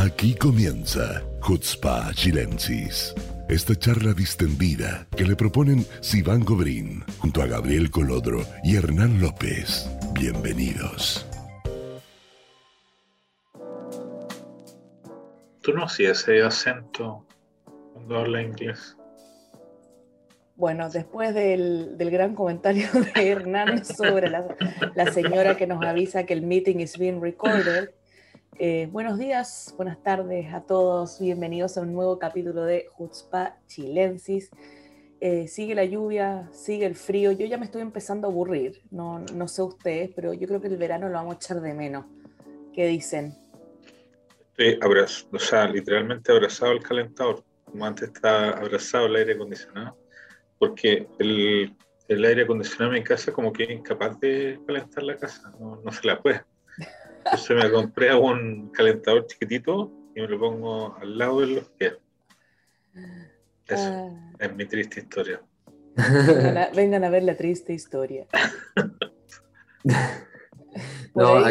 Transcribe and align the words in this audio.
Aquí 0.00 0.36
comienza 0.36 1.24
Hutzpa 1.42 2.12
Chilensis. 2.14 3.12
Esta 3.48 3.74
charla 3.74 4.12
distendida 4.12 5.08
que 5.16 5.24
le 5.24 5.34
proponen 5.34 5.84
Sivan 6.00 6.44
Gobrín 6.44 7.02
junto 7.18 7.42
a 7.42 7.46
Gabriel 7.46 7.90
Colodro 7.90 8.44
y 8.62 8.76
Hernán 8.76 9.20
López. 9.20 9.90
Bienvenidos. 10.12 11.26
Tú 15.62 15.72
no 15.72 15.82
hacías 15.82 16.20
ese 16.20 16.42
acento 16.44 17.26
cuando 17.92 18.18
habla 18.18 18.40
inglés. 18.40 18.96
Bueno, 20.54 20.90
después 20.90 21.34
del, 21.34 21.96
gran 21.98 22.36
comentario 22.36 22.86
de 23.14 23.30
Hernán 23.30 23.84
sobre 23.84 24.30
la, 24.30 24.46
la, 24.94 25.12
señora 25.12 25.56
que 25.56 25.66
nos 25.66 25.84
avisa 25.84 26.22
que 26.22 26.34
el 26.34 26.42
meeting 26.42 26.78
is 26.78 26.96
being 26.96 27.20
recorded, 27.20 27.90
eh, 28.58 28.88
buenos 28.90 29.18
días, 29.18 29.72
buenas 29.76 30.02
tardes 30.02 30.52
a 30.52 30.62
todos, 30.62 31.20
bienvenidos 31.20 31.78
a 31.78 31.82
un 31.82 31.92
nuevo 31.92 32.18
capítulo 32.18 32.64
de 32.64 32.88
Jutzpa 32.92 33.56
Chilensis. 33.68 34.50
Eh, 35.20 35.46
sigue 35.46 35.76
la 35.76 35.84
lluvia, 35.84 36.48
sigue 36.52 36.86
el 36.86 36.96
frío, 36.96 37.30
yo 37.32 37.46
ya 37.46 37.56
me 37.56 37.66
estoy 37.66 37.82
empezando 37.82 38.26
a 38.26 38.30
aburrir, 38.30 38.82
no, 38.90 39.20
no 39.34 39.46
sé 39.46 39.62
ustedes, 39.62 40.10
pero 40.14 40.32
yo 40.32 40.48
creo 40.48 40.60
que 40.60 40.66
el 40.66 40.76
verano 40.76 41.08
lo 41.08 41.14
vamos 41.14 41.34
a 41.34 41.36
echar 41.36 41.60
de 41.60 41.72
menos. 41.72 42.04
¿Qué 42.72 42.86
dicen? 42.88 43.32
Estoy 44.56 44.78
o 45.32 45.38
sea, 45.38 45.68
literalmente 45.68 46.32
abrazado 46.32 46.72
al 46.72 46.82
calentador, 46.82 47.44
como 47.64 47.86
antes 47.86 48.08
estaba 48.08 48.50
abrazado 48.50 49.06
al 49.06 49.16
aire 49.16 49.34
acondicionado, 49.34 49.96
porque 50.58 51.06
el, 51.20 51.76
el 52.08 52.24
aire 52.24 52.42
acondicionado 52.42 52.92
en 52.94 53.02
mi 53.02 53.04
casa 53.04 53.32
como 53.32 53.52
que 53.52 53.64
es 53.64 53.70
incapaz 53.70 54.18
de 54.18 54.60
calentar 54.66 55.04
la 55.04 55.16
casa, 55.16 55.52
no, 55.60 55.80
no 55.84 55.92
se 55.92 56.06
la 56.06 56.20
puede. 56.20 56.42
Entonces 57.24 57.56
me 57.56 57.70
compré 57.70 58.14
un 58.14 58.70
calentador 58.70 59.26
chiquitito 59.26 59.92
y 60.14 60.20
me 60.20 60.28
lo 60.28 60.38
pongo 60.38 60.96
al 60.96 61.18
lado 61.18 61.40
de 61.40 61.46
los 61.48 61.68
pies. 61.70 61.94
Eso 63.66 64.10
ah. 64.10 64.32
es 64.38 64.54
mi 64.54 64.64
triste 64.66 65.00
historia. 65.00 65.42
Vengan 66.74 67.04
a, 67.04 67.10
ver 67.10 67.24
la 67.24 67.36
triste 67.36 67.72
historia. 67.72 68.26
no, 71.14 71.44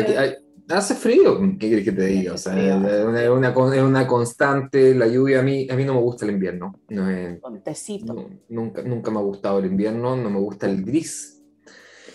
hace 0.69 0.95
frío, 0.95 1.39
¿qué 1.59 1.67
quieres 1.67 1.86
que 1.86 1.92
te 1.92 2.05
diga? 2.05 2.33
O 2.33 2.38
sea, 2.38 2.53
es 2.58 3.30
una, 3.30 3.53
una, 3.83 4.08
constante, 4.08 4.95
la 4.95 5.08
lluvia 5.08 5.39
a 5.42 5.44
mí, 5.44 5.67
a 5.70 5.75
mí 5.75 5.83
no 5.86 5.94
me 5.95 6.02
gusta 6.02 6.25
el 6.25 6.31
invierno. 6.31 6.80
No 6.89 7.09
es, 7.09 7.39
nunca, 8.49 8.81
nunca 8.81 9.11
me 9.11 9.20
ha 9.20 9.23
gustado 9.23 9.59
el 9.59 9.66
invierno, 9.66 10.16
no 10.16 10.30
me 10.30 10.39
gusta 10.39 10.66
el 10.67 10.83
gris 10.83 11.36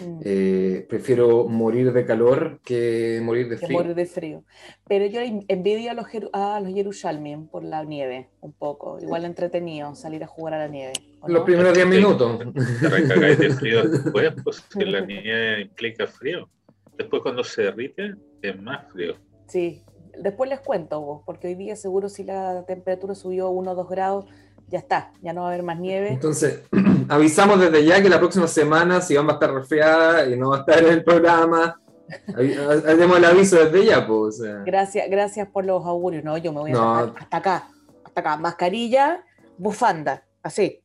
Mm. 0.00 0.20
Eh, 0.24 0.86
prefiero 0.88 1.48
morir 1.48 1.92
de 1.92 2.04
calor 2.04 2.60
que 2.64 3.20
morir 3.22 3.48
de 3.48 3.58
frío. 3.58 3.78
morir 3.78 3.94
de 3.94 4.06
frío. 4.06 4.44
Pero 4.88 5.06
yo 5.06 5.20
envidio 5.48 5.90
a 5.90 5.94
los, 5.94 6.06
a 6.32 6.60
los 6.60 6.72
Jerusalén 6.72 7.48
por 7.48 7.64
la 7.64 7.84
nieve, 7.84 8.28
un 8.40 8.52
poco. 8.52 8.98
Igual 9.00 9.24
entretenido 9.24 9.94
salir 9.94 10.24
a 10.24 10.26
jugar 10.26 10.54
a 10.54 10.58
la 10.58 10.68
nieve. 10.68 10.92
Los 11.26 11.44
primeros 11.44 11.74
10 11.74 11.86
minutos. 11.86 12.38
de 12.38 13.50
frío 13.50 13.82
después, 13.88 14.32
pues 14.42 14.64
si 14.70 14.84
la 14.84 15.00
nieve 15.00 15.62
implica 15.62 16.06
frío. 16.06 16.48
Después 16.96 17.22
cuando 17.22 17.44
se 17.44 17.62
derrite 17.62 18.14
es 18.42 18.60
más 18.60 18.90
frío. 18.92 19.14
Sí, 19.46 19.82
después 20.18 20.50
les 20.50 20.60
cuento 20.60 21.00
vos, 21.00 21.22
porque 21.24 21.48
hoy 21.48 21.54
día 21.54 21.76
seguro 21.76 22.08
si 22.08 22.24
la 22.24 22.64
temperatura 22.66 23.14
subió 23.14 23.50
1 23.50 23.70
o 23.70 23.74
2 23.74 23.88
grados, 23.88 24.26
ya 24.72 24.78
está, 24.78 25.12
ya 25.20 25.34
no 25.34 25.42
va 25.42 25.48
a 25.48 25.50
haber 25.50 25.62
más 25.62 25.78
nieve. 25.78 26.08
Entonces, 26.08 26.62
avisamos 27.08 27.60
desde 27.60 27.84
ya 27.84 28.02
que 28.02 28.08
la 28.08 28.18
próxima 28.18 28.48
semana, 28.48 29.02
si 29.02 29.14
va 29.14 29.22
a 29.22 29.32
estar 29.34 29.52
resfriada 29.52 30.26
y 30.26 30.36
no 30.36 30.50
va 30.50 30.56
a 30.56 30.60
estar 30.60 30.82
en 30.82 30.92
el 30.94 31.04
programa, 31.04 31.78
hacemos 32.28 33.18
el 33.18 33.24
aviso 33.26 33.56
desde 33.62 33.84
ya, 33.84 34.06
pues. 34.06 34.40
Gracias, 34.64 35.10
gracias 35.10 35.46
por 35.48 35.66
los 35.66 35.84
augurios. 35.84 36.24
No, 36.24 36.38
yo 36.38 36.54
me 36.54 36.60
voy 36.60 36.72
a 36.72 37.00
hasta 37.00 37.36
acá, 37.36 37.68
hasta 38.02 38.20
acá. 38.22 38.36
Mascarilla, 38.38 39.22
bufanda, 39.58 40.24
así. 40.42 40.80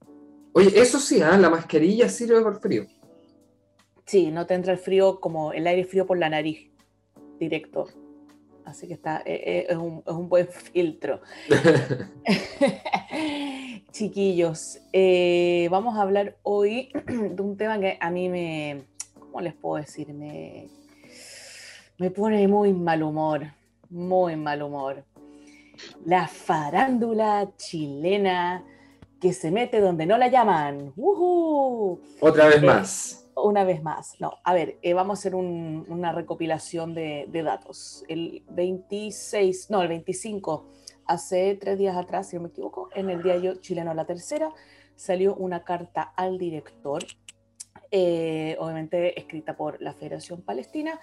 Oye, 0.52 0.78
eso 0.78 1.00
sí, 1.00 1.22
¿eh? 1.22 1.38
la 1.38 1.50
mascarilla 1.50 2.10
sirve 2.10 2.42
por 2.42 2.60
frío. 2.60 2.86
Sí, 4.06 4.32
no 4.32 4.46
te 4.46 4.54
entra 4.54 4.74
el 4.74 4.80
frío 4.80 5.22
como 5.22 5.54
el 5.54 5.66
aire 5.66 5.86
frío 5.86 6.06
por 6.06 6.18
la 6.18 6.30
nariz, 6.30 6.70
directo. 7.40 7.88
Así 8.68 8.86
que 8.86 8.96
está, 8.96 9.22
eh, 9.26 9.42
eh, 9.46 9.66
es, 9.70 9.78
un, 9.78 10.04
es 10.06 10.12
un 10.12 10.28
buen 10.28 10.48
filtro. 10.50 11.22
Chiquillos, 13.92 14.80
eh, 14.92 15.70
vamos 15.72 15.98
a 15.98 16.02
hablar 16.02 16.36
hoy 16.44 16.92
de 17.08 17.42
un 17.42 17.56
tema 17.56 17.80
que 17.80 17.98
a 18.00 18.12
mí 18.12 18.28
me, 18.28 18.84
¿cómo 19.18 19.40
les 19.40 19.54
puedo 19.54 19.82
decir? 19.82 20.14
Me, 20.14 20.68
me 21.98 22.12
pone 22.12 22.46
muy 22.50 22.74
mal 22.74 23.04
humor, 23.04 23.54
muy 23.90 24.36
mal 24.36 24.62
humor. 24.62 25.06
La 26.04 26.28
farándula 26.28 27.50
chilena 27.56 28.66
que 29.22 29.32
se 29.32 29.50
mete 29.50 29.80
donde 29.80 30.06
no 30.06 30.18
la 30.18 30.28
llaman. 30.28 30.92
Otra 32.20 32.48
vez 32.48 32.62
más. 32.62 33.27
Una 33.44 33.64
vez 33.64 33.84
más. 33.84 34.20
No, 34.20 34.34
a 34.44 34.54
ver, 34.54 34.80
eh, 34.82 34.94
vamos 34.94 35.20
a 35.20 35.22
hacer 35.22 35.36
una 35.36 36.12
recopilación 36.12 36.96
de, 36.96 37.28
de 37.30 37.44
datos. 37.44 38.04
El 38.08 38.44
26, 38.50 39.70
no, 39.70 39.82
el 39.84 39.88
25 39.90 40.66
hace 41.06 41.56
tres 41.56 41.78
días 41.78 41.96
atrás, 41.96 42.30
si 42.30 42.36
no 42.36 42.44
me 42.44 42.50
equivoco, 42.50 42.90
en 42.96 43.10
el 43.10 43.24
diario 43.24 43.56
chileno 43.56 43.94
La 43.94 44.06
Tercera, 44.06 44.52
salió 44.96 45.36
una 45.36 45.64
carta 45.64 46.02
al 46.02 46.38
director, 46.38 47.06
eh, 47.92 48.58
obviamente 48.60 49.20
escrita 49.20 49.56
por 49.56 49.82
la 49.82 49.94
Federación 49.94 50.42
Palestina, 50.42 51.00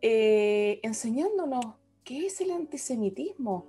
eh, 0.00 0.80
enseñándonos 0.82 1.64
qué 2.04 2.26
es 2.26 2.40
el 2.40 2.52
antisemitismo. 2.52 3.66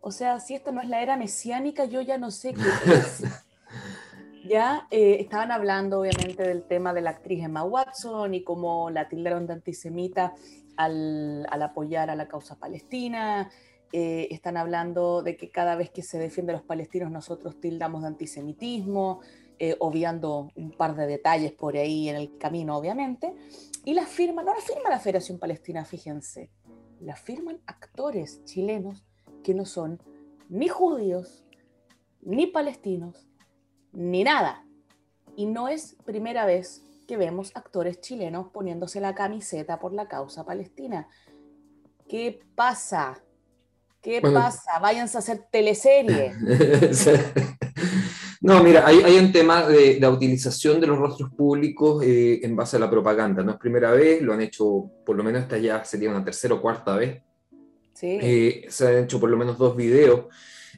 O 0.00 0.12
sea, 0.12 0.38
si 0.38 0.54
esta 0.54 0.70
no 0.70 0.80
es 0.80 0.88
la 0.88 1.02
era 1.02 1.16
mesiánica, 1.16 1.86
yo 1.86 2.00
ya 2.00 2.18
no 2.18 2.30
sé 2.30 2.54
qué 2.54 2.60
es. 2.92 3.24
Ya 4.48 4.88
eh, 4.90 5.18
estaban 5.20 5.52
hablando, 5.52 6.00
obviamente, 6.00 6.42
del 6.42 6.62
tema 6.62 6.94
de 6.94 7.02
la 7.02 7.10
actriz 7.10 7.44
Emma 7.44 7.64
Watson 7.64 8.32
y 8.32 8.42
cómo 8.42 8.88
la 8.88 9.06
tildaron 9.06 9.46
de 9.46 9.52
antisemita 9.52 10.32
al, 10.76 11.46
al 11.50 11.62
apoyar 11.62 12.08
a 12.08 12.16
la 12.16 12.28
causa 12.28 12.58
palestina. 12.58 13.50
Eh, 13.92 14.28
están 14.30 14.56
hablando 14.56 15.22
de 15.22 15.36
que 15.36 15.50
cada 15.50 15.76
vez 15.76 15.90
que 15.90 16.02
se 16.02 16.18
defiende 16.18 16.52
a 16.52 16.56
los 16.56 16.64
palestinos 16.64 17.10
nosotros 17.10 17.60
tildamos 17.60 18.02
de 18.02 18.08
antisemitismo, 18.08 19.20
eh, 19.58 19.76
obviando 19.80 20.50
un 20.56 20.70
par 20.70 20.96
de 20.96 21.06
detalles 21.06 21.52
por 21.52 21.76
ahí 21.76 22.08
en 22.08 22.16
el 22.16 22.38
camino, 22.38 22.74
obviamente. 22.74 23.34
Y 23.84 23.92
la 23.92 24.06
firma, 24.06 24.42
no 24.42 24.54
la 24.54 24.62
firma 24.62 24.88
la 24.88 24.98
Federación 24.98 25.38
Palestina, 25.38 25.84
fíjense, 25.84 26.50
la 27.00 27.16
firman 27.16 27.60
actores 27.66 28.42
chilenos 28.44 29.04
que 29.44 29.52
no 29.52 29.66
son 29.66 30.02
ni 30.48 30.68
judíos, 30.68 31.44
ni 32.22 32.46
palestinos, 32.46 33.27
ni 33.92 34.24
nada. 34.24 34.64
Y 35.36 35.46
no 35.46 35.68
es 35.68 35.96
primera 36.04 36.46
vez 36.46 36.82
que 37.06 37.16
vemos 37.16 37.52
actores 37.54 38.00
chilenos 38.00 38.48
poniéndose 38.52 39.00
la 39.00 39.14
camiseta 39.14 39.78
por 39.78 39.92
la 39.92 40.08
causa 40.08 40.44
palestina. 40.44 41.08
¿Qué 42.08 42.40
pasa? 42.54 43.22
¿Qué 44.02 44.20
pasa? 44.20 44.78
Váyanse 44.80 45.16
a 45.16 45.20
hacer 45.20 45.46
teleserie. 45.50 46.32
no, 48.40 48.62
mira, 48.62 48.86
hay, 48.86 49.18
un 49.18 49.32
tema 49.32 49.66
de 49.66 49.98
la 50.00 50.10
utilización 50.10 50.80
de 50.80 50.86
los 50.86 50.98
rostros 50.98 51.30
públicos 51.34 52.04
eh, 52.04 52.40
en 52.42 52.54
base 52.54 52.76
a 52.76 52.80
la 52.80 52.90
propaganda. 52.90 53.42
No 53.42 53.52
es 53.52 53.58
primera 53.58 53.90
vez, 53.92 54.22
lo 54.22 54.32
han 54.32 54.42
hecho, 54.42 54.90
por 55.04 55.16
lo 55.16 55.24
menos 55.24 55.42
esta 55.42 55.58
ya 55.58 55.84
sería 55.84 56.10
una 56.10 56.24
tercera 56.24 56.54
o 56.54 56.60
cuarta 56.60 56.96
vez. 56.96 57.22
Sí. 57.94 58.18
Eh, 58.20 58.66
se 58.68 58.86
han 58.86 59.04
hecho 59.04 59.18
por 59.18 59.30
lo 59.30 59.36
menos 59.36 59.58
dos 59.58 59.74
videos 59.74 60.26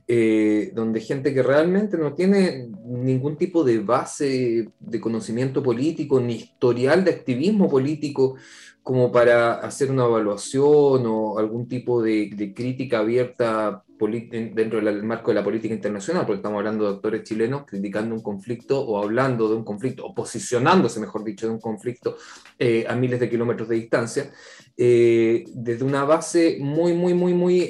eh, 0.06 0.72
donde 0.74 1.00
gente 1.00 1.32
que 1.32 1.42
realmente 1.42 1.96
no 1.96 2.14
tiene 2.14 2.68
ningún 2.84 3.36
tipo 3.36 3.62
de 3.64 3.78
base 3.78 4.68
de 4.78 5.00
conocimiento 5.00 5.62
político 5.62 6.20
ni 6.20 6.34
historial 6.34 7.04
de 7.04 7.12
activismo 7.12 7.68
político 7.68 8.36
como 8.82 9.12
para 9.12 9.54
hacer 9.54 9.90
una 9.90 10.04
evaluación 10.04 11.06
o 11.06 11.38
algún 11.38 11.68
tipo 11.68 12.02
de, 12.02 12.52
crítica 12.54 13.00
abierta 13.00 13.84
dentro 13.98 14.80
del 14.80 15.02
marco 15.02 15.30
de 15.30 15.34
la 15.34 15.44
política 15.44 15.74
internacional, 15.74 16.24
porque 16.24 16.38
estamos 16.38 16.58
hablando 16.58 16.88
de 16.88 16.96
actores 16.96 17.22
chilenos 17.22 17.64
criticando 17.66 18.14
un 18.14 18.22
conflicto 18.22 18.80
o 18.80 19.00
hablando 19.02 19.46
de 19.48 19.56
un 19.56 19.64
conflicto, 19.64 20.06
o 20.06 20.14
posicionándose, 20.14 20.98
mejor 21.00 21.22
dicho, 21.22 21.46
de 21.46 21.52
un 21.52 21.60
conflicto 21.60 22.16
eh, 22.58 22.86
a 22.88 22.96
miles 22.96 23.20
de 23.20 23.28
kilómetros 23.28 23.68
de 23.68 23.76
distancia, 23.76 24.32
eh, 24.74 25.44
desde 25.54 25.84
una 25.84 26.04
base 26.04 26.56
muy, 26.60 26.94
muy, 26.94 27.12
muy, 27.12 27.34
muy, 27.34 27.68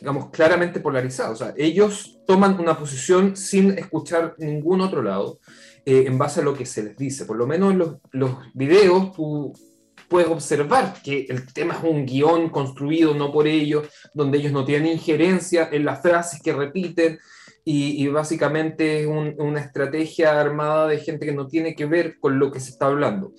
digamos, 0.00 0.30
claramente 0.30 0.80
polarizada. 0.80 1.30
O 1.30 1.36
sea, 1.36 1.54
ellos 1.56 2.18
toman 2.26 2.58
una 2.58 2.76
posición 2.76 3.36
sin 3.36 3.70
escuchar 3.78 4.34
ningún 4.38 4.80
otro 4.80 5.02
lado 5.02 5.40
eh, 5.84 6.04
en 6.06 6.18
base 6.18 6.40
a 6.40 6.44
lo 6.44 6.54
que 6.54 6.66
se 6.66 6.82
les 6.82 6.96
dice. 6.96 7.24
Por 7.24 7.36
lo 7.36 7.46
menos 7.46 7.72
en 7.72 7.78
los, 7.78 7.96
los 8.12 8.30
videos 8.54 9.12
tú 9.12 9.52
puedes 10.08 10.28
observar 10.28 10.94
que 11.02 11.26
el 11.28 11.52
tema 11.52 11.74
es 11.74 11.84
un 11.84 12.06
guion 12.06 12.48
construido 12.48 13.14
no 13.14 13.32
por 13.32 13.46
ellos, 13.46 13.88
donde 14.14 14.38
ellos 14.38 14.52
no 14.52 14.64
tienen 14.64 14.92
injerencia 14.92 15.68
en 15.70 15.84
las 15.84 16.00
frases 16.00 16.40
que 16.42 16.52
repiten, 16.52 17.18
y, 17.70 18.08
básicamente 18.08 19.02
es 19.02 19.06
una 19.06 19.60
estrategia 19.60 20.40
armada 20.40 20.88
de 20.88 21.00
gente 21.00 21.26
que 21.26 21.34
no 21.34 21.48
tiene 21.48 21.74
que 21.74 21.84
ver 21.84 22.18
con 22.18 22.38
lo 22.38 22.50
que 22.50 22.60
se 22.60 22.70
está 22.70 22.86
hablando. 22.86 23.34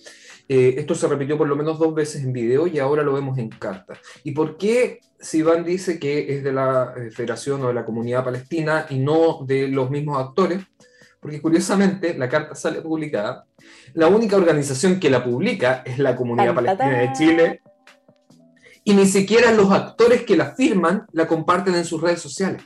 Eh, 0.47 0.75
esto 0.77 0.93
se 0.93 1.07
repitió 1.07 1.35
por 1.35 1.47
lo 1.47 1.55
menos 1.55 1.79
dos 1.79 1.95
veces 1.95 2.23
en 2.23 2.31
video 2.31 2.67
y 2.67 2.77
ahora 2.77 3.01
lo 3.01 3.13
vemos 3.13 3.39
en 3.39 3.49
carta. 3.49 3.99
¿Y 4.23 4.33
por 4.33 4.57
qué 4.57 4.99
Sivan 5.19 5.63
dice 5.63 5.99
que 5.99 6.35
es 6.35 6.43
de 6.43 6.53
la 6.53 6.93
eh, 6.95 7.11
Federación 7.11 7.63
o 7.63 7.67
de 7.67 7.73
la 7.73 7.85
Comunidad 7.85 8.23
Palestina 8.23 8.85
y 8.89 8.99
no 8.99 9.43
de 9.45 9.67
los 9.67 9.89
mismos 9.89 10.17
actores, 10.19 10.63
porque 11.19 11.41
curiosamente 11.41 12.17
la 12.17 12.29
carta 12.29 12.55
sale 12.55 12.81
publicada. 12.81 13.45
La 13.93 14.07
única 14.07 14.37
organización 14.37 14.99
que 14.99 15.09
la 15.09 15.23
publica 15.23 15.83
es 15.85 15.99
la 15.99 16.15
Comunidad 16.15 16.55
Palestina 16.55 16.99
de 16.99 17.11
Chile, 17.13 17.61
y 18.85 18.93
ni 18.93 19.05
siquiera 19.05 19.51
los 19.51 19.71
actores 19.71 20.23
que 20.23 20.37
la 20.37 20.55
firman 20.55 21.05
la 21.11 21.27
comparten 21.27 21.75
en 21.75 21.85
sus 21.85 22.01
redes 22.01 22.21
sociales. 22.21 22.63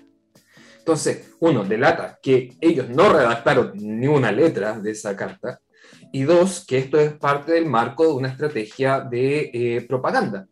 Entonces, 0.77 1.33
uno, 1.39 1.63
delata 1.63 2.19
que 2.21 2.55
ellos 2.61 2.89
no 2.89 3.11
redactaron 3.11 3.71
ni 3.75 4.07
una 4.07 4.31
letra 4.31 4.79
de 4.79 4.91
esa 4.91 5.15
carta, 5.15 5.59
y 6.11 6.23
dos, 6.23 6.65
que 6.67 6.77
esto 6.77 6.99
es 6.99 7.13
parte 7.13 7.53
del 7.53 7.65
marco 7.65 8.05
de 8.05 8.13
una 8.13 8.27
estrategia 8.29 8.99
de 8.99 9.49
eh, 9.53 9.85
propaganda. 9.87 10.47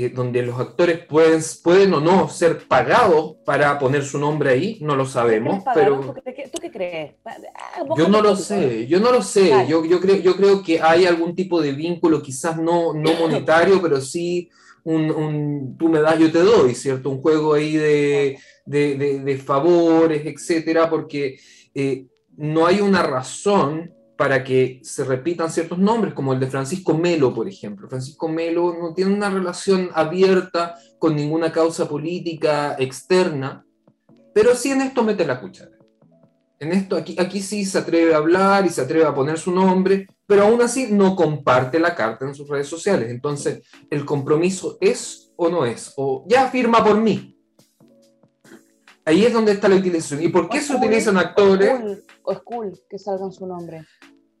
Eh, 0.00 0.10
donde 0.10 0.42
los 0.42 0.60
actores 0.60 1.04
pueden, 1.06 1.42
pueden 1.60 1.92
o 1.92 2.00
no 2.00 2.28
ser 2.28 2.68
pagados 2.68 3.34
para 3.44 3.80
poner 3.80 4.04
su 4.04 4.16
nombre 4.16 4.50
ahí, 4.50 4.78
no 4.80 4.94
lo 4.94 5.04
sabemos, 5.04 5.64
pero... 5.74 6.14
¿Tú 6.14 6.60
qué 6.62 6.70
crees? 6.70 7.14
Ah, 7.24 7.82
yo 7.96 8.06
no 8.06 8.22
lo 8.22 8.36
sé, 8.36 8.86
yo 8.86 9.00
no 9.00 9.10
lo 9.10 9.22
sé, 9.22 9.66
yo, 9.68 9.84
yo, 9.84 10.00
creo, 10.00 10.14
yo 10.18 10.36
creo 10.36 10.62
que 10.62 10.80
hay 10.80 11.04
algún 11.04 11.34
tipo 11.34 11.60
de 11.60 11.72
vínculo, 11.72 12.22
quizás 12.22 12.58
no, 12.58 12.94
no 12.94 13.12
monetario, 13.20 13.82
pero 13.82 14.00
sí 14.00 14.48
un, 14.84 15.10
un, 15.10 15.76
tú 15.76 15.88
me 15.88 16.00
das, 16.00 16.16
yo 16.16 16.30
te 16.30 16.44
doy, 16.44 16.76
¿cierto? 16.76 17.10
Un 17.10 17.20
juego 17.20 17.54
ahí 17.54 17.72
de, 17.72 18.38
de, 18.66 19.18
de, 19.18 19.36
favores, 19.38 20.24
etcétera, 20.24 20.88
porque 20.88 21.40
eh, 21.74 22.06
no 22.36 22.66
hay 22.66 22.80
una 22.80 23.02
razón 23.02 23.92
para 24.18 24.42
que 24.42 24.80
se 24.82 25.04
repitan 25.04 25.48
ciertos 25.48 25.78
nombres, 25.78 26.12
como 26.12 26.32
el 26.32 26.40
de 26.40 26.48
Francisco 26.48 26.92
Melo, 26.92 27.32
por 27.32 27.48
ejemplo. 27.48 27.88
Francisco 27.88 28.28
Melo 28.28 28.76
no 28.76 28.92
tiene 28.92 29.14
una 29.14 29.30
relación 29.30 29.90
abierta 29.94 30.74
con 30.98 31.14
ninguna 31.14 31.52
causa 31.52 31.88
política 31.88 32.74
externa, 32.80 33.64
pero 34.34 34.56
sí 34.56 34.72
en 34.72 34.80
esto 34.80 35.04
mete 35.04 35.24
la 35.24 35.40
cuchara. 35.40 35.78
En 36.58 36.72
esto, 36.72 36.96
aquí, 36.96 37.14
aquí 37.16 37.40
sí 37.40 37.64
se 37.64 37.78
atreve 37.78 38.12
a 38.12 38.16
hablar 38.16 38.66
y 38.66 38.70
se 38.70 38.80
atreve 38.80 39.04
a 39.04 39.14
poner 39.14 39.38
su 39.38 39.52
nombre, 39.52 40.08
pero 40.26 40.42
aún 40.42 40.60
así 40.62 40.88
no 40.90 41.14
comparte 41.14 41.78
la 41.78 41.94
carta 41.94 42.26
en 42.26 42.34
sus 42.34 42.48
redes 42.48 42.66
sociales. 42.66 43.10
Entonces, 43.10 43.62
¿el 43.88 44.04
compromiso 44.04 44.78
es 44.80 45.30
o 45.36 45.48
no 45.48 45.64
es? 45.64 45.92
O 45.96 46.24
ya 46.26 46.48
firma 46.48 46.84
por 46.84 47.00
mí. 47.00 47.37
Ahí 49.08 49.24
es 49.24 49.32
donde 49.32 49.52
está 49.52 49.70
la 49.70 49.76
utilización. 49.76 50.22
¿Y 50.22 50.28
por 50.28 50.50
qué 50.50 50.60
se 50.60 50.76
utilizan 50.76 51.16
actores? 51.16 52.04
O 52.22 52.30
es 52.30 52.40
cool 52.40 52.78
que 52.90 52.98
salgan 52.98 53.32
su 53.32 53.46
nombre. 53.46 53.86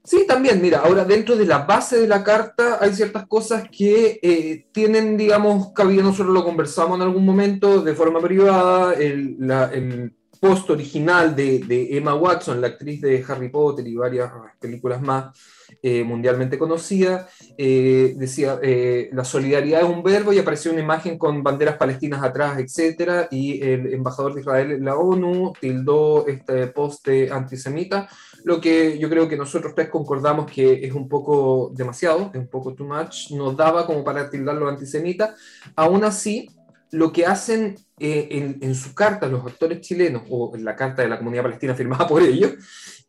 Sí, 0.04 0.26
también, 0.28 0.60
mira, 0.60 0.80
ahora 0.80 1.06
dentro 1.06 1.36
de 1.36 1.46
la 1.46 1.60
base 1.60 1.98
de 1.98 2.06
la 2.06 2.22
carta 2.22 2.76
hay 2.78 2.92
ciertas 2.92 3.26
cosas 3.26 3.64
que 3.70 4.20
eh, 4.22 4.66
tienen, 4.70 5.16
digamos, 5.16 5.72
cabida, 5.72 6.02
nosotros 6.02 6.34
lo 6.34 6.44
conversamos 6.44 6.96
en 6.96 7.02
algún 7.02 7.24
momento 7.24 7.80
de 7.80 7.94
forma 7.94 8.20
privada, 8.20 8.92
el, 8.92 10.14
post 10.38 10.68
original 10.68 11.34
de, 11.34 11.60
de, 11.60 11.96
Emma 11.96 12.14
Watson, 12.14 12.60
la 12.60 12.68
actriz 12.68 13.00
de 13.00 13.24
Harry 13.26 13.48
Potter 13.48 13.88
y 13.88 13.96
varias 13.96 14.30
películas 14.60 15.00
más, 15.00 15.34
eh, 15.82 16.02
mundialmente 16.02 16.58
conocida, 16.58 17.28
eh, 17.56 18.14
decía, 18.16 18.58
eh, 18.62 19.10
la 19.12 19.24
solidaridad 19.24 19.82
es 19.82 19.88
un 19.88 20.02
verbo 20.02 20.32
y 20.32 20.38
apareció 20.38 20.72
una 20.72 20.80
imagen 20.80 21.18
con 21.18 21.42
banderas 21.42 21.76
palestinas 21.76 22.22
atrás, 22.22 22.58
etc. 22.58 23.28
Y 23.30 23.62
el 23.62 23.92
embajador 23.92 24.34
de 24.34 24.40
Israel 24.40 24.72
en 24.72 24.84
la 24.84 24.96
ONU 24.96 25.52
tildó 25.60 26.26
este 26.26 26.66
post 26.68 27.06
de 27.06 27.30
antisemita, 27.30 28.08
lo 28.44 28.60
que 28.60 28.98
yo 28.98 29.08
creo 29.08 29.28
que 29.28 29.36
nosotros 29.36 29.74
tres 29.74 29.88
concordamos 29.88 30.50
que 30.50 30.84
es 30.84 30.92
un 30.92 31.08
poco 31.08 31.70
demasiado, 31.74 32.30
es 32.32 32.40
un 32.40 32.48
poco 32.48 32.74
too 32.74 32.86
much, 32.86 33.30
nos 33.30 33.56
daba 33.56 33.86
como 33.86 34.02
para 34.02 34.30
tildarlo 34.30 34.68
antisemita. 34.68 35.34
Aún 35.76 36.04
así, 36.04 36.48
lo 36.90 37.12
que 37.12 37.26
hacen 37.26 37.76
en, 37.98 38.58
en, 38.62 38.74
su 38.74 38.94
carta 38.94 39.26
los 39.26 39.44
actores 39.44 39.80
chilenos, 39.80 40.22
o 40.30 40.54
en 40.54 40.64
la 40.64 40.76
carta 40.76 41.02
de 41.02 41.08
la 41.08 41.18
comunidad 41.18 41.42
palestina 41.42 41.74
firmada 41.76 42.06
por 42.06 42.22
ellos, 42.22 42.52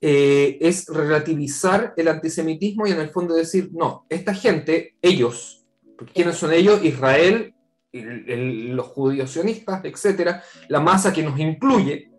eh, 0.01 0.57
es 0.61 0.87
relativizar 0.87 1.93
el 1.97 2.07
antisemitismo 2.07 2.87
y 2.87 2.91
en 2.91 3.01
el 3.01 3.09
fondo 3.09 3.33
decir, 3.35 3.69
no, 3.73 4.05
esta 4.07 4.33
gente, 4.33 4.95
ellos, 5.01 5.65
¿quiénes 6.13 6.37
son 6.37 6.53
ellos? 6.53 6.83
Israel, 6.83 7.53
los 7.91 8.87
judíos 8.87 9.31
sionistas, 9.31 9.83
etcétera, 9.83 10.41
la 10.69 10.79
masa 10.79 11.11
que 11.11 11.23
nos 11.23 11.37
incluye, 11.37 12.11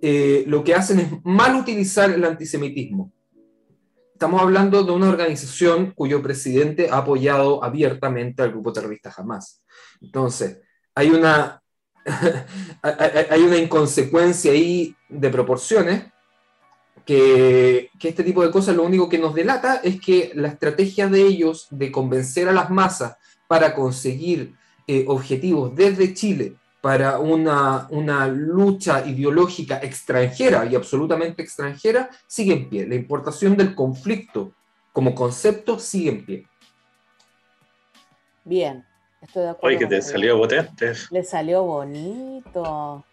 eh, 0.00 0.44
lo 0.46 0.64
que 0.64 0.74
hacen 0.74 1.00
es 1.00 1.08
mal 1.24 1.56
utilizar 1.56 2.10
el 2.10 2.24
antisemitismo. 2.24 3.12
Estamos 4.14 4.40
hablando 4.40 4.82
de 4.82 4.92
una 4.92 5.08
organización 5.08 5.92
cuyo 5.94 6.22
presidente 6.22 6.88
ha 6.90 6.98
apoyado 6.98 7.62
abiertamente 7.62 8.42
al 8.42 8.50
grupo 8.50 8.72
terrorista 8.72 9.12
Hamas. 9.14 9.62
Entonces, 10.00 10.60
hay 10.94 11.10
una, 11.10 11.62
hay 12.82 13.42
una 13.42 13.58
inconsecuencia 13.58 14.52
ahí 14.52 14.94
de 15.08 15.28
proporciones 15.28 16.04
que, 17.10 17.90
este 18.00 18.22
tipo 18.22 18.44
de 18.44 18.52
cosas 18.52 18.76
lo 18.76 18.84
único 18.84 19.08
que 19.08 19.18
nos 19.18 19.34
delata 19.34 19.80
es 19.82 20.00
que 20.00 20.30
la 20.36 20.46
estrategia 20.46 21.08
de 21.08 21.22
ellos 21.22 21.66
de 21.70 21.90
convencer 21.90 22.48
a 22.48 22.52
las 22.52 22.70
masas 22.70 23.16
para 23.48 23.74
conseguir 23.74 24.54
eh, 24.86 25.04
objetivos 25.08 25.74
desde 25.74 26.14
Chile 26.14 26.54
para 26.80 27.18
una, 27.18 27.88
una, 27.90 28.28
lucha 28.28 29.04
ideológica 29.04 29.80
extranjera 29.82 30.64
y 30.64 30.76
absolutamente 30.76 31.42
extranjera 31.42 32.08
sigue 32.28 32.52
en 32.54 32.70
pie. 32.70 32.86
La 32.86 32.94
importación 32.94 33.56
del 33.56 33.74
conflicto 33.74 34.52
como 34.92 35.12
concepto 35.12 35.80
sigue 35.80 36.10
en 36.10 36.24
pie. 36.24 36.46
Bien, 38.44 38.86
estoy 39.20 39.42
de 39.42 39.48
acuerdo. 39.50 39.76
Oye, 39.76 39.78
que 39.78 39.96
te 39.96 40.00
salió 40.00 40.38
potente. 40.38 40.92
Le 41.10 41.24
salió 41.24 41.64
bonito. 41.64 43.04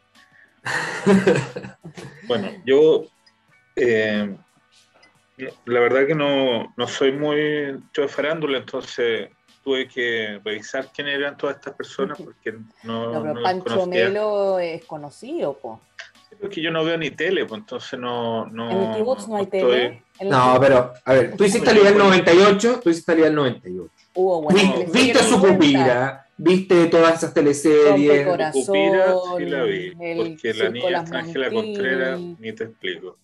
bueno, 2.27 2.49
yo 2.65 3.07
eh, 3.77 4.35
la 5.65 5.79
verdad 5.79 6.07
que 6.07 6.15
no, 6.15 6.73
no 6.75 6.87
soy 6.87 7.11
muy 7.11 7.79
yo 7.93 8.01
de 8.01 8.07
farándula, 8.07 8.57
entonces 8.57 9.29
tuve 9.63 9.87
que 9.87 10.39
revisar 10.43 10.89
quién 10.93 11.07
eran 11.07 11.37
todas 11.37 11.57
estas 11.57 11.75
personas 11.75 12.17
porque 12.17 12.53
no. 12.83 13.11
No, 13.11 13.21
pero 13.21 13.43
Pancho 13.43 13.85
Melo 13.85 14.59
es 14.59 14.83
conocido, 14.85 15.53
po. 15.57 15.81
Es 16.41 16.49
que 16.49 16.61
yo 16.61 16.71
no 16.71 16.83
veo 16.83 16.97
ni 16.97 17.11
tele, 17.11 17.45
pues 17.45 17.61
entonces 17.61 17.99
no. 17.99 18.47
no 18.47 18.69
en 18.71 18.77
el 18.77 18.95
kibutz 18.97 19.27
no 19.27 19.37
hay 19.37 19.45
tele. 19.45 20.03
No, 20.21 20.57
pero, 20.59 20.93
a 21.05 21.13
ver, 21.13 21.37
tú 21.37 21.43
hiciste 21.43 21.69
el 21.69 21.77
nivel 21.77 21.97
98, 21.97 22.79
tú 22.83 22.89
hiciste 22.89 23.11
el 23.11 23.17
nivel 23.19 23.35
98. 23.35 23.91
Hubo 24.15 24.41
bueno, 24.41 24.73
¿Viste, 24.91 25.19
su 25.19 25.39
pupira? 25.39 26.25
¿Viste 26.35 26.87
todas 26.87 27.15
esas 27.15 27.33
teleseries? 27.33 28.25
Cupira 28.25 28.51
sí 28.51 29.45
la 29.45 29.63
vi, 29.63 29.91
porque 29.91 30.53
la 30.53 30.69
niña 30.69 31.05
Ángela 31.11 31.51
Contreras, 31.51 32.19
ni 32.19 32.53
te 32.53 32.63
explico 32.65 33.17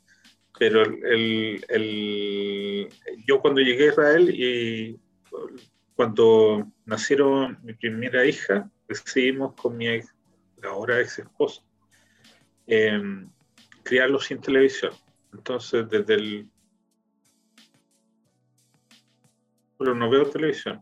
pero 0.64 0.82
el, 0.82 1.66
el, 1.68 2.90
yo 3.28 3.42
cuando 3.42 3.60
llegué 3.60 3.84
a 3.84 3.90
Israel 3.90 4.30
y 4.30 4.98
cuando 5.94 6.72
nacieron 6.86 7.60
mi 7.64 7.74
primera 7.74 8.26
hija, 8.26 8.72
decidimos 8.88 9.56
con 9.56 9.76
mi 9.76 9.90
ex, 9.90 10.16
ahora 10.64 11.02
ex 11.02 11.20
esposa, 11.20 11.62
em, 12.66 13.30
criarlos 13.84 14.24
sin 14.24 14.40
televisión. 14.40 14.94
Entonces, 15.34 15.86
desde 15.90 16.14
el... 16.14 16.50
Pero 19.78 19.94
no 19.96 20.10
veo 20.10 20.30
televisión. 20.30 20.82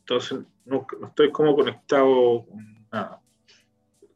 Entonces, 0.00 0.40
no, 0.66 0.86
no 1.00 1.06
estoy 1.06 1.32
como 1.32 1.56
conectado 1.56 2.44
con 2.44 2.86
nada 2.92 3.18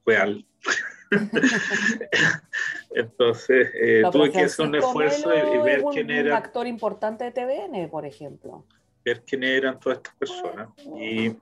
real. 0.05 0.47
Entonces, 2.97 3.71
eh, 3.75 4.03
tuve 4.11 4.33
que 4.33 4.41
hacer 4.41 4.67
un 4.67 4.75
esfuerzo 4.75 5.31
y, 5.35 5.59
ver 5.59 5.85
quién 5.93 6.11
era. 6.11 6.31
Un 6.31 6.43
actor 6.43 6.67
importante 6.67 7.25
de 7.25 7.31
TVN, 7.31 7.91
por 7.91 8.07
ejemplo. 8.07 8.65
Ver 9.05 9.23
quién 9.23 9.45
eran 9.45 9.79
todas 9.79 9.99
estas 9.99 10.15
personas. 10.15 10.69
Y 10.99 11.37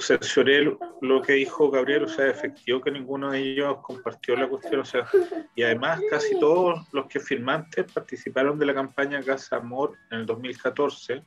cercioré 0.00 0.76
lo 1.00 1.22
que 1.22 1.34
dijo 1.34 1.70
Gabriel, 1.70 2.04
o 2.04 2.08
sea, 2.08 2.26
efectivo 2.26 2.80
que 2.80 2.90
ninguno 2.90 3.30
de 3.30 3.38
ellos 3.38 3.76
compartió 3.82 4.34
la 4.34 4.48
cuestión, 4.48 4.80
o 4.80 4.84
sea, 4.84 5.06
y 5.54 5.62
además 5.62 6.00
casi 6.10 6.40
todos 6.40 6.80
los 6.90 7.06
que 7.06 7.20
firmantes 7.20 7.92
participaron 7.92 8.58
de 8.58 8.66
la 8.66 8.74
campaña 8.74 9.22
Casa 9.22 9.56
Amor 9.56 9.92
en 10.10 10.20
el 10.20 10.26
2014 10.26 11.22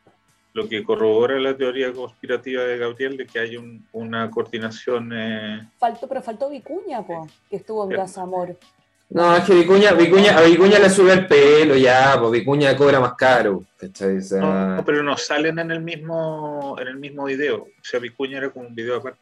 lo 0.54 0.68
que 0.68 0.84
corrobora 0.84 1.40
la 1.40 1.56
teoría 1.56 1.94
conspirativa 1.94 2.64
de 2.64 2.80
Gabriel 2.80 3.16
de 3.16 3.28
que 3.28 3.38
hay 3.38 3.84
una 3.92 4.32
coordinación. 4.32 5.12
Eh... 5.14 5.70
Faltó, 5.78 6.08
pero 6.08 6.24
faltó 6.24 6.50
Vicuña, 6.50 7.06
po, 7.06 7.28
que 7.48 7.58
estuvo 7.58 7.84
en 7.84 7.96
Casa 7.96 8.24
Amor. 8.24 8.58
No, 9.10 9.36
es 9.38 9.46
que 9.46 9.54
Vicuña, 9.54 9.94
Vicuña, 9.94 10.38
a 10.38 10.42
Vicuña 10.42 10.80
le 10.80 10.90
sube 10.90 11.14
el 11.14 11.28
pelo 11.28 11.76
ya, 11.76 12.18
pues 12.20 12.32
Vicuña 12.32 12.76
cobra 12.76 13.00
más 13.00 13.14
caro. 13.14 13.64
no, 14.32 14.84
pero 14.86 15.02
no 15.02 15.16
salen 15.16 15.60
en 15.60 15.72
el 15.72 15.82
mismo 15.82 16.76
en 16.80 16.88
el 16.90 16.98
mismo 16.98 17.26
video. 17.26 17.58
O 17.58 17.84
sea, 17.84 18.00
Vicuña 18.00 18.40
era 18.40 18.50
como 18.50 18.68
un 18.68 18.76
video 18.76 18.98
aparte. 18.98 19.20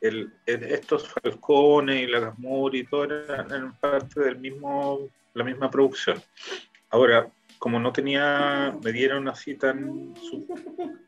El, 0.00 0.32
estos 0.46 1.08
Falcones 1.08 2.02
y 2.02 2.06
la 2.06 2.20
Gasmur 2.20 2.74
y 2.76 2.84
todo 2.84 3.04
eran, 3.04 3.46
eran 3.50 3.74
parte 3.74 4.20
del 4.20 4.38
mismo, 4.38 5.08
la 5.34 5.44
misma 5.44 5.68
producción. 5.70 6.22
Ahora, 6.90 7.28
como 7.58 7.78
no 7.80 7.92
tenía, 7.92 8.74
me 8.82 8.92
dieron 8.92 9.28
así 9.28 9.56
tan, 9.56 10.14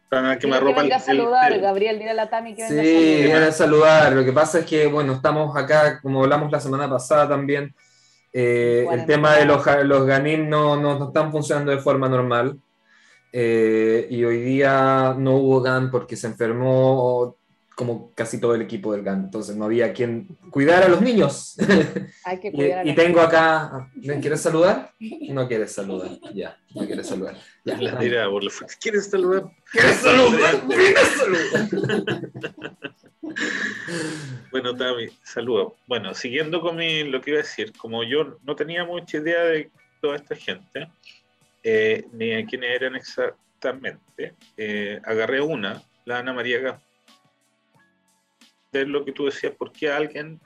tan 0.08 0.38
que 0.38 0.46
me 0.46 0.56
arropa 0.56 0.82
a 0.82 0.98
saludar, 0.98 1.58
Gabriel, 1.60 1.98
dile 1.98 2.10
a 2.10 2.14
la 2.14 2.28
Tami 2.28 2.54
que 2.54 2.66
sí, 2.66 2.74
a 2.74 3.28
saludar. 3.28 3.42
a 3.42 3.52
saludar. 3.52 4.12
Lo 4.12 4.24
que 4.24 4.32
pasa 4.32 4.58
es 4.58 4.66
que, 4.66 4.88
bueno, 4.88 5.14
estamos 5.14 5.56
acá, 5.56 6.00
como 6.00 6.22
hablamos 6.22 6.50
la 6.50 6.60
semana 6.60 6.90
pasada 6.90 7.28
también, 7.28 7.72
eh, 8.32 8.86
el 8.90 9.06
tema 9.06 9.36
de 9.36 9.44
los, 9.44 9.64
los 9.84 10.06
GANIN 10.06 10.48
no, 10.48 10.80
no, 10.80 11.08
están 11.08 11.32
funcionando 11.32 11.72
de 11.72 11.78
forma 11.78 12.08
normal. 12.08 12.58
Eh, 13.32 14.08
y 14.10 14.24
hoy 14.24 14.40
día 14.40 15.14
no 15.16 15.36
hubo 15.36 15.60
GAN 15.60 15.90
porque 15.90 16.16
se 16.16 16.26
enfermó 16.26 17.36
como 17.76 18.12
casi 18.14 18.38
todo 18.38 18.54
el 18.54 18.60
equipo 18.60 18.92
del 18.92 19.02
GAN, 19.02 19.24
entonces 19.24 19.56
no 19.56 19.64
había 19.64 19.92
quien 19.94 20.36
cuidar 20.50 20.82
a 20.82 20.88
los 20.88 21.00
niños. 21.00 21.56
Hay 22.24 22.38
que 22.38 22.52
cuidar 22.52 22.86
y, 22.86 22.94
tengo 22.94 23.20
acá, 23.20 23.88
¿me 23.94 24.20
quieres 24.20 24.40
saludar? 24.40 24.92
No 25.30 25.46
quieres 25.48 25.72
saludar, 25.72 26.10
ya, 26.34 26.58
no 26.74 26.84
quieres 26.84 27.06
saludar. 27.06 27.36
Ya, 27.64 27.80
la 27.80 27.98
tira, 27.98 28.26
¿Quieres 28.80 29.08
saludar? 29.08 29.44
¿Quieres 29.70 29.96
saludar? 29.96 30.60
¿Quieres 30.68 31.08
saludar? 31.08 32.30
Bueno, 34.50 34.76
Tami, 34.76 35.08
saludo. 35.22 35.76
Bueno, 35.86 36.14
siguiendo 36.14 36.60
con 36.60 36.76
mi, 36.76 37.04
lo 37.04 37.20
que 37.20 37.30
iba 37.30 37.40
a 37.40 37.42
decir, 37.42 37.72
como 37.76 38.04
yo 38.04 38.38
no 38.42 38.56
tenía 38.56 38.84
mucha 38.84 39.18
idea 39.18 39.42
de 39.44 39.70
toda 40.00 40.16
esta 40.16 40.34
gente, 40.34 40.88
eh, 41.62 42.04
ni 42.12 42.30
de 42.30 42.46
quiénes 42.46 42.70
eran 42.70 42.96
exactamente, 42.96 44.34
eh, 44.56 45.00
agarré 45.04 45.40
una, 45.40 45.82
la 46.04 46.18
Ana 46.18 46.32
María 46.32 46.58
Gaspar 46.60 46.90
lo 48.72 49.04
que 49.04 49.12
tú 49.12 49.26
decías, 49.26 49.54
¿por 49.54 49.72
qué 49.72 49.90
alguien 49.90 50.40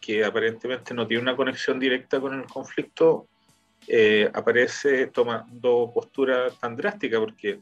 que 0.00 0.24
aparentemente 0.24 0.94
no 0.94 1.06
tiene 1.06 1.22
una 1.22 1.36
conexión 1.36 1.78
directa 1.78 2.20
con 2.20 2.34
el 2.38 2.46
conflicto 2.46 3.28
eh, 3.86 4.30
aparece 4.32 5.08
tomando 5.08 5.90
postura 5.92 6.50
tan 6.60 6.76
drástica? 6.76 7.18
Porque 7.18 7.60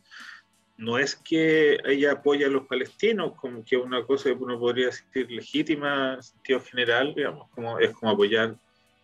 no 0.77 0.99
es 0.99 1.15
que 1.17 1.79
ella 1.85 2.13
apoya 2.13 2.47
a 2.47 2.51
los 2.51 2.67
palestinos, 2.67 3.35
como 3.37 3.65
que 3.65 3.77
una 3.77 4.05
cosa 4.05 4.31
que 4.31 4.33
uno 4.33 4.59
podría 4.59 4.87
decir 4.87 5.31
legítima 5.31 6.15
en 6.15 6.23
sentido 6.23 6.61
general, 6.61 7.15
digamos, 7.15 7.49
como 7.51 7.79
es 7.79 7.91
como 7.91 8.13
apoyar 8.13 8.57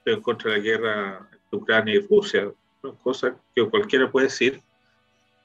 en 0.04 0.20
contra 0.20 0.52
de 0.52 0.58
la 0.58 0.64
guerra 0.64 1.28
de 1.50 1.56
Ucrania 1.56 1.94
y 1.94 2.00
Rusia, 2.00 2.50
cosa 3.02 3.36
que 3.54 3.68
cualquiera 3.68 4.10
puede 4.10 4.26
decir, 4.26 4.60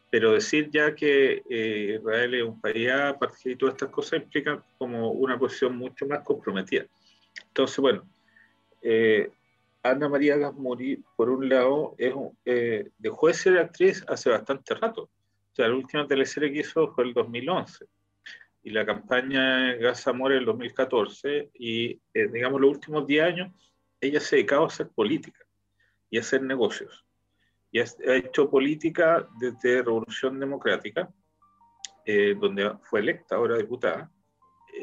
pero 0.09 0.33
decir 0.33 0.69
ya 0.71 0.93
que 0.93 1.43
eh, 1.49 1.97
Israel 1.99 2.35
es 2.35 2.43
un 2.43 2.61
país 2.61 2.89
aparte 2.91 3.51
y 3.51 3.55
todas 3.55 3.73
estas 3.73 3.89
cosas 3.89 4.21
implican 4.21 4.63
como 4.77 5.11
una 5.11 5.37
posición 5.37 5.75
mucho 5.75 6.05
más 6.05 6.19
comprometida. 6.19 6.85
Entonces, 7.47 7.79
bueno, 7.79 8.07
eh, 8.81 9.31
Ana 9.81 10.07
María 10.07 10.37
Gasmuri, 10.37 11.03
por 11.15 11.29
un 11.29 11.49
lado, 11.49 11.95
es, 11.97 12.13
eh, 12.45 12.89
dejó 12.97 13.27
de 13.27 13.33
ser 13.33 13.57
actriz 13.57 14.05
hace 14.07 14.29
bastante 14.29 14.75
rato. 14.75 15.09
O 15.53 15.55
sea, 15.55 15.67
la 15.67 15.75
última 15.75 16.07
teleserie 16.07 16.51
que 16.51 16.59
hizo 16.59 16.87
fue 16.93 17.05
el 17.05 17.13
2011 17.13 17.85
y 18.63 18.71
la 18.71 18.85
campaña 18.85 19.73
Gas 19.75 20.07
Amor 20.07 20.31
el 20.31 20.45
2014 20.45 21.51
y, 21.53 21.99
digamos, 22.13 22.59
los 22.59 22.71
últimos 22.71 23.05
10 23.05 23.23
años 23.23 23.51
ella 24.01 24.19
se 24.19 24.37
dedicaba 24.37 24.63
a 24.63 24.67
hacer 24.67 24.89
política 24.89 25.45
y 26.09 26.17
a 26.17 26.21
hacer 26.21 26.41
negocios 26.41 27.05
y 27.73 27.79
ha 27.79 28.15
hecho 28.15 28.49
política 28.49 29.27
desde 29.39 29.81
Revolución 29.81 30.39
Democrática, 30.39 31.11
eh, 32.05 32.35
donde 32.39 32.71
fue 32.83 32.99
electa 32.99 33.35
ahora 33.35 33.57
diputada. 33.57 34.11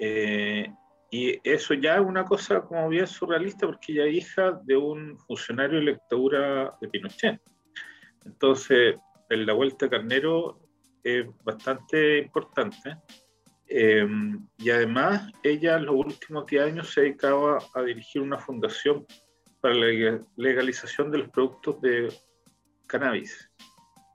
Eh, 0.00 0.68
y 1.08 1.38
eso 1.48 1.74
ya 1.74 1.94
es 1.94 2.00
una 2.00 2.24
cosa 2.24 2.62
como 2.62 2.88
bien 2.88 3.06
surrealista 3.06 3.66
porque 3.66 3.92
ella 3.92 4.06
es 4.06 4.14
hija 4.14 4.60
de 4.64 4.76
un 4.76 5.16
funcionario 5.20 5.78
de 5.78 5.84
lectura 5.84 6.76
de 6.80 6.88
Pinochet. 6.88 7.40
Entonces, 8.26 8.96
en 9.28 9.46
la 9.46 9.52
Vuelta 9.52 9.88
Carnero 9.88 10.59
es 11.02 11.26
bastante 11.44 12.18
importante. 12.18 12.96
Eh, 13.66 14.06
y 14.58 14.70
además, 14.70 15.30
ella 15.42 15.76
en 15.76 15.86
los 15.86 15.94
últimos 15.94 16.46
10 16.46 16.64
años 16.64 16.92
se 16.92 17.02
dedicaba 17.02 17.58
a 17.74 17.82
dirigir 17.82 18.22
una 18.22 18.38
fundación 18.38 19.06
para 19.60 19.74
la 19.74 20.20
legalización 20.36 21.10
de 21.10 21.18
los 21.18 21.28
productos 21.28 21.80
de 21.80 22.12
cannabis, 22.86 23.50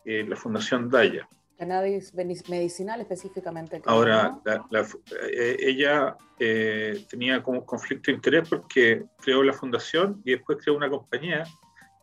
eh, 0.03 0.25
la 0.27 0.35
Fundación 0.35 0.89
Daya. 0.89 1.27
Cannabis 1.57 2.13
medicinal 2.13 2.99
específicamente. 2.99 3.81
Ahora, 3.85 4.37
eh, 4.45 5.57
ella 5.59 6.17
eh, 6.37 7.05
tenía 7.09 7.41
como 7.41 7.65
conflicto 7.65 8.11
de 8.11 8.15
interés 8.17 8.49
porque 8.49 9.05
creó 9.21 9.41
la 9.41 9.53
fundación 9.53 10.21
y 10.25 10.31
después 10.31 10.57
creó 10.61 10.75
una 10.75 10.89
compañía 10.89 11.45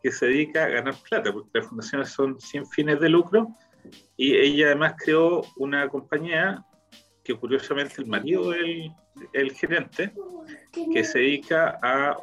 que 0.01 0.11
se 0.11 0.25
dedica 0.25 0.65
a 0.65 0.69
ganar 0.69 0.95
plata, 1.07 1.31
porque 1.31 1.59
las 1.59 1.67
fundaciones 1.67 2.09
son 2.09 2.39
sin 2.39 2.65
fines 2.65 2.99
de 2.99 3.09
lucro, 3.09 3.47
y 4.17 4.35
ella 4.35 4.67
además 4.67 4.95
creó 4.97 5.41
una 5.57 5.87
compañía 5.89 6.65
que 7.23 7.35
curiosamente 7.35 7.95
el 8.01 8.07
marido 8.07 8.51
del 8.51 8.91
el 9.33 9.51
gerente, 9.53 10.11
que 10.91 11.03
se 11.03 11.19
dedica 11.19 11.79
a 11.81 12.17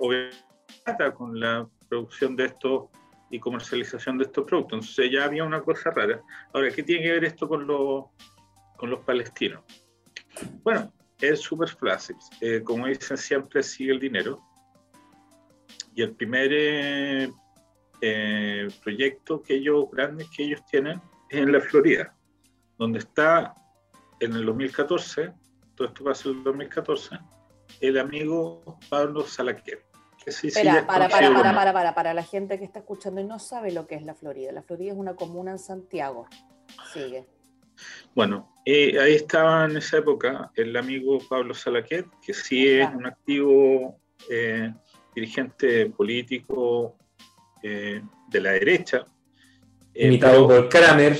plata 0.85 1.15
con 1.15 1.39
la 1.39 1.69
producción 1.89 2.37
de 2.37 2.47
estos 2.47 2.89
y 3.31 3.39
comercialización 3.39 4.19
de 4.19 4.25
estos 4.25 4.45
productos. 4.45 4.73
Entonces 4.75 5.11
ya 5.11 5.25
había 5.25 5.45
una 5.45 5.63
cosa 5.63 5.91
rara. 5.91 6.21
Ahora, 6.53 6.71
¿qué 6.71 6.83
tiene 6.83 7.05
que 7.05 7.13
ver 7.13 7.25
esto 7.25 7.49
con, 7.49 7.67
con 7.67 8.91
los 8.91 9.01
palestinos? 9.05 9.63
Bueno, 10.63 10.93
es 11.21 11.41
súper 11.41 11.69
fácil. 11.69 12.17
Eh, 12.41 12.63
como 12.63 12.87
dicen 12.87 13.17
siempre, 13.17 13.63
sigue 13.63 13.93
el 13.93 14.01
dinero. 14.01 14.43
Y 15.95 16.03
el 16.03 16.13
primer 16.13 16.51
eh, 16.53 17.33
eh, 18.01 18.69
proyecto 18.83 19.43
que 19.43 19.55
ellos, 19.55 19.87
grandes 19.93 20.29
que 20.31 20.45
ellos 20.45 20.65
tienen, 20.67 21.01
en 21.31 21.53
la 21.53 21.61
Florida, 21.61 22.15
donde 22.79 23.01
está 23.01 23.55
en 24.21 24.33
el 24.35 24.45
2014, 24.47 25.33
todo 25.75 25.89
esto 25.89 26.05
pasa 26.05 26.29
en 26.29 26.39
el 26.39 26.45
2014, 26.45 27.19
el 27.81 27.99
amigo 27.99 28.79
Pablo 28.89 29.27
Salaquer 29.27 29.91
Espera, 30.27 30.87
para, 30.87 31.09
para, 31.09 31.33
para, 31.33 31.55
para, 31.55 31.73
para, 31.73 31.95
para 31.95 32.15
la 32.15 32.23
gente 32.23 32.59
que 32.59 32.65
está 32.65 32.81
escuchando 32.81 33.21
y 33.21 33.25
no 33.25 33.39
sabe 33.39 33.73
lo 33.73 33.87
que 33.87 33.95
es 33.95 34.03
la 34.03 34.15
Florida. 34.15 34.53
La 34.53 34.63
Florida 34.63 34.93
es 34.93 34.99
una 34.99 35.15
comuna 35.15 35.53
en 35.53 35.59
Santiago. 35.59 36.29
Sigue. 36.93 37.27
Bueno, 38.15 38.55
eh, 38.67 39.01
ahí 39.01 39.15
estaba 39.15 39.65
en 39.65 39.79
esa 39.79 39.99
época 39.99 40.51
el 40.55 40.77
amigo 40.77 41.19
Pablo 41.29 41.55
Salaquet, 41.55 42.07
que 42.21 42.35
sí 42.35 42.69
es 42.69 42.89
un 42.95 43.07
activo 43.07 43.99
eh, 44.29 44.73
dirigente 45.15 45.87
político 45.87 46.97
eh, 47.63 48.03
de 48.29 48.41
la 48.41 48.51
derecha. 48.53 49.07
Imitado 50.01 50.47
por 50.47 50.69
Kramer. 50.69 51.17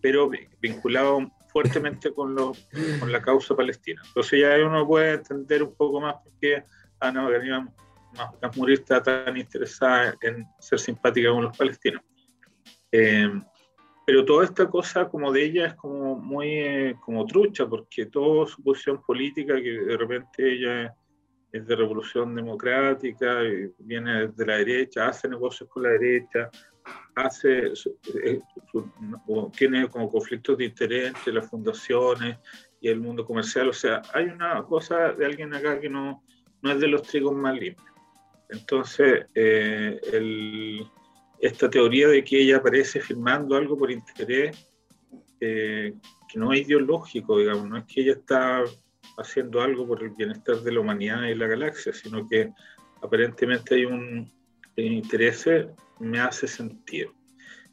Pero 0.00 0.30
vinculado 0.60 1.30
fuertemente 1.48 2.12
con, 2.12 2.34
con 2.34 3.12
la 3.12 3.22
causa 3.22 3.54
palestina. 3.54 4.02
Entonces 4.06 4.40
ya 4.40 4.66
uno 4.66 4.86
puede 4.86 5.14
entender 5.14 5.62
un 5.62 5.74
poco 5.74 6.00
más 6.00 6.14
por 6.14 6.32
qué 6.40 6.64
Ana 6.98 7.22
María 7.22 7.68
Morir 8.56 8.80
está 8.80 9.02
tan 9.02 9.36
interesada 9.36 10.16
en 10.22 10.44
ser 10.58 10.78
simpática 10.78 11.30
con 11.30 11.44
los 11.44 11.56
palestinos. 11.56 12.02
Eh, 12.90 13.30
pero 14.06 14.24
toda 14.24 14.44
esta 14.44 14.68
cosa 14.68 15.08
como 15.08 15.32
de 15.32 15.44
ella 15.44 15.66
es 15.66 15.74
como 15.74 16.16
muy 16.16 16.48
eh, 16.48 16.96
como 17.00 17.24
trucha, 17.26 17.66
porque 17.66 18.06
toda 18.06 18.46
su 18.46 18.62
posición 18.62 19.02
política, 19.02 19.54
que 19.56 19.70
de 19.70 19.96
repente 19.96 20.52
ella 20.52 20.94
es 21.50 21.66
de 21.66 21.76
revolución 21.76 22.34
democrática, 22.34 23.38
viene 23.78 24.28
de 24.28 24.46
la 24.46 24.56
derecha, 24.56 25.08
hace 25.08 25.28
negocios 25.28 25.68
con 25.70 25.84
la 25.84 25.90
derecha, 25.90 26.50
hace, 27.14 27.72
eh, 28.22 28.40
tiene 29.56 29.88
como 29.88 30.10
conflictos 30.10 30.58
de 30.58 30.66
interés 30.66 31.08
entre 31.08 31.32
las 31.32 31.48
fundaciones 31.48 32.38
y 32.80 32.88
el 32.88 33.00
mundo 33.00 33.24
comercial. 33.24 33.68
O 33.68 33.72
sea, 33.72 34.02
hay 34.12 34.24
una 34.26 34.62
cosa 34.64 35.12
de 35.12 35.24
alguien 35.24 35.54
acá 35.54 35.80
que 35.80 35.88
no, 35.88 36.22
no 36.62 36.72
es 36.72 36.80
de 36.80 36.88
los 36.88 37.02
trigos 37.02 37.34
más 37.34 37.54
limpios. 37.58 37.86
Entonces, 38.48 39.26
eh, 39.34 40.00
esta 41.40 41.68
teoría 41.70 42.08
de 42.08 42.22
que 42.24 42.40
ella 42.40 42.58
aparece 42.58 43.00
firmando 43.00 43.56
algo 43.56 43.76
por 43.76 43.90
interés, 43.90 44.68
eh, 45.40 45.94
que 46.28 46.38
no 46.38 46.52
es 46.52 46.62
ideológico, 46.62 47.38
digamos, 47.38 47.68
no 47.68 47.76
es 47.76 47.84
que 47.84 48.02
ella 48.02 48.12
está 48.12 48.62
haciendo 49.18 49.60
algo 49.60 49.86
por 49.86 50.02
el 50.02 50.10
bienestar 50.10 50.56
de 50.56 50.72
la 50.72 50.80
humanidad 50.80 51.22
y 51.24 51.34
la 51.34 51.46
galaxia, 51.46 51.92
sino 51.92 52.26
que 52.28 52.50
aparentemente 53.02 53.74
hay 53.74 53.84
un, 53.84 54.32
interés, 54.76 55.44
me 55.98 56.20
hace 56.20 56.46
sentido. 56.46 57.12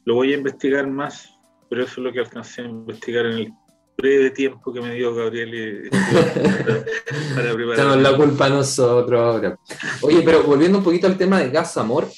Lo 0.04 0.16
voy 0.16 0.32
a 0.32 0.36
investigar 0.36 0.86
más, 0.86 1.30
pero 1.68 1.84
eso 1.84 1.92
es 1.92 1.98
lo 1.98 2.12
que 2.12 2.20
alcancé 2.20 2.62
a 2.62 2.66
investigar 2.66 3.26
en 3.26 3.32
el 3.32 3.52
breve 3.96 4.30
tiempo 4.30 4.72
que 4.72 4.80
me 4.80 4.94
dio 4.94 5.14
Gabriel 5.14 5.90
para, 5.90 7.54
preparar. 7.54 7.96
la 7.98 8.16
culpa 8.16 8.46
a 8.46 8.50
nosotros 8.50 9.20
ahora. 9.20 9.58
Oye, 10.02 10.22
pero 10.22 10.42
volviendo 10.42 10.78
un 10.78 10.84
poquito 10.84 11.06
al 11.06 11.16
tema 11.16 11.38
de 11.38 11.50
Gas 11.50 11.76
Amor. 11.76 12.08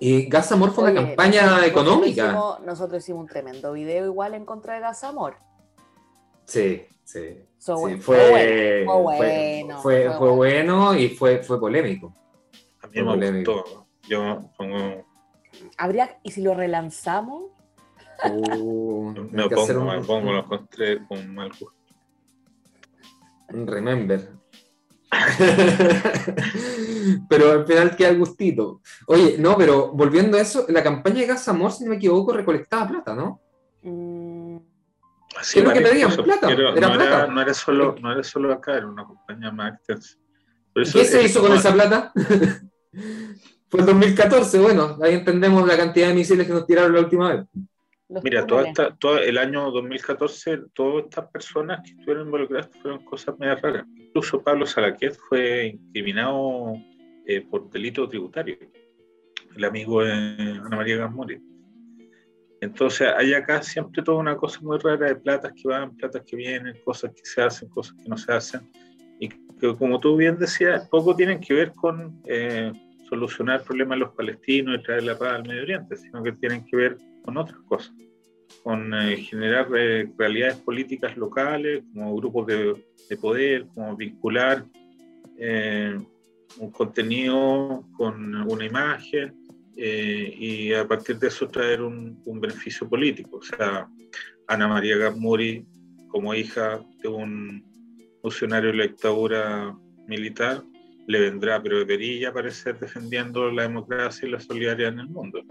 Eh, 0.00 0.26
Gas 0.28 0.50
Amor 0.52 0.72
fue 0.72 0.84
una 0.84 0.94
campaña 0.94 1.64
económica. 1.64 2.32
Nosotros 2.64 3.02
hicimos, 3.02 3.22
un 3.22 3.28
tremendo 3.28 3.72
video 3.72 4.06
igual 4.06 4.34
en 4.34 4.44
contra 4.44 4.74
de 4.74 4.80
Gas 4.80 5.04
Amor. 5.04 5.36
Sí, 6.44 6.82
sí. 7.04 7.38
fue, 7.58 7.96
fue, 7.98 8.84
bueno, 8.84 9.80
fue, 9.80 10.08
bueno, 10.08 10.94
y 10.94 11.08
fue, 11.08 11.42
fue 11.42 11.58
polémico. 11.58 12.12
A 12.94 12.98
mí 12.98 13.02
me 13.02 13.12
polémico. 13.12 13.62
gustó. 13.62 13.86
Yo 14.08 14.50
pongo 14.56 15.04
¿Habría, 15.78 16.18
y 16.22 16.30
si 16.30 16.42
lo 16.42 16.54
relanzamos? 16.54 17.50
Uh, 18.24 19.12
me 19.30 19.48
pongo, 19.48 19.84
me 19.84 20.00
pongo, 20.02 20.32
lo 20.32 20.38
encontré 20.40 21.04
con 21.06 21.34
mal 21.34 21.48
gusto. 21.48 21.72
Remember. 23.48 24.30
pero 27.28 27.52
al 27.52 27.66
final 27.66 27.96
queda 27.96 28.08
el 28.08 28.18
gustito. 28.18 28.80
Oye, 29.06 29.36
no, 29.38 29.56
pero 29.56 29.92
volviendo 29.92 30.36
a 30.36 30.40
eso, 30.40 30.66
la 30.68 30.82
campaña 30.82 31.20
de 31.20 31.26
Gas 31.26 31.48
Amor, 31.48 31.72
si 31.72 31.84
no 31.84 31.90
me 31.90 31.96
equivoco, 31.96 32.32
recolectaba 32.32 32.88
plata, 32.88 33.14
¿no? 33.14 33.40
Mm. 33.82 34.56
Sí, 35.42 35.62
¿Qué 35.62 35.72
que 35.72 35.80
pedían? 35.80 36.16
Plata. 36.16 36.50
Era, 36.50 36.70
no, 36.70 36.74
plata. 36.74 37.04
Era, 37.04 37.26
no, 37.26 37.42
era 37.42 37.54
solo, 37.54 37.96
no 38.00 38.12
era 38.12 38.22
solo 38.22 38.52
acá, 38.52 38.76
era 38.76 38.86
una 38.86 39.04
compañía 39.04 39.50
más 39.50 39.74
extensa. 39.74 40.16
¿Qué 40.74 40.84
se 40.84 41.22
hizo 41.22 41.40
con 41.40 41.52
esa 41.52 41.72
plata? 41.72 42.12
Fue 43.68 43.80
en 43.80 43.86
2014, 43.86 44.58
bueno, 44.60 44.98
ahí 45.02 45.14
entendemos 45.14 45.66
la 45.66 45.76
cantidad 45.76 46.08
de 46.08 46.14
misiles 46.14 46.46
que 46.46 46.52
nos 46.52 46.66
tiraron 46.66 46.92
la 46.92 47.00
última 47.00 47.34
vez. 47.34 47.46
Mira, 48.22 48.46
toda 48.46 48.68
esta, 48.68 48.94
todo 48.94 49.18
el 49.18 49.38
año 49.38 49.70
2014, 49.70 50.58
todas 50.72 51.04
estas 51.04 51.28
personas 51.28 51.80
que 51.82 51.90
estuvieron 51.92 52.26
involucradas 52.26 52.70
fueron 52.80 53.04
cosas 53.04 53.38
medio 53.38 53.56
raras. 53.56 53.86
Incluso 53.96 54.42
Pablo 54.42 54.66
Salaquet 54.66 55.16
fue 55.16 55.66
incriminado 55.68 56.74
eh, 57.26 57.40
por 57.40 57.70
delito 57.70 58.08
tributario, 58.08 58.56
el 59.56 59.64
amigo 59.64 60.04
de 60.04 60.12
Ana 60.12 60.76
María 60.76 60.98
Gasmori. 60.98 61.40
Entonces, 62.60 63.08
hay 63.16 63.34
acá 63.34 63.62
siempre 63.62 64.02
toda 64.02 64.18
una 64.18 64.36
cosa 64.36 64.60
muy 64.62 64.78
rara 64.78 65.08
de 65.08 65.16
platas 65.16 65.52
que 65.52 65.68
van, 65.68 65.96
platas 65.96 66.22
que 66.26 66.36
vienen, 66.36 66.80
cosas 66.84 67.12
que 67.12 67.24
se 67.24 67.42
hacen, 67.42 67.68
cosas 67.68 67.94
que 68.02 68.08
no 68.08 68.16
se 68.16 68.32
hacen, 68.32 68.70
que, 69.60 69.74
como 69.76 70.00
tú 70.00 70.16
bien 70.16 70.38
decías, 70.38 70.88
poco 70.88 71.14
tienen 71.14 71.40
que 71.40 71.54
ver 71.54 71.72
con 71.72 72.20
eh, 72.26 72.72
solucionar 73.08 73.62
problemas 73.62 73.96
de 73.96 74.04
los 74.04 74.14
palestinos 74.14 74.78
y 74.78 74.82
traer 74.82 75.04
la 75.04 75.18
paz 75.18 75.34
al 75.34 75.46
Medio 75.46 75.62
Oriente, 75.62 75.96
sino 75.96 76.22
que 76.22 76.32
tienen 76.32 76.64
que 76.64 76.76
ver 76.76 76.98
con 77.24 77.36
otras 77.36 77.58
cosas, 77.60 77.94
con 78.62 78.92
eh, 78.94 79.16
generar 79.16 79.68
eh, 79.76 80.10
realidades 80.18 80.56
políticas 80.56 81.16
locales, 81.16 81.82
como 81.92 82.16
grupos 82.16 82.46
de, 82.46 82.74
de 83.08 83.16
poder, 83.16 83.66
como 83.74 83.96
vincular 83.96 84.64
eh, 85.38 85.98
un 86.58 86.70
contenido 86.70 87.84
con 87.96 88.34
una 88.34 88.64
imagen 88.64 89.34
y 89.76 90.72
a 90.72 90.86
partir 90.86 91.18
de 91.18 91.26
eso 91.26 91.48
traer 91.48 91.82
un, 91.82 92.22
un, 92.26 92.40
beneficio 92.40 92.88
político. 92.88 93.38
O 93.38 93.42
sea, 93.42 93.88
Ana 94.46 94.68
María 94.68 94.96
Gamuri, 94.96 95.66
como 96.06 96.32
hija 96.32 96.80
de 97.02 97.08
un 97.08 97.73
funcionario 98.24 98.70
de 98.70 98.76
la 98.78 98.84
dictadura 98.84 99.78
militar, 100.06 100.62
le 101.06 101.20
vendrá, 101.20 101.62
pero 101.62 101.78
debería 101.78 102.30
aparecer 102.30 102.78
defendiendo 102.78 103.50
la 103.50 103.64
democracia 103.64 104.26
y 104.26 104.30
la 104.30 104.40
solidaridad 104.40 104.94
en 104.94 105.00
el 105.00 105.08
mundo 105.08 105.44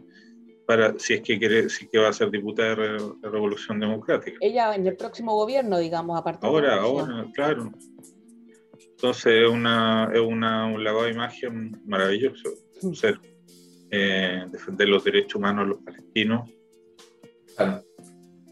para 0.65 0.97
si 0.97 1.13
es 1.13 1.21
que 1.21 1.37
quiere, 1.37 1.69
si 1.69 1.87
que 1.87 1.99
va 1.99 2.09
a 2.09 2.13
ser 2.13 2.31
diputada 2.31 2.75
de, 2.75 2.97
Revolución 3.21 3.79
Democrática. 3.79 4.37
Ella 4.41 4.73
en 4.73 4.87
el 4.87 4.95
próximo 4.95 5.35
gobierno, 5.35 5.77
digamos, 5.77 6.19
aparte 6.19 6.47
Ahora, 6.47 6.81
ahora, 6.81 7.27
claro. 7.33 7.71
Entonces 8.91 9.43
es 9.43 9.49
una, 9.49 10.09
es 10.13 10.19
una, 10.19 10.65
un 10.65 10.83
lavado 10.83 11.05
de 11.05 11.11
imagen 11.11 11.81
maravilloso. 11.85 12.49
Mm. 12.81 12.93
Ser, 12.93 13.19
eh, 13.91 14.45
defender 14.49 14.89
los 14.89 15.03
derechos 15.03 15.35
humanos 15.35 15.65
de 15.65 15.69
los 15.69 15.83
palestinos. 15.83 16.49
Claro. 17.55 17.83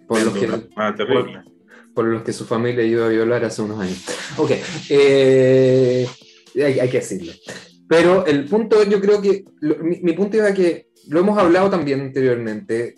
Por 0.08 0.24
los, 0.24 0.34
que, 0.34 0.48
por, 0.48 1.51
los 1.96 2.24
que 2.24 2.34
su 2.34 2.46
familia 2.46 2.84
iba 2.84 3.06
a 3.06 3.10
violar 3.10 3.44
hace 3.46 3.62
unos 3.62 3.80
años. 3.80 4.04
Ok. 4.38 4.52
Eh, 4.90 6.08
hay, 6.56 6.80
hay, 6.80 6.90
que 6.90 7.00
decirlo. 7.00 7.32
Pero 7.88 8.26
el 8.26 8.46
punto, 8.46 8.84
yo 8.84 9.02
creo 9.02 9.22
que, 9.22 9.44
mi, 9.62 10.00
mi 10.02 10.14
punto 10.14 10.38
iba 10.38 10.48
a 10.48 10.54
que 10.54 10.88
lo 11.08 11.20
hemos 11.20 11.38
hablado 11.38 11.70
también 11.70 12.02
anteriormente, 12.02 12.96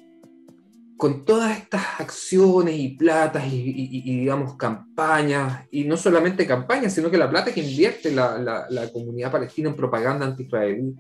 con 0.98 1.26
todas 1.26 1.58
estas 1.58 2.00
acciones 2.00 2.76
y 2.78 2.90
platas 2.96 3.44
y, 3.52 4.20
digamos 4.20 4.56
campañas, 4.56 5.68
y 5.72 5.84
no 5.84 5.98
solamente 5.98 6.48
campañas, 6.48 6.94
sino 6.94 7.12
que 7.12 7.18
la 7.18 7.30
plata 7.30 7.54
que 7.54 7.62
invierte 7.62 8.12
la, 8.12 8.38
la, 8.38 8.90
comunidad 8.90 9.32
palestina 9.32 9.70
en 9.70 9.76
propaganda 9.76 10.26
anti-israelí, 10.26 10.96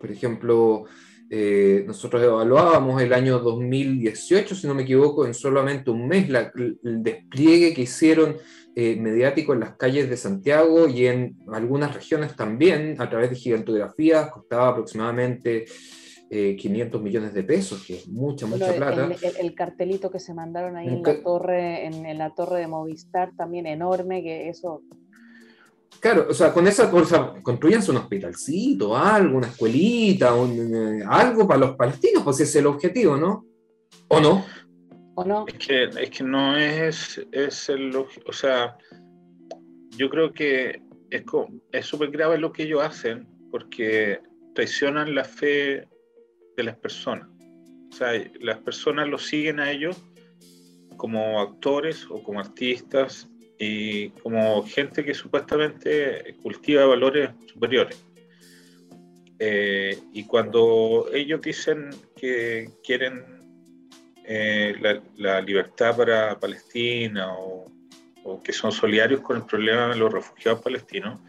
por 0.00 0.10
ejemplo, 0.10 0.84
eh, 1.28 1.82
nosotros 1.86 2.22
evaluábamos 2.22 3.02
el 3.02 3.12
año 3.12 3.38
2018, 3.40 4.54
si 4.54 4.66
no 4.66 4.74
me 4.74 4.82
equivoco, 4.82 5.26
en 5.26 5.34
solamente 5.34 5.90
un 5.90 6.06
mes 6.06 6.28
el 6.28 7.02
despliegue 7.02 7.74
que 7.74 7.82
hicieron 7.82 8.36
eh, 8.76 8.94
mediático 8.94 9.52
en 9.52 9.60
las 9.60 9.76
calles 9.76 10.08
de 10.08 10.16
Santiago 10.16 10.86
y 10.86 11.06
en 11.06 11.36
algunas 11.52 11.94
regiones 11.94 12.36
también, 12.36 12.96
a 13.00 13.08
través 13.10 13.30
de 13.30 13.36
gigantografías, 13.36 14.30
costaba 14.30 14.68
aproximadamente 14.68 15.64
500 16.28 17.00
eh, 17.00 17.02
millones 17.02 17.34
de 17.34 17.42
pesos, 17.42 17.84
que 17.84 17.96
es 17.96 18.08
mucha, 18.08 18.46
mucha 18.46 18.72
plata. 18.74 19.08
El, 19.40 19.54
cartelito 19.54 20.10
que 20.10 20.20
se 20.20 20.34
mandaron 20.34 20.76
ahí 20.76 20.88
en 20.88 21.02
la, 21.02 21.22
torre, 21.22 21.86
en, 21.86 22.18
la 22.18 22.34
torre 22.34 22.60
de 22.60 22.66
Movistar, 22.66 23.32
también 23.36 23.66
enorme, 23.66 24.22
que 24.22 24.48
eso... 24.48 24.82
Claro, 26.00 26.26
o 26.28 26.34
sea, 26.34 26.52
con 26.52 26.66
esa 26.66 26.90
cosa, 26.90 27.34
construyanse 27.42 27.90
un 27.90 27.98
hospitalcito, 27.98 28.96
algo, 28.96 29.38
una 29.38 29.48
escuelita, 29.48 30.34
eh, 30.36 31.02
algo 31.08 31.46
para 31.46 31.60
los 31.60 31.76
palestinos, 31.76 32.22
pues 32.22 32.36
ese 32.36 32.44
es 32.44 32.56
el 32.56 32.66
objetivo, 32.66 33.16
¿no? 33.16 33.44
¿O 34.08 34.20
no? 34.20 34.44
¿O 35.14 35.24
no? 35.24 35.46
Es 35.48 35.54
que, 35.54 35.84
es 35.84 36.10
que 36.10 36.24
no 36.24 36.56
es, 36.56 37.20
es 37.32 37.68
el... 37.68 37.96
O 37.96 38.32
sea, 38.32 38.76
yo 39.96 40.10
creo 40.10 40.32
que 40.32 40.82
es 41.10 41.86
súper 41.86 42.10
grave 42.10 42.38
lo 42.38 42.52
que 42.52 42.64
ellos 42.64 42.82
hacen, 42.82 43.26
porque 43.50 44.20
traicionan 44.54 45.14
la 45.14 45.24
fe 45.24 45.88
de 46.56 46.62
las 46.62 46.76
personas. 46.76 47.28
O 47.90 47.92
sea, 47.92 48.12
las 48.40 48.58
personas 48.58 49.08
lo 49.08 49.18
siguen 49.18 49.60
a 49.60 49.70
ellos 49.70 49.96
como 50.96 51.40
actores 51.40 52.06
o 52.10 52.22
como 52.22 52.40
artistas 52.40 53.28
y 53.58 54.10
como 54.10 54.62
gente 54.64 55.04
que 55.04 55.14
supuestamente 55.14 56.36
cultiva 56.42 56.84
valores 56.86 57.30
superiores. 57.46 58.04
Eh, 59.38 59.98
y 60.12 60.24
cuando 60.24 61.08
ellos 61.12 61.40
dicen 61.40 61.90
que 62.16 62.70
quieren 62.82 63.24
eh, 64.24 64.74
la, 65.16 65.40
libertad 65.40 65.96
para 65.96 66.38
Palestina 66.38 67.32
o, 67.32 67.70
o, 68.24 68.42
que 68.42 68.52
son 68.52 68.72
solidarios 68.72 69.20
con 69.20 69.36
el 69.36 69.44
problema 69.44 69.88
de 69.88 69.96
los 69.96 70.12
refugiados 70.12 70.62
palestinos, 70.62 71.20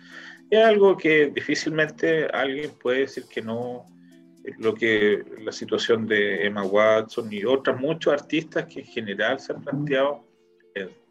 es 0.49 0.63
algo 0.63 0.95
que 0.95 1.27
difícilmente 1.27 2.25
alguien 2.27 2.71
puede 2.81 3.01
decir 3.01 3.25
que 3.29 3.41
no 3.41 3.85
lo 4.59 4.73
que 4.73 5.23
la 5.41 5.51
situación 5.51 6.07
de 6.07 6.45
Emma 6.45 6.63
Watson 6.63 7.31
y 7.31 7.43
otras 7.43 7.79
muchos 7.79 8.13
artistas 8.13 8.65
que 8.65 8.79
en 8.79 8.85
general 8.85 9.39
se 9.39 9.51
han 9.51 9.61
planteado 9.61 10.23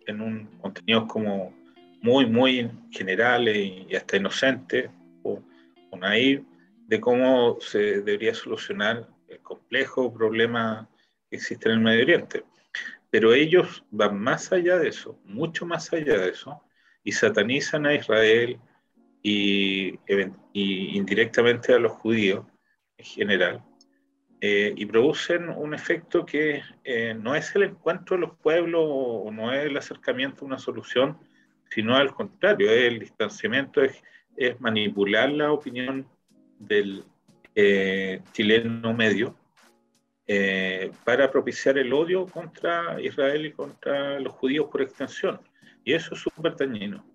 en, 0.07 0.21
un 0.21 0.47
contenido 0.61 1.07
como 1.07 1.55
muy, 2.01 2.27
muy 2.27 2.71
generales 2.91 3.57
y, 3.57 3.95
hasta 3.95 4.17
inocentes 4.17 4.91
o, 5.23 5.43
o 5.91 5.99
de 5.99 7.01
cómo 7.01 7.59
se 7.61 7.79
debería 8.01 8.35
solucionar 8.35 9.09
el 9.29 9.39
complejo 9.41 10.13
problema 10.13 10.89
que 11.29 11.37
existe 11.37 11.69
en 11.69 11.77
el 11.77 11.81
Medio 11.81 12.03
Oriente. 12.03 12.45
Pero 13.11 13.35
ellos 13.35 13.85
van 13.91 14.21
más 14.21 14.53
allá 14.53 14.79
de 14.79 14.89
eso, 14.89 15.19
mucho 15.25 15.67
más 15.67 15.93
allá 15.93 16.19
de 16.19 16.31
eso, 16.31 16.63
y 17.03 17.13
satanizan 17.13 17.87
a 17.87 17.95
Israel 17.95 18.59
y, 19.23 19.99
y 20.53 20.97
indirectamente 20.97 21.73
a 21.73 21.79
los 21.79 21.93
judíos 21.93 22.45
en 22.99 23.05
general, 23.05 23.63
eh, 24.41 24.75
y 24.77 24.85
producen 24.85 25.49
un 25.49 25.73
efecto 25.73 26.27
que 26.27 26.63
eh, 26.85 27.15
no 27.15 27.35
es 27.35 27.55
el 27.57 27.63
encuentro 27.63 28.17
de 28.17 28.23
los 28.23 28.37
pueblos 28.37 28.83
o 28.85 29.31
no 29.33 29.53
es 29.53 29.65
el 29.65 29.77
acercamiento 29.77 30.45
a 30.45 30.49
una 30.49 30.59
solución, 30.59 31.19
sino 31.71 31.97
al 31.97 32.13
contrario, 32.13 32.71
el 32.71 32.99
distanciamiento, 32.99 33.83
es, 33.83 34.03
es 34.37 34.61
manipular 34.61 35.31
la 35.31 35.53
opinión 35.53 36.07
del 36.59 37.05
eh, 37.55 38.21
chileno 38.33 38.93
medio 38.93 39.37
para 41.05 41.31
propiciar 41.31 41.79
el 41.79 41.93
odio 41.93 42.27
contra 42.27 43.01
Israel 43.01 43.47
y 43.47 43.53
contra 43.53 44.19
los 44.19 44.33
judíos 44.33 44.67
por 44.71 44.83
extensión. 44.83 45.41
Y 45.85 45.93
eso 45.93 46.15
es 46.15 46.21
súper 46.21 46.57
dañino. 46.57 47.07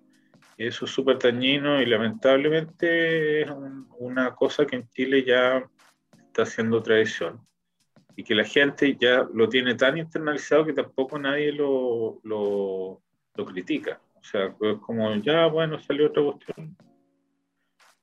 Eso 0.57 0.85
es 0.85 0.91
súper 0.91 1.19
dañino 1.19 1.81
y 1.81 1.85
lamentablemente 1.87 3.41
es 3.41 3.49
una 3.99 4.33
cosa 4.33 4.65
que 4.65 4.77
en 4.77 4.87
Chile 4.89 5.25
ya 5.25 5.61
está 6.31 6.43
haciendo 6.43 6.81
tradición 6.81 7.45
y 8.15 8.23
que 8.23 8.35
la 8.35 8.45
gente 8.45 8.97
ya 8.99 9.27
lo 9.33 9.49
tiene 9.49 9.75
tan 9.75 9.97
internalizado 9.97 10.65
que 10.65 10.73
tampoco 10.73 11.19
nadie 11.19 11.51
lo, 11.51 12.19
lo, 12.23 13.01
lo 13.35 13.45
critica. 13.45 14.01
O 14.15 14.23
sea, 14.23 14.45
es 14.47 14.77
como, 14.79 15.13
ya, 15.15 15.47
bueno, 15.47 15.79
salió 15.79 16.07
otra 16.07 16.23
cuestión. 16.23 16.77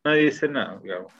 Nadie 0.04 0.24
dice 0.24 0.48
nada, 0.48 0.78
digamos. 0.82 1.12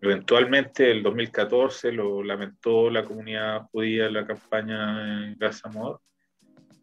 Eventualmente, 0.00 0.90
el 0.90 1.02
2014 1.02 1.92
lo 1.92 2.22
lamentó 2.22 2.90
la 2.90 3.04
comunidad 3.04 3.66
judía 3.72 4.10
la 4.10 4.26
campaña 4.26 5.24
en 5.26 5.36
Gaza 5.38 5.68
Mod, 5.70 5.98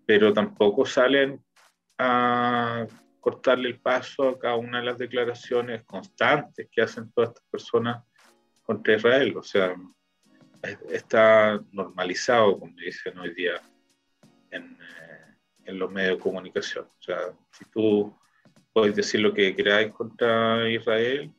pero 0.06 0.34
tampoco 0.34 0.86
salen 0.86 1.40
a 1.98 2.86
cortarle 3.20 3.70
el 3.70 3.80
paso 3.80 4.30
a 4.30 4.40
cada 4.40 4.56
una 4.56 4.80
de 4.80 4.86
las 4.86 4.98
declaraciones 4.98 5.84
constantes 5.84 6.68
que 6.72 6.82
hacen 6.82 7.12
todas 7.12 7.30
estas 7.30 7.46
personas 7.50 8.04
contra 8.72 8.96
Israel. 8.96 9.36
O 9.38 9.44
sea, 9.44 9.76
está 10.90 11.62
normalizado, 11.72 12.60
como 12.60 12.74
dicen 12.78 13.18
hoy 13.18 13.34
día, 13.34 13.62
en, 14.50 14.64
eh, 14.64 15.36
en, 15.66 15.78
los 15.78 15.92
medios 15.92 16.18
de 16.18 16.24
comunicación. 16.24 16.86
O 16.86 17.02
sea, 17.02 17.18
si 17.52 17.66
tú 17.66 18.14
puedes 18.72 18.96
decir 18.96 19.20
lo 19.20 19.34
que 19.34 19.56
queráis 19.56 19.92
contra 19.92 20.70
Israel 20.70 21.32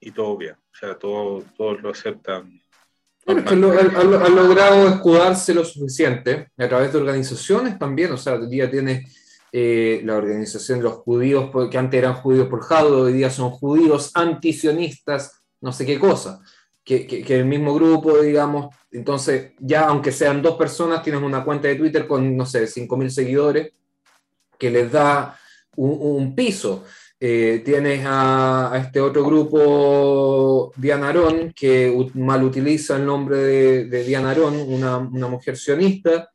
y 0.00 0.10
todo 0.10 0.36
bien. 0.36 0.54
O 0.54 0.76
sea, 0.78 0.94
todos 0.98 1.44
lo 1.58 1.90
aceptan. 1.90 2.60
han, 3.26 3.60
logrado 3.60 4.88
escudarse 4.88 5.54
lo 5.54 5.64
suficiente 5.64 6.48
a 6.56 6.68
través 6.68 6.92
de 6.92 6.98
organizaciones 6.98 7.78
también. 7.78 8.12
O 8.12 8.18
sea, 8.18 8.34
hoy 8.34 8.48
día 8.48 8.70
tiene 8.70 9.06
eh, 9.50 10.02
la 10.04 10.16
organización 10.16 10.78
de 10.78 10.84
los 10.84 10.94
judíos, 10.98 11.50
que 11.70 11.78
antes 11.78 11.98
eran 11.98 12.14
judíos 12.14 12.48
por 12.48 12.60
Jado, 12.60 13.04
hoy 13.04 13.14
día 13.14 13.30
son 13.30 13.50
judíos 13.50 14.10
antisionistas, 14.14 15.37
no 15.60 15.72
sé 15.72 15.84
qué 15.86 15.98
cosa 15.98 16.40
que, 16.88 17.24
el 17.28 17.44
mismo 17.44 17.74
grupo, 17.74 18.18
digamos. 18.18 18.74
Entonces, 18.90 19.52
ya 19.58 19.86
aunque 19.88 20.10
sean 20.10 20.40
dos 20.40 20.56
personas, 20.56 21.02
tienes 21.02 21.22
una 21.22 21.44
cuenta 21.44 21.68
de 21.68 21.74
Twitter 21.74 22.06
con, 22.06 22.36
no 22.36 22.46
sé, 22.46 22.64
5.000 22.64 23.08
seguidores, 23.10 23.72
que 24.58 24.70
les 24.70 24.90
da 24.90 25.38
un, 25.76 26.34
piso. 26.34 26.84
Eh, 27.20 27.62
tienes 27.64 28.02
a, 28.06 28.72
este 28.82 29.00
otro 29.00 29.24
grupo, 29.24 30.72
Diana 30.76 31.10
Arón, 31.10 31.52
que 31.54 31.94
mal 32.14 32.42
utiliza 32.42 32.96
el 32.96 33.04
nombre 33.04 33.36
de, 33.38 34.04
Diana 34.04 34.30
Arón, 34.30 34.56
una, 34.56 34.98
mujer 35.28 35.58
sionista, 35.58 36.30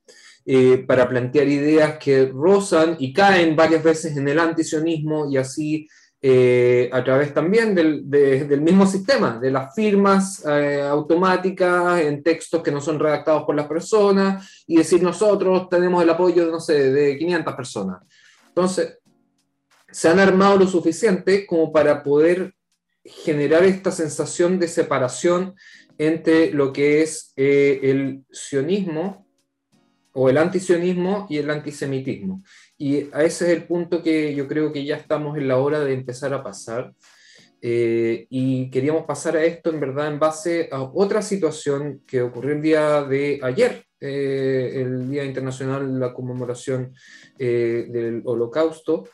eh, 0.45 0.83
para 0.85 1.09
plantear 1.09 1.47
ideas 1.47 1.97
que 1.97 2.25
rozan 2.25 2.97
y 2.99 3.11
caen 3.13 3.55
varias 3.55 3.81
veces 3.81 4.15
en 4.17 4.27
el 4.27 4.37
antisionismo 4.37 5.31
y 5.31 5.37
así 5.37 5.87
eh, 6.25 6.89
a 6.93 7.03
través 7.03 7.33
también 7.33 7.75
del, 7.75 8.09
del, 8.09 8.61
mismo 8.61 8.87
sistema, 8.87 9.37
de 9.39 9.51
las 9.51 9.75
firmas 9.75 10.41
eh, 10.45 10.81
automáticas 10.81 11.99
en 11.99 12.23
textos 12.23 12.63
que 12.63 12.71
no 12.71 12.79
son 12.79 12.97
redactados 12.97 13.43
por 13.43 13.53
las 13.53 13.67
personas 13.67 14.63
y 14.65 14.77
decir 14.77 15.03
nosotros 15.03 15.67
tenemos 15.67 16.01
el 16.01 16.09
apoyo, 16.09 16.49
no 16.49 16.61
sé, 16.61 16.93
de 16.93 17.17
500 17.17 17.53
personas. 17.55 18.03
Entonces, 18.47 18.99
se 19.91 20.07
han 20.07 20.19
armado 20.19 20.59
lo 20.59 20.65
suficiente 20.65 21.45
como 21.45 21.73
para 21.73 22.01
poder 22.01 22.55
generar 23.03 23.65
esta 23.65 23.91
sensación 23.91 24.59
de 24.59 24.69
separación 24.69 25.55
entre 25.97 26.51
lo 26.51 26.71
que 26.71 27.01
es 27.01 27.33
eh, 27.35 27.81
el 27.83 28.23
sionismo 28.31 29.22
o 30.13 30.29
el 30.29 30.37
antisionismo 30.37 31.27
y 31.29 31.37
el 31.37 31.49
antisemitismo. 31.49 32.43
Y 32.77 33.09
a 33.11 33.23
ese 33.23 33.45
es 33.45 33.57
el 33.57 33.65
punto 33.65 34.01
que 34.01 34.33
yo 34.33 34.47
creo 34.47 34.71
que 34.71 34.85
ya 34.85 34.95
estamos 34.95 35.37
en 35.37 35.47
la 35.47 35.57
hora 35.57 35.79
de 35.79 35.93
empezar 35.93 36.33
a 36.33 36.43
pasar. 36.43 36.93
Eh, 37.65 38.27
y 38.29 38.69
queríamos 38.69 39.05
pasar 39.05 39.37
a 39.37 39.43
esto 39.43 39.69
en 39.69 39.79
verdad 39.79 40.09
en 40.09 40.19
base 40.19 40.67
a 40.69 40.81
otra 40.81 41.21
situación 41.21 42.01
que 42.05 42.21
ocurrió 42.21 42.53
el 42.53 42.61
día 42.61 43.03
de 43.03 43.39
ayer, 43.41 43.85
eh, 44.01 44.73
el 44.75 45.09
Día 45.09 45.23
Internacional 45.23 45.93
de 45.93 45.99
la 45.99 46.13
Conmemoración 46.13 46.93
eh, 47.39 47.87
del 47.89 48.21
Holocausto. 48.25 49.07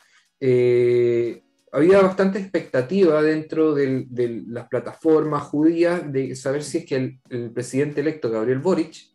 había 1.72 2.02
bastante 2.02 2.40
expectativa 2.40 3.22
dentro 3.22 3.72
de, 3.72 4.06
las 4.48 4.66
plataformas 4.68 5.44
judías 5.44 6.12
de 6.12 6.34
saber 6.34 6.64
si 6.64 6.78
es 6.78 6.86
que 6.86 6.96
el, 6.96 7.20
el 7.30 7.52
presidente 7.52 8.00
electo 8.00 8.30
Gabriel 8.30 8.58
Boric 8.58 9.09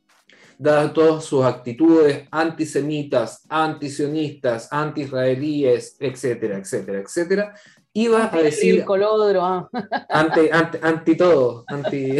dadas 0.57 0.93
todas 0.93 1.23
sus 1.23 1.43
actitudes 1.43 2.27
antisemitas, 2.31 3.45
antisionistas, 3.49 4.67
anti-israelíes, 4.71 5.97
etcétera, 5.99 6.57
etcétera, 6.57 6.99
etcétera, 6.99 7.53
iba 7.93 8.29
a 8.31 8.41
decir... 8.41 8.79
El 8.79 8.85
colodro, 8.85 9.43
ah. 9.43 9.69
anti, 10.09 10.49
anti, 10.81 11.15
todo, 11.15 11.63
anti... 11.67 12.11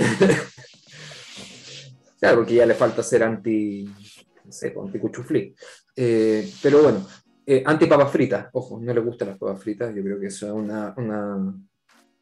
claro, 2.20 2.38
porque 2.38 2.56
ya 2.56 2.66
le 2.66 2.74
falta 2.74 3.04
ser 3.04 3.24
anti, 3.24 3.86
no 4.44 4.52
sé, 4.52 4.74
anti 4.82 5.00
cuchuflí. 5.00 5.56
Eh, 5.96 6.52
pero 6.62 6.84
bueno, 6.84 7.06
eh, 7.46 7.64
anti 7.66 7.86
papas 7.86 8.12
fritas, 8.12 8.48
ojo, 8.54 8.80
no 8.82 8.94
le 8.94 9.02
gustan 9.02 9.30
las 9.30 9.38
papas 9.38 9.62
fritas, 9.62 9.94
yo 9.94 10.04
creo 10.04 10.20
que 10.20 10.28
eso 10.28 10.48
es 10.48 10.52
una, 10.52 10.94
una 10.98 11.54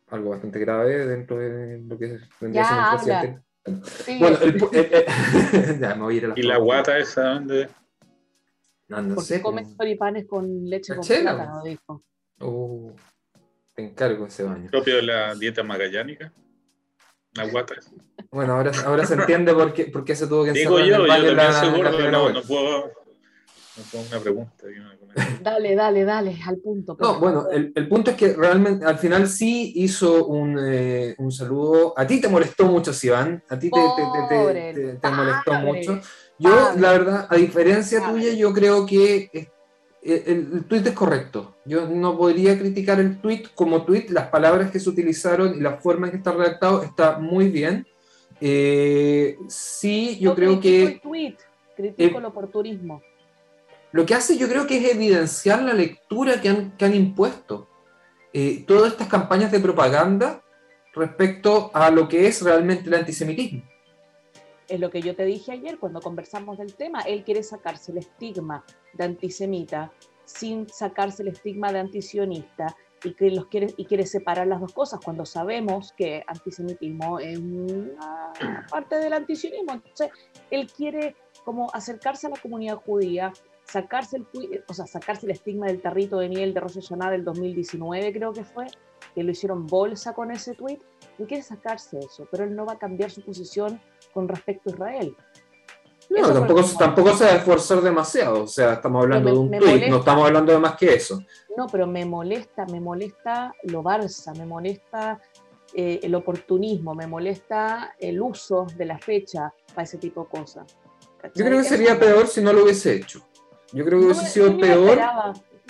algo 0.09 0.29
bastante 0.29 0.59
grave 0.59 1.07
dentro 1.07 1.39
de 1.39 1.79
lo 1.79 1.97
que 1.97 2.05
es 2.05 2.21
el 2.41 3.41
presidente. 3.63 4.19
Bueno, 4.19 4.37
el, 4.41 5.79
ya, 5.79 5.95
me 5.95 6.01
voy 6.03 6.15
a 6.15 6.17
ir 6.17 6.25
a 6.25 6.27
la 6.29 6.33
¿Y 6.37 6.43
la 6.43 6.57
guata 6.57 6.97
esa 6.97 7.33
dónde? 7.33 7.69
No, 8.87 9.01
no 9.01 9.15
Porque 9.15 9.27
sé. 9.27 9.41
come 9.41 9.65
choripanes 9.77 10.27
con 10.27 10.69
leche 10.69 10.95
con 10.95 11.05
plátano, 11.05 11.63
dijo. 11.63 12.03
Uh, 12.39 12.91
te 13.73 13.83
encargo 13.83 14.27
ese 14.27 14.43
baño. 14.43 14.69
Propio 14.69 14.97
de 14.97 15.03
la 15.03 15.35
dieta 15.35 15.63
magallánica. 15.63 16.33
La 17.33 17.45
guata 17.47 17.75
esa. 17.75 17.91
Bueno, 18.29 18.53
ahora, 18.53 18.71
ahora 18.85 19.05
se 19.05 19.15
entiende 19.15 19.53
por 19.53 19.73
qué, 19.73 19.85
por 19.85 20.03
qué 20.03 20.15
se 20.15 20.27
tuvo 20.27 20.43
que 20.43 20.51
Digo 20.51 20.79
yo, 20.79 20.85
yo 20.85 21.07
también 21.07 21.35
la, 21.35 21.53
seguro, 21.53 21.91
la 21.91 22.11
no, 22.11 22.29
no 22.31 22.41
puedo 22.43 23.02
una 23.75 24.19
pregunta. 24.19 24.53
Dale, 25.41 25.75
dale, 25.75 26.05
dale, 26.05 26.39
al 26.45 26.57
punto. 26.57 26.97
No, 26.99 27.19
bueno, 27.19 27.49
el, 27.51 27.71
el, 27.75 27.87
punto 27.87 28.11
es 28.11 28.17
que 28.17 28.33
realmente 28.33 28.85
al 28.85 28.97
final 28.97 29.27
sí 29.27 29.73
hizo 29.75 30.25
un, 30.25 30.57
eh, 30.59 31.15
un 31.17 31.31
saludo. 31.31 31.93
A 31.97 32.07
ti 32.07 32.21
te 32.21 32.27
molestó 32.27 32.65
mucho, 32.65 32.93
Sivan. 32.93 33.43
A 33.49 33.59
ti 33.59 33.69
te, 33.69 33.79
te, 33.79 34.73
te, 34.73 34.93
te 34.95 35.09
molestó 35.09 35.53
mucho. 35.55 35.99
Yo, 36.39 36.71
la 36.77 36.91
verdad, 36.91 37.27
a 37.29 37.35
diferencia 37.35 38.03
tuya, 38.09 38.33
yo 38.33 38.53
creo 38.53 38.85
que 38.85 39.29
el, 40.01 40.51
el, 40.53 40.65
tweet 40.65 40.81
es 40.85 40.93
correcto. 40.93 41.55
Yo 41.65 41.87
no 41.87 42.17
podría 42.17 42.57
criticar 42.57 42.99
el 42.99 43.19
tweet 43.21 43.43
como 43.53 43.85
tweet. 43.85 44.07
Las 44.09 44.29
palabras 44.29 44.71
que 44.71 44.79
se 44.79 44.89
utilizaron 44.89 45.55
y 45.55 45.59
la 45.59 45.77
forma 45.77 46.07
en 46.07 46.11
que 46.11 46.17
está 46.17 46.31
redactado 46.31 46.83
está 46.83 47.19
muy 47.19 47.49
bien. 47.49 47.85
Eh, 48.41 49.37
sí, 49.47 50.17
yo 50.19 50.33
creo 50.33 50.59
que. 50.59 50.83
El 50.83 51.01
tweet, 51.01 51.35
critico 51.75 52.17
el 52.17 52.25
oportunismo 52.25 53.01
lo 53.93 54.07
que 54.07 54.15
hace 54.15 54.37
yo 54.37 54.49
creo 54.49 54.65
que 54.65 54.77
es 54.77 54.95
evidenciar 54.95 55.61
la 55.61 55.73
lectura 55.73 56.41
que 56.41 56.49
han, 56.49 56.75
que 56.75 56.85
han 56.85 56.95
impuesto 56.95 57.69
eh, 58.33 58.65
todas 58.67 58.91
estas 58.91 59.07
campañas 59.07 59.51
de 59.51 59.59
propaganda 59.59 60.43
respecto 60.95 61.69
a 61.75 61.91
lo 61.91 62.07
que 62.07 62.27
es 62.27 62.41
realmente 62.41 62.89
el 62.89 62.95
antisemitismo. 62.95 63.61
Es 64.67 64.79
lo 64.79 64.89
que 64.89 65.01
yo 65.01 65.15
te 65.15 65.25
dije 65.25 65.51
ayer 65.51 65.77
cuando 65.77 66.01
conversamos 66.01 66.57
del 66.57 66.73
tema. 66.73 67.01
Él 67.01 67.23
quiere 67.23 67.43
sacarse 67.43 67.91
el 67.91 67.99
estigma 67.99 68.65
de 68.93 69.03
antisemita 69.03 69.91
sin 70.25 70.67
sacarse 70.69 71.21
el 71.21 71.29
estigma 71.29 71.71
de 71.71 71.79
antisionista 71.79 72.75
y 73.03 73.13
que 73.13 73.29
los 73.29 73.45
quiere 73.45 73.75
y 73.77 73.85
quiere 73.85 74.07
separar 74.07 74.47
las 74.47 74.59
dos 74.59 74.73
cosas 74.73 75.01
cuando 75.03 75.25
sabemos 75.25 75.93
que 75.95 76.23
antisemitismo 76.25 77.19
es 77.19 77.37
una 77.37 78.33
parte 78.71 78.95
del 78.97 79.13
antisionismo. 79.13 79.73
Entonces, 79.73 80.09
él 80.49 80.71
quiere 80.71 81.15
como 81.43 81.69
acercarse 81.73 82.25
a 82.25 82.31
la 82.31 82.37
comunidad 82.37 82.77
judía, 82.77 83.31
sacarse 83.65 84.17
el, 84.17 84.63
o 84.67 84.73
sea, 84.73 84.85
sacarse 84.85 85.25
el 85.25 85.31
estigma 85.31 85.67
del 85.67 85.81
tarrito 85.81 86.19
de 86.19 86.29
miel 86.29 86.53
de 86.53 86.59
Rosh 86.59 86.75
Hashanah 86.75 87.11
del 87.11 87.23
2019 87.23 88.13
creo 88.13 88.33
que 88.33 88.43
fue, 88.43 88.65
que 89.15 89.23
lo 89.23 89.31
hicieron 89.31 89.67
bolsa 89.67 90.13
con 90.13 90.31
ese 90.31 90.53
tweet, 90.53 90.79
él 91.19 91.27
quiere 91.27 91.43
sacarse 91.43 91.99
eso, 91.99 92.27
pero 92.29 92.43
él 92.43 92.55
no 92.55 92.65
va 92.65 92.73
a 92.73 92.79
cambiar 92.79 93.11
su 93.11 93.21
posición 93.21 93.79
con 94.13 94.27
respecto 94.27 94.69
a 94.69 94.73
Israel. 94.73 95.15
No, 96.09 96.33
tampoco, 96.33 96.63
tampoco 96.77 97.13
se 97.13 97.23
va 97.25 97.31
a 97.31 97.35
esforzar 97.35 97.81
demasiado, 97.81 98.43
o 98.43 98.47
sea, 98.47 98.73
estamos 98.73 99.03
hablando 99.03 99.31
de 99.31 99.37
un 99.37 99.51
tweet, 99.51 99.89
no 99.89 99.97
estamos 99.97 100.27
hablando 100.27 100.51
de 100.51 100.59
más 100.59 100.75
que 100.75 100.93
eso. 100.93 101.23
No, 101.57 101.67
pero 101.67 101.87
me 101.87 102.05
molesta, 102.05 102.65
me 102.65 102.79
molesta 102.79 103.53
lo 103.63 103.81
Barça, 103.81 104.37
me 104.37 104.45
molesta 104.45 105.19
eh, 105.73 106.01
el 106.03 106.13
oportunismo, 106.13 106.93
me 106.93 107.07
molesta 107.07 107.95
el 107.97 108.21
uso 108.21 108.67
de 108.77 108.85
la 108.85 108.99
fecha 108.99 109.53
para 109.73 109.83
ese 109.83 109.97
tipo 109.97 110.23
de 110.23 110.39
cosas. 110.39 110.77
Yo 111.35 111.45
creo 111.45 111.59
que 111.59 111.63
sería 111.63 111.97
peor 111.97 112.27
si 112.27 112.41
no 112.41 112.51
lo 112.51 112.63
hubiese 112.63 112.95
hecho. 112.95 113.25
Yo 113.73 113.83
creo 113.85 113.99
que 113.99 114.05
hubiese 114.05 114.25
sido 114.27 114.57
peor 114.57 114.99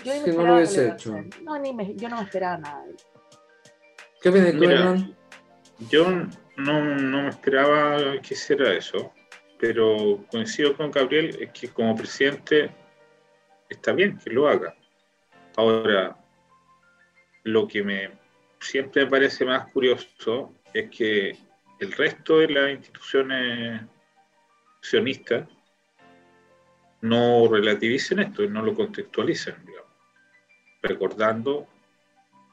si 0.03 0.31
no 0.31 0.45
lo 0.45 0.55
hubiese 0.55 0.89
hecho. 0.89 1.15
No, 1.41 1.57
ni 1.59 1.73
me, 1.73 1.95
yo 1.95 2.09
no 2.09 2.17
me 2.17 2.23
esperaba 2.23 2.57
nada. 2.57 2.85
¿Qué 4.21 4.29
opinas 4.29 4.53
tú? 4.53 5.15
Yo 5.89 6.09
no, 6.57 6.83
no 6.83 7.23
me 7.23 7.29
esperaba 7.29 8.19
que 8.21 8.33
hiciera 8.33 8.73
eso, 8.73 9.13
pero 9.59 10.23
coincido 10.29 10.75
con 10.75 10.91
Gabriel, 10.91 11.37
es 11.39 11.51
que 11.51 11.69
como 11.69 11.95
presidente 11.95 12.71
está 13.69 13.93
bien 13.93 14.17
que 14.17 14.29
lo 14.29 14.47
haga. 14.47 14.75
Ahora, 15.55 16.17
lo 17.43 17.67
que 17.67 17.83
me 17.83 18.11
siempre 18.59 19.03
me 19.03 19.11
parece 19.11 19.45
más 19.45 19.71
curioso 19.71 20.53
es 20.73 20.89
que 20.89 21.37
el 21.79 21.91
resto 21.91 22.39
de 22.39 22.47
las 22.49 22.71
instituciones 22.71 23.81
sionistas 24.81 25.47
no 27.03 27.49
relativicen 27.49 28.19
esto 28.19 28.43
y 28.43 28.47
no 28.47 28.61
lo 28.61 28.73
contextualicen, 28.73 29.55
digamos. 29.65 29.91
Recordando, 30.81 31.67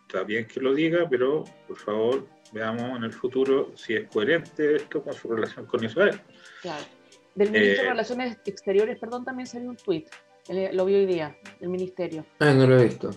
está 0.07 0.25
bien 0.25 0.47
que 0.47 0.61
lo 0.61 0.75
diga, 0.75 1.09
pero 1.09 1.45
por 1.69 1.77
favor 1.77 2.27
veamos 2.53 2.97
en 2.97 3.05
el 3.05 3.13
futuro 3.13 3.71
si 3.77 3.95
es 3.95 4.09
coherente 4.09 4.75
esto 4.75 5.05
con 5.05 5.15
su 5.15 5.29
relación 5.29 5.67
con 5.67 5.85
Israel. 5.85 6.21
Claro. 6.63 6.85
Del 7.37 7.53
ministro 7.53 7.83
de 7.83 7.87
eh, 7.87 7.91
Relaciones 7.91 8.39
Exteriores, 8.45 8.99
perdón, 8.99 9.25
también 9.25 9.47
salió 9.47 9.71
un 9.71 9.77
tuit, 9.77 10.09
lo 10.73 10.85
vi 10.85 10.95
hoy 10.95 11.07
día, 11.07 11.39
del 11.61 11.69
ministerio. 11.69 12.27
Ah, 12.41 12.53
no 12.53 12.67
lo 12.67 12.81
he 12.81 12.85
visto. 12.85 13.11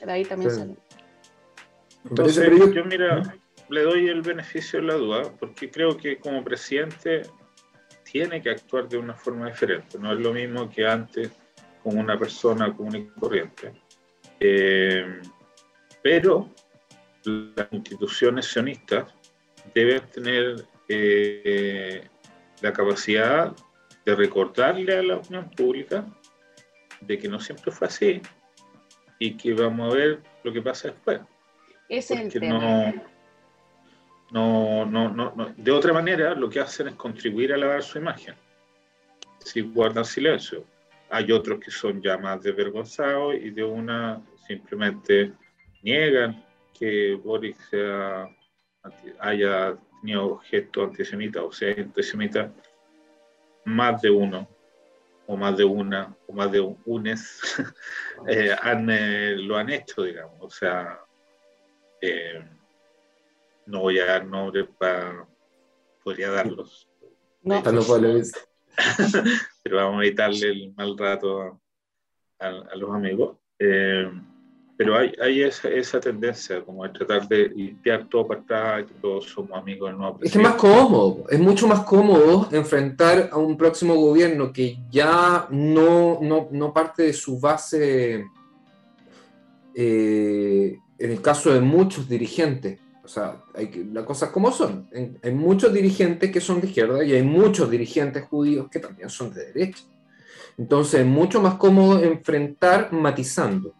De 0.00 0.12
ahí 0.12 0.24
también 0.24 0.52
salió. 0.52 0.76
Entonces, 2.08 2.72
yo... 2.72 2.84
mira, 2.84 3.34
le 3.68 3.82
doy 3.82 4.06
el 4.06 4.22
beneficio 4.22 4.80
de 4.80 4.86
la 4.86 4.94
duda, 4.94 5.22
porque 5.40 5.72
creo 5.72 5.96
que 5.96 6.18
como 6.18 6.44
presidente 6.44 7.22
tiene 8.12 8.42
que 8.42 8.50
actuar 8.50 8.86
de 8.90 8.98
una 8.98 9.14
forma 9.14 9.48
diferente. 9.48 9.98
No 9.98 10.12
es 10.12 10.18
lo 10.18 10.34
mismo 10.34 10.68
que 10.68 10.86
antes 10.86 11.30
con 11.82 11.96
una 11.96 12.18
persona 12.18 12.76
común 12.76 12.96
y 12.96 13.06
corriente. 13.18 13.72
Eh, 14.38 15.22
pero 16.02 16.50
las 17.24 17.72
instituciones 17.72 18.46
sionistas 18.46 19.06
deben 19.74 20.02
tener 20.10 20.66
eh, 20.88 22.06
la 22.60 22.72
capacidad 22.72 23.56
de 24.04 24.14
recordarle 24.14 24.98
a 24.98 25.02
la 25.02 25.16
opinión 25.16 25.48
pública 25.50 26.04
de 27.00 27.18
que 27.18 27.28
no 27.28 27.40
siempre 27.40 27.72
fue 27.72 27.86
así 27.86 28.20
y 29.18 29.38
que 29.38 29.54
vamos 29.54 29.90
a 29.90 29.96
ver 29.96 30.20
lo 30.44 30.52
que 30.52 30.60
pasa 30.60 30.88
después. 30.88 31.20
Ese 31.88 32.14
es 32.14 32.20
el 32.20 32.40
tema. 32.40 32.58
No, 32.58 33.04
no, 34.32 34.86
no, 35.10 35.54
de 35.56 35.70
otra 35.70 35.92
manera, 35.92 36.34
lo 36.34 36.48
que 36.48 36.60
hacen 36.60 36.88
es 36.88 36.94
contribuir 36.94 37.52
a 37.52 37.56
lavar 37.56 37.82
su 37.82 37.98
imagen. 37.98 38.34
Si 39.38 39.60
guardan 39.60 40.04
silencio. 40.04 40.64
Hay 41.10 41.30
otros 41.30 41.60
que 41.60 41.70
son 41.70 42.00
ya 42.00 42.16
más 42.16 42.42
desvergonzados 42.42 43.34
y 43.34 43.50
de 43.50 43.62
una 43.62 44.22
simplemente 44.46 45.32
niegan 45.82 46.44
que 46.72 47.14
Boris 47.22 47.58
haya 49.20 49.76
tenido 50.00 50.38
gestos 50.38 50.88
antisemitas, 50.88 51.42
o 51.42 51.52
sea, 51.52 51.74
antisemita 51.76 52.50
más 53.64 54.02
de 54.02 54.10
uno, 54.10 54.48
o 55.26 55.36
más 55.36 55.56
de 55.56 55.64
una, 55.64 56.14
o 56.26 56.32
más 56.32 56.50
de 56.50 56.60
unes, 56.84 57.40
eh, 58.28 58.54
han, 58.60 58.88
eh, 58.90 59.36
lo 59.36 59.56
han 59.56 59.70
hecho, 59.70 60.02
digamos. 60.02 60.36
O 60.40 60.50
sea, 60.50 61.00
eh, 62.00 62.42
no 63.66 63.80
voy 63.80 63.98
a 63.98 64.06
dar 64.06 64.26
nombres 64.26 64.66
para. 64.78 65.26
Podría 66.02 66.30
darlos. 66.30 66.88
No, 67.42 67.62
Pero 69.62 69.76
vamos 69.76 70.00
a 70.00 70.06
evitarle 70.06 70.48
el 70.48 70.72
mal 70.74 70.96
rato 70.96 71.60
a, 72.38 72.76
los 72.76 72.90
amigos. 72.90 73.36
Eh, 73.58 74.10
pero 74.76 74.96
hay, 74.96 75.12
hay 75.20 75.42
esa, 75.42 75.68
esa, 75.68 76.00
tendencia 76.00 76.64
como 76.64 76.82
de 76.82 76.90
tratar 76.90 77.28
de 77.28 77.48
limpiar 77.50 78.08
todo 78.08 78.26
para 78.26 78.40
atrás, 78.40 78.86
que 78.86 78.94
todos 78.94 79.26
somos 79.26 79.56
amigos 79.56 79.90
del 79.90 79.98
nuevo 79.98 80.18
presidente. 80.18 80.38
Es 80.38 80.42
que 80.42 80.50
más 80.50 80.60
cómodo, 80.60 81.24
es 81.28 81.38
mucho 81.38 81.68
más 81.68 81.80
cómodo 81.80 82.48
enfrentar 82.50 83.28
a 83.30 83.36
un 83.36 83.56
próximo 83.56 83.94
gobierno 83.94 84.52
que 84.52 84.78
ya 84.90 85.46
no, 85.50 86.18
no, 86.20 86.48
no 86.50 86.72
parte 86.72 87.04
de 87.04 87.12
su 87.12 87.38
base, 87.38 88.24
eh, 89.74 90.78
en 90.98 91.10
el 91.10 91.22
caso 91.22 91.52
de 91.52 91.60
muchos 91.60 92.08
dirigentes, 92.08 92.80
sea, 93.12 93.42
hay 93.54 93.68
que, 93.68 93.84
las 93.84 94.04
cosas 94.04 94.30
como 94.30 94.50
son. 94.50 94.88
Hay, 95.22 95.32
muchos 95.32 95.72
dirigentes 95.72 96.30
que 96.30 96.40
son 96.40 96.60
de 96.60 96.68
izquierda 96.68 97.04
y 97.04 97.12
hay 97.12 97.22
muchos 97.22 97.70
dirigentes 97.70 98.24
judíos 98.24 98.68
que 98.70 98.78
también 98.78 99.10
son 99.10 99.32
de 99.32 99.46
derecha. 99.46 99.84
Entonces 100.56 101.00
es 101.00 101.06
mucho 101.06 101.40
más 101.42 101.54
cómodo 101.54 102.02
enfrentar 102.02 102.92
matizando, 102.92 103.74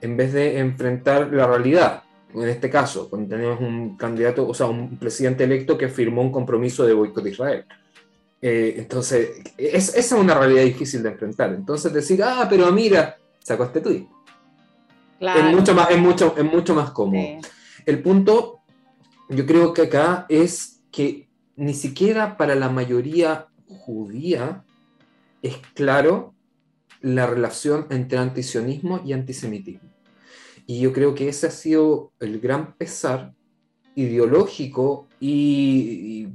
en 0.00 0.16
vez 0.16 0.32
de 0.32 0.58
enfrentar 0.58 1.32
la 1.32 1.46
realidad. 1.46 2.02
En 2.34 2.48
este 2.48 2.70
caso, 2.70 3.10
cuando 3.10 3.28
tenemos 3.28 3.60
un 3.60 3.96
candidato, 3.96 4.48
o 4.48 4.54
sea, 4.54 4.66
un 4.66 4.98
presidente 4.98 5.44
electo 5.44 5.76
que 5.76 5.88
firmó 5.88 6.22
un 6.22 6.32
compromiso 6.32 6.86
de 6.86 6.94
boicot 6.94 7.22
de 7.22 7.30
Israel. 7.30 7.64
Eh, 8.40 8.74
entonces, 8.78 9.42
es, 9.58 9.90
esa 9.90 10.16
es 10.16 10.20
una 10.20 10.34
realidad 10.34 10.62
difícil 10.62 11.02
de 11.02 11.10
enfrentar. 11.10 11.52
Entonces 11.52 11.92
decir, 11.92 12.22
ah, 12.24 12.46
pero 12.48 12.72
mira, 12.72 13.16
sacó 13.38 13.64
este 13.64 13.82
tuit. 13.82 14.08
Es, 15.20 15.44
mucho 15.44 15.74
más, 15.74 15.90
es, 15.90 15.98
mucho, 15.98 16.34
es 16.36 16.44
mucho 16.44 16.74
más 16.74 16.90
cómodo. 16.90 17.38
El 17.84 18.02
punto, 18.02 18.61
yo 19.28 19.46
creo 19.46 19.72
que 19.72 19.82
acá 19.82 20.26
es 20.28 20.82
que 20.90 21.28
ni 21.56 21.74
siquiera 21.74 22.36
para 22.36 22.54
la 22.54 22.68
mayoría 22.68 23.48
judía 23.66 24.64
es 25.42 25.56
claro 25.74 26.34
la 27.00 27.26
relación 27.26 27.86
entre 27.90 28.18
antisionismo 28.18 29.00
y 29.04 29.12
antisemitismo. 29.12 29.90
Y 30.66 30.80
yo 30.80 30.92
creo 30.92 31.14
que 31.14 31.28
ese 31.28 31.48
ha 31.48 31.50
sido 31.50 32.12
el 32.20 32.40
gran 32.40 32.74
pesar 32.74 33.34
ideológico 33.94 35.08
y, 35.20 36.28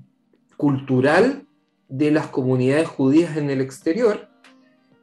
cultural 0.58 1.48
de 1.88 2.12
las 2.12 2.28
comunidades 2.28 2.88
judías 2.88 3.38
en 3.38 3.50
el 3.50 3.62
exterior 3.62 4.28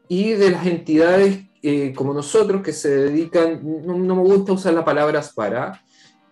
y 0.09 0.33
de 0.33 0.51
las 0.51 0.67
entidades 0.67 1.45
eh, 1.63 1.95
como 1.95 2.13
nosotros 2.13 2.63
que 2.63 2.73
se 2.73 2.91
dedican, 2.91 3.61
no, 3.87 3.97
me 3.97 4.23
gusta 4.23 4.53
usar 4.53 4.75
la 4.75 4.85
palabra 4.85 5.23
para, 5.35 5.83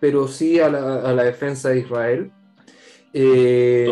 pero 0.03 0.27
sí 0.27 0.59
a 0.59 0.67
la, 0.67 1.23
defensa 1.23 1.69
de 1.69 1.79
Israel. 1.79 2.29
Eh, 3.13 3.89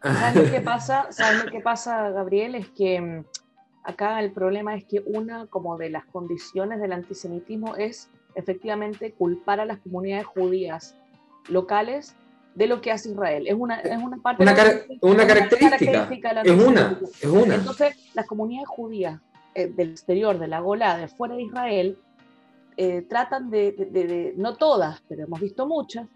¿Sabes 0.00 0.50
qué 0.52 0.60
pasa? 0.64 1.08
¿Sabes 1.10 1.46
qué 1.50 1.58
pasa, 1.58 2.10
Gabriel? 2.10 2.54
Es 2.54 2.68
que 2.68 3.00
mm, 3.00 3.24
acá 3.82 4.20
el 4.20 4.30
problema 4.30 4.76
es 4.76 4.84
que 4.84 5.02
una 5.04 5.46
como 5.46 5.76
de 5.76 5.90
las 5.90 6.04
condiciones 6.04 6.80
del 6.80 6.92
antisemitismo 6.92 7.74
es 7.74 8.10
efectivamente 8.36 9.10
culpar 9.10 9.58
a 9.58 9.64
las 9.64 9.80
comunidades 9.80 10.26
judías 10.26 10.94
locales 11.48 12.14
de 12.54 12.68
lo 12.68 12.80
que 12.80 12.92
hace 12.92 13.10
Israel. 13.10 13.48
Es 13.48 13.56
una, 13.58 13.80
es 13.80 14.00
una 14.00 14.18
parte 14.18 14.44
una, 14.44 14.54
una, 15.00 15.26
característica. 15.26 16.42
es 16.44 16.64
una, 16.64 16.96
es 17.20 17.26
una. 17.28 17.54
Entonces, 17.56 17.96
las 18.14 18.26
comunidades 18.28 18.68
judías 18.68 19.20
eh, 19.56 19.66
del 19.66 19.90
exterior, 19.90 20.38
de 20.38 20.46
la 20.46 20.60
Gola, 20.60 20.96
de 20.96 21.08
fuera 21.08 21.34
de 21.34 21.42
Israel, 21.42 21.98
eh, 22.80 23.02
tratan 23.02 23.50
de, 23.50 24.34
no 24.36 24.54
todas, 24.54 25.02
pero 25.08 25.24
hemos 25.24 25.40
visto 25.40 25.66
muchas, 25.66 26.06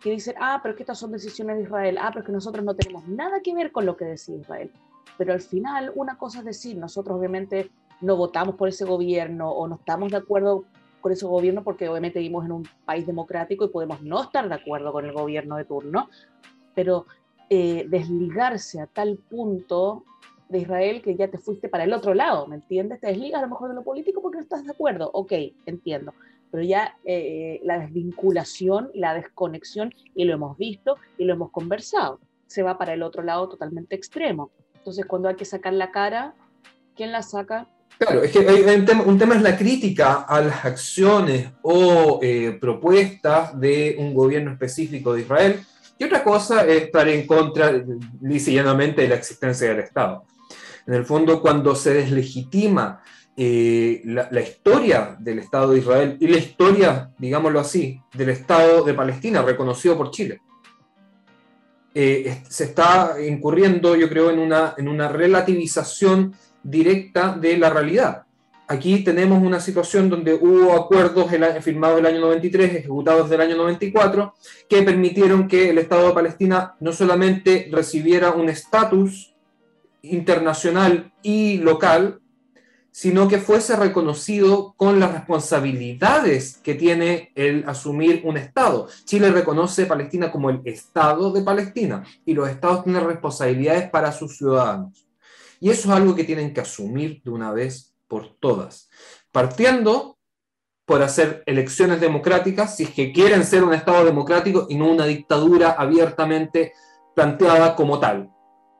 que 0.00 0.10
dicen, 0.10 0.34
ah, 0.40 0.58
pero 0.60 0.72
es 0.72 0.76
que 0.76 0.82
estas 0.82 0.98
son 0.98 1.12
decisiones 1.12 1.58
de 1.58 1.62
Israel, 1.62 1.96
ah, 2.00 2.08
pero 2.08 2.20
es 2.20 2.26
que 2.26 2.32
nosotros 2.32 2.64
no 2.64 2.74
tenemos 2.74 3.06
nada 3.06 3.40
que 3.40 3.54
ver 3.54 3.70
con 3.70 3.86
lo 3.86 3.96
que 3.96 4.04
decía 4.04 4.34
Israel. 4.34 4.72
Pero 5.16 5.32
al 5.32 5.40
final, 5.40 5.92
una 5.94 6.18
cosa 6.18 6.40
es 6.40 6.44
decir, 6.44 6.76
nosotros 6.76 7.16
obviamente 7.16 7.70
no 8.00 8.16
votamos 8.16 8.56
por 8.56 8.68
ese 8.68 8.84
gobierno 8.84 9.48
o 9.48 9.68
no 9.68 9.76
estamos 9.76 10.10
de 10.10 10.16
acuerdo 10.16 10.64
con 11.00 11.12
ese 11.12 11.24
gobierno 11.24 11.62
porque 11.62 11.88
obviamente 11.88 12.18
vivimos 12.18 12.44
en 12.44 12.50
un 12.50 12.68
país 12.84 13.06
democrático 13.06 13.64
y 13.64 13.68
podemos 13.68 14.02
no 14.02 14.20
estar 14.20 14.48
de 14.48 14.56
acuerdo 14.56 14.90
con 14.90 15.04
el 15.04 15.12
gobierno 15.12 15.56
de 15.56 15.66
turno, 15.66 16.10
pero 16.74 17.06
eh, 17.48 17.86
desligarse 17.88 18.80
a 18.80 18.88
tal 18.88 19.18
punto 19.18 20.02
de 20.48 20.58
Israel 20.58 21.02
que 21.02 21.16
ya 21.16 21.28
te 21.28 21.38
fuiste 21.38 21.68
para 21.68 21.84
el 21.84 21.92
otro 21.92 22.14
lado, 22.14 22.46
¿me 22.46 22.56
entiendes? 22.56 23.00
Te 23.00 23.08
desligas 23.08 23.40
a 23.40 23.44
lo 23.44 23.50
mejor 23.50 23.68
de 23.68 23.74
lo 23.74 23.84
político 23.84 24.22
porque 24.22 24.38
no 24.38 24.42
estás 24.42 24.64
de 24.64 24.70
acuerdo, 24.70 25.10
ok, 25.12 25.32
entiendo, 25.66 26.14
pero 26.50 26.62
ya 26.62 26.96
eh, 27.04 27.60
la 27.64 27.78
desvinculación 27.78 28.90
la 28.94 29.14
desconexión, 29.14 29.92
y 30.14 30.24
lo 30.24 30.34
hemos 30.34 30.56
visto 30.56 30.96
y 31.18 31.24
lo 31.24 31.34
hemos 31.34 31.50
conversado, 31.50 32.20
se 32.46 32.62
va 32.62 32.78
para 32.78 32.94
el 32.94 33.02
otro 33.02 33.22
lado 33.22 33.48
totalmente 33.48 33.94
extremo. 33.94 34.50
Entonces, 34.74 35.04
cuando 35.06 35.28
hay 35.28 35.34
que 35.34 35.44
sacar 35.44 35.74
la 35.74 35.90
cara, 35.90 36.34
¿quién 36.96 37.12
la 37.12 37.22
saca? 37.22 37.68
Claro, 37.98 38.22
es 38.22 38.30
que 38.30 38.38
un, 38.38 38.84
tema, 38.84 39.02
un, 39.02 39.18
tema, 39.18 39.34
es 39.34 39.42
la 39.42 39.56
crítica 39.56 40.22
a 40.22 40.40
las 40.40 40.64
acciones 40.64 41.48
o 41.62 42.20
eh, 42.22 42.56
propuestas 42.60 43.58
de 43.58 43.96
un 43.98 44.14
gobierno 44.14 44.52
específico 44.52 45.12
de 45.12 45.22
Israel, 45.22 45.60
y 45.98 46.04
otra 46.04 46.22
cosa 46.22 46.64
es 46.64 46.84
estar 46.84 47.08
en 47.08 47.26
contra, 47.26 47.72
lisa 48.22 48.50
de 48.52 49.08
la 49.08 49.16
existencia 49.16 49.68
del 49.68 49.80
Estado. 49.80 50.24
En 50.88 50.94
el 50.94 51.04
fondo, 51.04 51.42
cuando 51.42 51.74
se 51.74 51.92
deslegitima 51.92 53.02
eh, 53.36 54.00
la, 54.06 54.40
historia 54.40 55.18
del 55.20 55.38
Estado 55.38 55.72
de 55.72 55.80
Israel 55.80 56.16
y 56.18 56.28
la 56.28 56.38
historia, 56.38 57.10
digámoslo 57.18 57.60
así, 57.60 58.00
del 58.14 58.30
Estado 58.30 58.82
de 58.84 58.94
Palestina, 58.94 59.42
reconocido 59.42 59.98
por 59.98 60.10
Chile, 60.10 60.40
eh, 61.94 62.42
se 62.48 62.64
está 62.64 63.16
incurriendo, 63.22 63.96
yo 63.96 64.08
creo, 64.08 64.30
en 64.30 64.38
una, 64.38 64.74
en 64.78 64.88
una 64.88 65.08
relativización 65.08 66.34
directa 66.62 67.36
de 67.38 67.58
la 67.58 67.68
realidad. 67.68 68.22
Aquí 68.66 69.04
tenemos 69.04 69.42
una 69.42 69.60
situación 69.60 70.08
donde 70.08 70.32
hubo 70.32 70.72
acuerdos 70.72 71.30
firmados 71.60 71.98
el 71.98 72.06
año 72.06 72.20
93, 72.20 72.76
ejecutados 72.76 73.28
del 73.28 73.42
año 73.42 73.56
94, 73.56 74.34
que 74.66 74.82
permitieron 74.82 75.48
que 75.48 75.68
el 75.68 75.76
Estado 75.76 76.08
de 76.08 76.14
Palestina 76.14 76.76
no 76.80 76.94
solamente 76.94 77.68
recibiera 77.70 78.30
un 78.30 78.48
estatus 78.48 79.34
internacional 80.02 81.12
y 81.22 81.58
local, 81.58 82.20
sino 82.90 83.28
que 83.28 83.38
fuese 83.38 83.76
reconocido 83.76 84.74
con 84.76 84.98
las 84.98 85.12
responsabilidades 85.12 86.58
que 86.58 86.74
tiene 86.74 87.30
el 87.34 87.64
asumir 87.68 88.22
un 88.24 88.36
Estado. 88.36 88.88
Chile 89.04 89.30
reconoce 89.30 89.84
a 89.84 89.88
Palestina 89.88 90.32
como 90.32 90.50
el 90.50 90.62
Estado 90.64 91.30
de 91.32 91.42
Palestina 91.42 92.04
y 92.24 92.34
los 92.34 92.48
Estados 92.48 92.84
tienen 92.84 93.06
responsabilidades 93.06 93.88
para 93.90 94.10
sus 94.10 94.36
ciudadanos. 94.36 95.06
Y 95.60 95.70
eso 95.70 95.88
es 95.88 95.94
algo 95.94 96.14
que 96.14 96.24
tienen 96.24 96.52
que 96.52 96.60
asumir 96.60 97.22
de 97.22 97.30
una 97.30 97.52
vez 97.52 97.94
por 98.08 98.34
todas, 98.40 98.88
partiendo 99.32 100.18
por 100.84 101.02
hacer 101.02 101.42
elecciones 101.46 102.00
democráticas 102.00 102.76
si 102.76 102.84
es 102.84 102.90
que 102.90 103.12
quieren 103.12 103.44
ser 103.44 103.62
un 103.62 103.74
Estado 103.74 104.04
democrático 104.06 104.66
y 104.68 104.76
no 104.76 104.90
una 104.90 105.04
dictadura 105.04 105.72
abiertamente 105.72 106.72
planteada 107.14 107.76
como 107.76 108.00
tal 108.00 108.30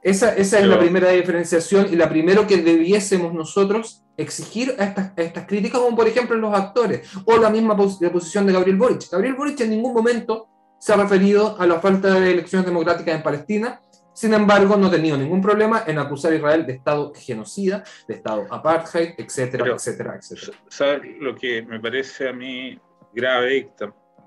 Esa, 0.03 0.35
esa 0.37 0.61
es 0.61 0.67
la 0.67 0.79
primera 0.79 1.11
diferenciación 1.11 1.89
y 1.93 1.97
la 1.97 2.09
primero 2.09 2.47
que 2.47 2.59
debiésemos 2.59 3.35
nosotros 3.35 4.05
exigir 4.17 4.75
a 4.79 4.85
estas, 4.85 5.13
estas, 5.17 5.47
críticas, 5.47 5.81
como 5.81 5.97
por 5.97 6.07
ejemplo 6.07 6.37
los 6.37 6.55
actores, 6.55 7.09
o 7.25 7.37
la 7.37 7.51
misma 7.51 7.77
posición 7.77 8.47
de 8.47 8.53
Gabriel 8.53 8.77
Boric. 8.77 9.11
Gabriel 9.11 9.35
Boric 9.35 9.61
en 9.61 9.71
ningún 9.71 9.95
momento 9.95 10.49
se 10.79 10.93
ha 10.93 10.97
referido 10.97 11.57
a 11.59 11.67
la 11.67 11.81
falta 11.81 12.15
de 12.15 12.31
elecciones 12.31 12.67
democráticas 12.67 13.15
en 13.15 13.23
Palestina, 13.23 13.81
sin 14.19 14.35
embargo, 14.35 14.77
no 14.77 14.89
ha 14.89 14.91
tenido 14.91 15.17
ningún 15.17 15.41
problema 15.41 15.85
en 15.87 15.97
acusar 15.97 16.33
a 16.33 16.35
Israel 16.35 16.67
de 16.67 16.73
Estado 16.73 17.13
genocida, 17.15 17.85
de 18.09 18.15
Estado 18.15 18.47
apartheid, 18.51 19.11
etcétera, 19.17 19.73
etcétera, 19.73 20.17
etcétera. 20.17 20.59
¿Sabes 20.67 21.03
lo 21.21 21.37
que 21.37 21.63
me 21.63 21.79
parece 21.79 22.29
a 22.29 22.33
mí 22.33 22.77
grave, 23.15 23.71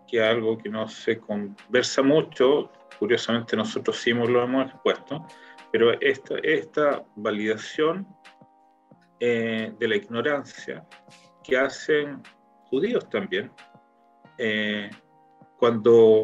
que 0.07 0.17
es 0.17 0.23
algo 0.23 0.57
que 0.57 0.69
no 0.69 0.88
se 0.88 1.19
conversa 1.19 2.01
mucho, 2.03 2.71
curiosamente 2.99 3.57
nosotros 3.57 3.97
sí 3.97 4.13
lo 4.13 4.41
hemos 4.41 4.67
expuesto, 4.67 5.27
pero 5.71 5.99
esta, 6.01 6.36
esta 6.43 7.03
validación 7.15 8.07
eh, 9.19 9.73
de 9.77 9.88
la 9.88 9.95
ignorancia 9.95 10.86
que 11.43 11.57
hacen 11.57 12.21
judíos 12.69 13.10
también, 13.10 13.51
eh, 14.38 14.89
cuando 15.57 16.23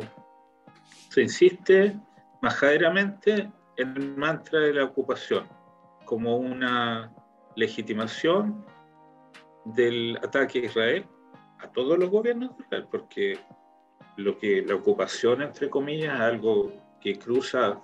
se 1.10 1.22
insiste 1.22 1.96
majaderamente 2.42 3.52
en 3.78 3.96
el 3.96 4.18
mantra 4.18 4.60
de 4.60 4.74
la 4.74 4.86
ocupación 4.86 5.48
como 6.06 6.38
una 6.38 7.14
legitimación 7.56 8.66
del 9.66 10.18
ataque 10.24 10.60
a 10.60 10.66
Israel 10.66 11.06
a 11.60 11.68
todos 11.72 11.98
los 11.98 12.10
gobiernos 12.10 12.56
de 12.58 12.64
Israel, 12.64 12.88
porque 12.90 13.40
lo 14.16 14.38
que 14.38 14.64
la 14.64 14.76
ocupación, 14.76 15.42
entre 15.42 15.70
comillas, 15.70 16.16
es 16.16 16.22
algo 16.22 16.72
que 17.02 17.18
cruza 17.18 17.80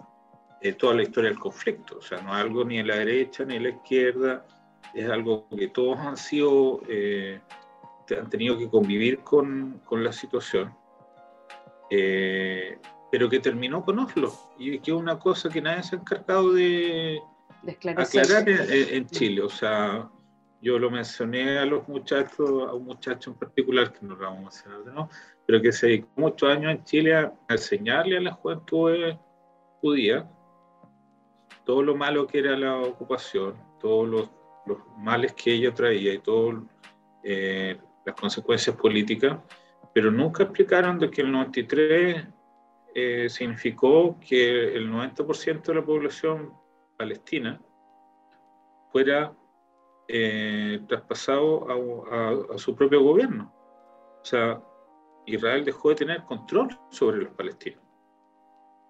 eh, 0.64 0.74
toda 0.74 0.94
la 0.94 1.04
historia 1.04 1.30
del 1.30 1.40
conflicto, 1.40 1.98
o 1.98 2.02
sea, 2.02 2.22
no 2.22 2.30
es 2.30 2.42
algo 2.42 2.64
ni 2.64 2.80
en 2.80 2.88
la 2.88 2.96
derecha 2.96 3.44
ni 3.44 3.58
en 3.58 3.64
la 3.64 3.70
izquierda, 3.70 4.46
es 4.94 5.10
algo 5.10 5.50
que 5.50 5.68
todos 5.68 6.00
han 6.00 6.16
sido, 6.16 6.82
eh, 6.88 7.42
han 8.18 8.30
tenido 8.30 8.58
que 8.58 8.70
convivir 8.70 9.20
con, 9.20 9.82
con 9.84 10.06
la 10.06 10.14
situación. 10.14 10.74
Eh, 11.90 12.78
pero 13.12 13.30
que 13.30 13.42
terminó 13.42 13.84
con 13.84 14.00
Oslo 14.00 14.34
y 14.58 14.80
que 14.80 14.92
es 14.92 14.98
una 14.98 15.20
cosa 15.20 15.50
que 15.50 15.62
nadie 15.62 15.84
se 15.84 15.98
ha 15.98 16.00
encargado 16.00 16.54
de, 16.54 17.20
aclarar 17.68 18.48
en, 18.48 19.06
Chile. 19.08 19.42
O 19.42 19.50
sea, 19.50 20.10
yo 20.62 20.80
lo 20.80 20.90
mencioné 20.90 21.60
a 21.60 21.66
los 21.66 21.86
muchachos, 21.90 22.70
a 22.70 22.74
un 22.74 22.86
muchacho 22.86 23.32
en 23.32 23.36
particular, 23.36 23.92
que 23.92 24.06
no 24.06 24.16
lo 24.16 24.24
vamos 24.24 24.40
a 24.66 24.70
mencionar, 24.70 24.96
¿no? 24.96 25.10
pero 25.46 25.62
que 25.62 25.74
se 25.74 25.88
dedicó 25.88 26.08
muchos 26.16 26.50
años 26.50 26.72
en 26.72 26.84
Chile 26.86 27.16
a, 27.16 27.34
enseñarle 27.50 28.18
a 28.18 28.22
la 28.22 28.32
juventud 28.32 29.14
judía 29.82 30.26
todo 31.66 31.84
lo 31.84 31.96
malo 31.96 32.28
que 32.28 32.40
era 32.40 32.58
la 32.58 32.78
ocupación, 32.78 33.56
todos 33.80 34.08
los, 34.08 34.30
males 34.98 35.34
que 35.34 35.54
ella 35.54 35.74
traía 35.74 36.14
y 36.14 36.20
todas 36.20 36.64
eh, 37.22 37.78
las 38.06 38.16
consecuencias 38.16 38.76
políticas, 38.78 39.38
pero 39.94 40.10
nunca 40.10 40.44
explicaron 40.44 40.98
de 40.98 41.10
que 41.10 41.22
el 41.22 41.32
93 41.32 42.26
eh, 42.96 43.28
significó 43.30 44.18
que 44.20 44.74
el 44.74 44.90
90% 44.90 45.64
de 45.64 45.76
la 45.76 45.84
población 45.84 46.54
palestina 46.98 47.60
fuera 48.92 49.34
eh, 50.08 50.80
traspasado 50.88 51.68
a, 52.52 52.58
su 52.58 52.76
propio 52.76 53.02
gobierno. 53.02 53.54
O 54.22 54.26
sea, 54.26 54.62
Israel 55.26 55.66
dejó 55.66 55.90
de 55.90 55.96
tener 55.96 56.24
control 56.24 56.70
sobre 56.90 57.24
los 57.24 57.34
palestinos. 57.34 57.83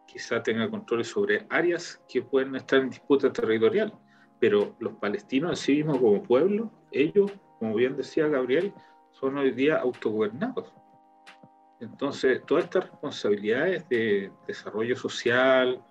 Quizá 0.06 0.44
tenga 0.44 0.70
control 0.70 1.04
sobre 1.04 1.46
áreas 1.50 2.02
que 2.08 2.22
pueden 2.22 2.56
estar 2.56 2.80
en 2.80 2.90
disputa 2.90 3.32
territorial, 3.32 3.94
pero 4.40 4.76
los 4.80 4.94
palestinos 4.94 5.52
en 5.52 5.58
sí 5.58 5.74
mismos 5.76 5.98
como 5.98 6.22
pueblo, 6.22 6.72
ellos, 6.92 7.32
como 7.60 7.76
bien 7.76 7.96
decía 7.96 8.28
Gabriel, 8.28 8.74
son 9.12 9.38
hoy 9.38 9.52
día 9.52 9.78
autogobernados. 9.78 10.74
Entonces, 11.80 12.42
todas 12.46 12.66
estas 12.66 12.90
responsabilidades 12.90 13.88
de 13.90 14.32
desarrollo 14.48 14.96
social 14.96 15.82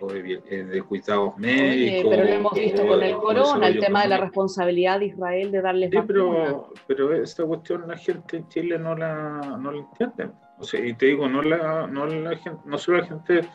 o 0.00 0.12
de, 0.12 0.42
eh, 0.50 0.82
cuidados 0.82 1.36
médicos. 1.38 2.10
pero 2.10 2.24
lo 2.24 2.30
hemos 2.30 2.52
visto 2.52 2.86
con 2.86 3.02
el 3.02 3.16
corona, 3.16 3.68
el 3.68 3.78
tema 3.78 4.02
de 4.02 4.08
la 4.08 4.18
responsabilidad 4.18 4.98
de 4.98 5.06
Israel 5.06 5.52
de 5.52 5.62
darle 5.62 5.90
sí, 5.90 5.98
pero, 6.06 6.72
pero 6.86 7.14
esta 7.14 7.44
cuestión 7.44 7.86
la 7.86 7.96
gente 7.96 8.38
en 8.38 8.48
Chile 8.48 8.78
no 8.78 8.96
la, 8.96 9.58
no 9.60 9.70
la 9.70 9.78
entiende. 9.78 10.30
O 10.62 10.64
sea, 10.64 10.78
y 10.78 10.94
te 10.94 11.06
digo, 11.06 11.28
no, 11.28 11.42
la, 11.42 11.88
no, 11.88 12.06
la 12.06 12.36
gente, 12.36 12.60
no 12.66 12.78
solo 12.78 12.98
la 12.98 13.06
gente 13.06 13.48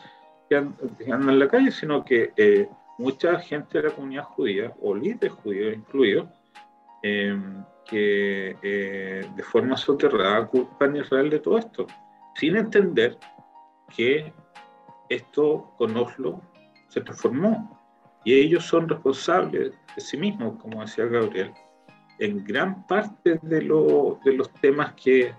que 0.46 0.56
anda, 0.56 1.32
en 1.32 1.38
la 1.38 1.48
calle, 1.48 1.70
sino 1.70 2.04
que 2.04 2.34
eh, 2.36 2.68
mucha 2.98 3.38
gente 3.38 3.80
de 3.80 3.88
la 3.88 3.94
comunidad 3.94 4.24
judía, 4.24 4.74
o 4.82 4.94
líderes 4.94 5.32
judíos 5.32 5.74
incluidos, 5.74 6.28
eh, 7.02 7.34
que 7.86 8.58
eh, 8.62 9.26
de 9.34 9.42
forma 9.42 9.78
soterrada 9.78 10.46
culpan 10.48 10.96
a 10.96 10.98
Israel 10.98 11.30
de 11.30 11.38
todo 11.38 11.56
esto, 11.56 11.86
sin 12.34 12.56
entender 12.56 13.16
que 13.96 14.30
esto 15.08 15.72
con 15.78 15.96
Oslo 15.96 16.42
se 16.88 17.00
transformó. 17.00 17.80
Y 18.22 18.34
ellos 18.34 18.66
son 18.66 18.86
responsables 18.86 19.72
de 19.96 20.00
sí 20.02 20.18
mismos, 20.18 20.60
como 20.60 20.82
decía 20.82 21.06
Gabriel, 21.06 21.54
en 22.18 22.44
gran 22.44 22.86
parte 22.86 23.38
de, 23.40 23.60
de 23.60 24.32
los 24.34 24.52
temas 24.60 24.92
que 24.92 25.32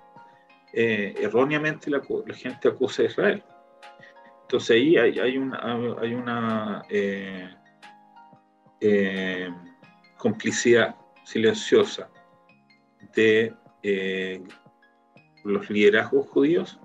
eh, 0.74 1.16
erróneamente 1.20 1.90
la, 1.90 2.02
gente 2.34 2.68
acusa 2.68 3.04
a 3.04 3.06
Israel. 3.06 3.44
Entonces 4.44 4.72
ahí 4.72 4.98
hay, 4.98 5.38
una, 5.38 5.60
hay 6.02 6.14
una 6.16 6.84
eh, 8.82 9.50
complicidad 10.18 10.96
silenciosa 11.24 12.10
de 13.14 13.54
eh, 13.84 14.42
los 15.44 15.70
liderazgos 15.70 16.28
judíos 16.30 16.80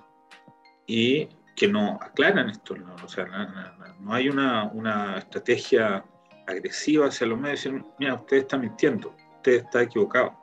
y 0.86 1.28
que 1.56 1.68
no 1.68 1.98
aclaran 2.00 2.50
esto. 2.50 2.76
¿no? 2.76 2.94
O 3.02 3.08
sea, 3.08 3.26
no, 4.00 4.12
hay 4.12 4.28
una, 4.28 5.18
estrategia 5.18 6.04
agresiva 6.46 7.06
hacia 7.06 7.26
los 7.26 7.38
medios. 7.38 7.64
Decir, 7.64 7.84
mira, 7.98 8.14
usted 8.14 8.38
está 8.38 8.58
mintiendo, 8.58 9.14
usted 9.36 9.64
está 9.64 9.82
equivocado, 9.82 10.36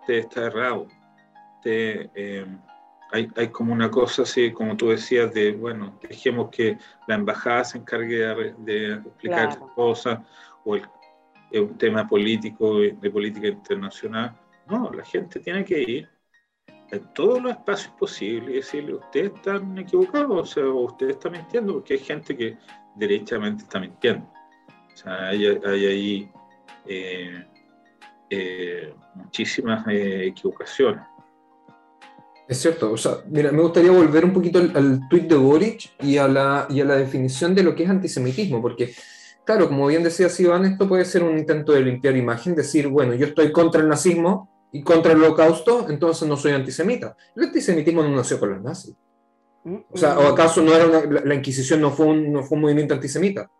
usted 0.00 0.14
está 0.14 0.46
errado. 0.46 0.86
Eh, 1.64 2.46
hay, 3.12 3.28
hay, 3.36 3.48
como 3.48 3.72
una 3.72 3.90
cosa 3.90 4.22
así, 4.22 4.52
como 4.52 4.76
tú 4.76 4.90
decías, 4.90 5.32
de, 5.32 5.52
bueno, 5.52 5.98
dejemos 6.08 6.50
que 6.50 6.78
la 7.06 7.14
embajada 7.14 7.64
se 7.64 7.78
encargue 7.78 8.18
de, 8.58 8.94
explicar 8.94 9.58
cosas, 9.74 10.20
o 10.64 10.76
el, 10.76 10.82
un 11.52 11.78
tema 11.78 12.06
político, 12.06 12.80
de 12.80 13.10
política 13.10 13.48
internacional 13.48 14.36
no, 14.68 14.90
la 14.92 15.04
gente 15.04 15.40
tiene 15.40 15.64
que 15.64 15.80
ir 15.80 16.08
en 16.90 17.12
todos 17.14 17.42
los 17.42 17.52
espacios 17.52 17.92
posibles 17.98 18.50
y 18.50 18.56
decirle, 18.56 18.94
usted 18.94 19.32
está 19.34 19.60
equivocado, 19.76 20.34
o 20.34 20.46
sea, 20.46 20.66
usted 20.66 21.10
está 21.10 21.28
mintiendo, 21.30 21.74
porque 21.74 21.94
hay 21.94 22.00
gente 22.00 22.36
que 22.36 22.56
derechamente 22.94 23.64
está 23.64 23.80
mintiendo. 23.80 24.30
O 24.92 24.96
sea, 24.96 25.28
hay, 25.28 25.46
ahí 25.46 26.30
eh, 26.86 27.46
eh, 28.30 28.94
muchísimas 29.14 29.86
eh, 29.88 30.26
equivocaciones. 30.26 31.02
Es 32.48 32.62
cierto, 32.62 32.92
o 32.92 32.96
sea, 32.96 33.18
mira, 33.28 33.52
me 33.52 33.60
gustaría 33.60 33.90
volver 33.90 34.24
un 34.24 34.32
poquito 34.32 34.58
al, 34.58 34.72
al 34.74 35.08
tuit 35.08 35.24
de 35.24 35.36
Boric 35.36 35.90
y 36.00 36.16
a, 36.16 36.26
la, 36.26 36.66
y 36.70 36.80
a 36.80 36.84
la 36.84 36.96
definición 36.96 37.54
de 37.54 37.62
lo 37.62 37.74
que 37.74 37.84
es 37.84 37.90
antisemitismo, 37.90 38.62
porque 38.62 38.94
claro, 39.44 39.68
como 39.68 39.86
bien 39.86 40.02
decía 40.02 40.28
Iván, 40.38 40.64
esto 40.64 40.88
puede 40.88 41.04
ser 41.04 41.22
un 41.22 41.38
intento 41.38 41.72
de 41.72 41.82
limpiar 41.82 42.16
imagen, 42.16 42.54
decir, 42.54 42.88
bueno, 42.88 43.14
yo 43.14 43.26
estoy 43.26 43.52
contra 43.52 43.82
el 43.82 43.88
nazismo, 43.88 44.48
y 44.72 44.82
contra 44.82 45.12
el 45.12 45.22
holocausto, 45.22 45.86
entonces 45.88 46.28
no 46.28 46.36
soy 46.36 46.52
antisemita. 46.52 47.16
El 47.34 47.44
antisemitismo 47.44 48.02
no 48.02 48.14
nació 48.14 48.38
con 48.38 48.50
los 48.50 48.62
nazis. 48.62 48.94
O 49.90 49.96
sea, 49.96 50.18
¿o 50.18 50.26
acaso 50.28 50.62
no 50.62 50.72
era 50.74 50.86
la, 51.24 51.34
Inquisición 51.34 51.80
no 51.80 51.90
fue, 51.90 52.06
un, 52.06 52.32
no 52.32 52.42
fue 52.42 52.56
un 52.56 52.62
movimiento 52.62 52.94
antisemita? 52.94 53.50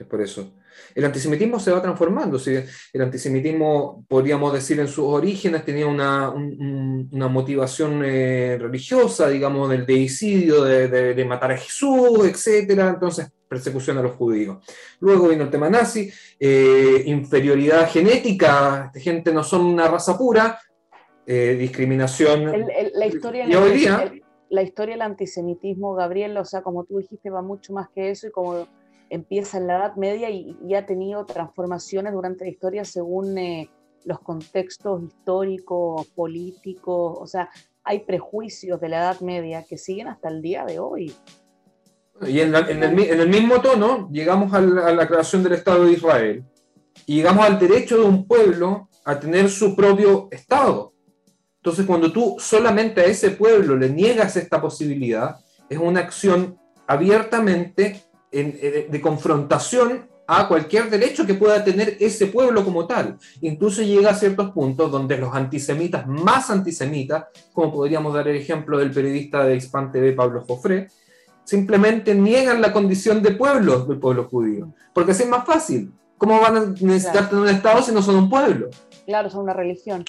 Es 0.00 0.06
por 0.06 0.22
eso. 0.22 0.54
El 0.94 1.04
antisemitismo 1.04 1.60
se 1.60 1.70
va 1.70 1.82
transformando. 1.82 2.38
¿sí? 2.38 2.56
El 2.90 3.02
antisemitismo, 3.02 4.06
podríamos 4.08 4.50
decir, 4.54 4.80
en 4.80 4.88
sus 4.88 5.04
orígenes 5.04 5.62
tenía 5.62 5.86
una, 5.86 6.30
una 6.30 7.28
motivación 7.28 8.02
eh, 8.02 8.56
religiosa, 8.58 9.28
digamos, 9.28 9.68
del 9.68 9.84
deicidio, 9.84 10.64
de, 10.64 10.88
de, 10.88 11.24
matar 11.26 11.52
a 11.52 11.58
Jesús, 11.58 12.24
etc. 12.24 12.70
Entonces, 12.94 13.30
persecución 13.46 13.98
a 13.98 14.02
los 14.02 14.12
judíos. 14.12 14.64
Luego 15.00 15.28
vino 15.28 15.44
el 15.44 15.50
tema 15.50 15.68
nazi, 15.68 16.10
eh, 16.38 17.02
inferioridad 17.04 17.90
genética, 17.90 18.86
esta 18.86 19.00
gente 19.00 19.34
no 19.34 19.44
son 19.44 19.66
una 19.66 19.86
raza 19.86 20.16
pura, 20.16 20.58
eh, 21.26 21.56
discriminación. 21.60 22.50
la 22.94 23.06
historia 23.06 23.46
y 23.46 23.54
hoy 23.54 23.72
día, 23.72 24.10
la 24.48 24.62
historia 24.62 24.94
del 24.94 25.02
antisemitismo, 25.02 25.94
Gabriel, 25.94 26.38
o 26.38 26.44
sea, 26.46 26.62
como 26.62 26.84
tú 26.84 26.98
dijiste, 26.98 27.28
va 27.28 27.42
mucho 27.42 27.74
más 27.74 27.90
que 27.90 28.10
eso 28.10 28.26
y 28.28 28.30
como 28.30 28.66
empieza 29.10 29.58
en 29.58 29.66
la 29.66 29.76
Edad 29.76 29.96
Media 29.96 30.30
y, 30.30 30.74
ha 30.74 30.86
tenido 30.86 31.26
transformaciones 31.26 32.12
durante 32.12 32.44
la 32.44 32.50
historia 32.50 32.84
según 32.84 33.36
eh, 33.36 33.68
los 34.04 34.20
contextos 34.20 35.02
históricos, 35.02 36.06
políticos, 36.08 37.18
o 37.20 37.26
sea, 37.26 37.50
hay 37.82 38.00
prejuicios 38.00 38.80
de 38.80 38.88
la 38.88 38.98
Edad 38.98 39.20
Media 39.20 39.64
que 39.68 39.76
siguen 39.76 40.08
hasta 40.08 40.28
el 40.28 40.40
día 40.40 40.64
de 40.64 40.78
hoy. 40.78 41.14
Y 42.26 42.40
en, 42.40 42.54
el, 42.54 43.28
mismo 43.28 43.60
tono 43.60 44.08
llegamos 44.12 44.52
a 44.52 44.60
la, 44.60 45.08
creación 45.08 45.42
del 45.42 45.54
Estado 45.54 45.86
de 45.86 45.92
Israel 45.92 46.44
y 47.06 47.16
llegamos 47.16 47.46
al 47.46 47.58
derecho 47.58 47.96
de 47.96 48.04
un 48.04 48.26
pueblo 48.26 48.88
a 49.04 49.18
tener 49.18 49.48
su 49.48 49.74
propio 49.74 50.28
Estado. 50.30 50.92
Entonces, 51.56 51.86
cuando 51.86 52.12
tú 52.12 52.36
solamente 52.38 53.00
a 53.00 53.06
ese 53.06 53.30
pueblo 53.30 53.74
le 53.74 53.88
niegas 53.88 54.36
esta 54.36 54.60
posibilidad, 54.60 55.36
es 55.68 55.78
una 55.78 56.00
acción 56.00 56.58
abiertamente 56.86 58.02
de 58.30 59.00
confrontación 59.02 60.08
a 60.32 60.46
cualquier 60.46 60.88
derecho 60.88 61.26
que 61.26 61.34
pueda 61.34 61.64
tener 61.64 61.96
ese 61.98 62.28
pueblo 62.28 62.64
como 62.64 62.86
tal. 62.86 63.18
Incluso 63.40 63.82
llega 63.82 64.10
a 64.10 64.14
ciertos 64.14 64.52
puntos 64.52 64.88
donde 64.92 65.18
los 65.18 65.34
antisemitas 65.34 66.06
más 66.06 66.50
antisemitas, 66.50 67.24
como 67.52 67.72
podríamos 67.72 68.14
dar 68.14 68.28
el 68.28 68.36
ejemplo 68.36 68.78
del 68.78 68.92
periodista 68.92 69.44
de 69.44 69.54
Expan 69.54 69.90
TV 69.90 70.12
Pablo 70.12 70.44
Jofré, 70.46 70.88
simplemente 71.42 72.14
niegan 72.14 72.62
la 72.62 72.72
condición 72.72 73.20
de 73.22 73.32
pueblo 73.32 73.84
del 73.86 73.98
pueblo 73.98 74.28
judío, 74.30 74.72
porque 74.94 75.10
así 75.10 75.24
es 75.24 75.28
más 75.28 75.44
fácil. 75.44 75.92
¿Cómo 76.16 76.40
van 76.40 76.56
a 76.56 76.60
necesitar 76.80 77.28
tener 77.28 77.42
un 77.42 77.48
Estado 77.48 77.82
si 77.82 77.92
no 77.92 78.00
son 78.00 78.14
un 78.14 78.30
pueblo? 78.30 78.68
Claro, 79.06 79.30
son 79.30 79.42
una 79.42 79.54
religión. 79.54 80.04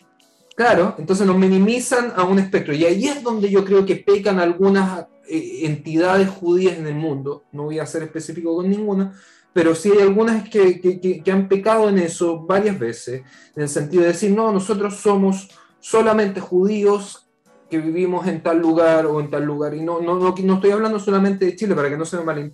Claro, 0.55 0.93
entonces 0.99 1.25
nos 1.25 1.37
minimizan 1.37 2.13
a 2.15 2.25
un 2.25 2.37
espectro. 2.37 2.73
Y 2.75 2.85
ahí 2.85 3.07
es 3.07 3.23
donde 3.23 3.49
yo 3.49 3.65
creo 3.65 3.85
que 3.85 3.95
pecan 3.95 4.37
algunas 4.37 5.07
eh, 5.33 5.65
entidades 5.65 6.29
judías 6.29 6.77
en 6.77 6.87
el 6.87 6.95
mundo. 6.95 7.45
No 7.53 7.63
voy 7.63 7.79
a 7.79 7.85
ser 7.85 8.03
específico 8.03 8.53
con 8.55 8.69
ninguna, 8.69 9.13
pero 9.53 9.75
sí 9.75 9.91
hay 9.91 9.99
algunas 9.99 10.49
que, 10.49 10.81
que, 10.81 11.21
que, 11.23 11.31
han 11.31 11.47
pecado 11.47 11.87
en 11.87 11.99
eso 11.99 12.41
varias 12.41 12.77
veces, 12.77 13.23
en 13.55 13.63
el 13.63 13.69
sentido 13.69 14.03
de 14.03 14.09
decir, 14.09 14.31
no, 14.31 14.51
nosotros 14.51 14.95
somos 14.97 15.49
solamente 15.79 16.41
judíos 16.41 17.29
que 17.69 17.77
vivimos 17.77 18.27
en 18.27 18.43
tal 18.43 18.59
lugar 18.59 19.05
o 19.05 19.21
en 19.21 19.29
tal 19.29 19.45
lugar. 19.45 19.73
Y 19.73 19.81
no, 19.81 20.01
no, 20.01 20.15
no, 20.15 20.35
no 20.37 20.53
estoy 20.55 20.71
hablando 20.71 20.99
solamente 20.99 21.45
de 21.45 21.55
Chile 21.55 21.73
para 21.73 21.89
que 21.89 21.97
no 21.97 22.03
se, 22.03 22.17
me 22.17 22.51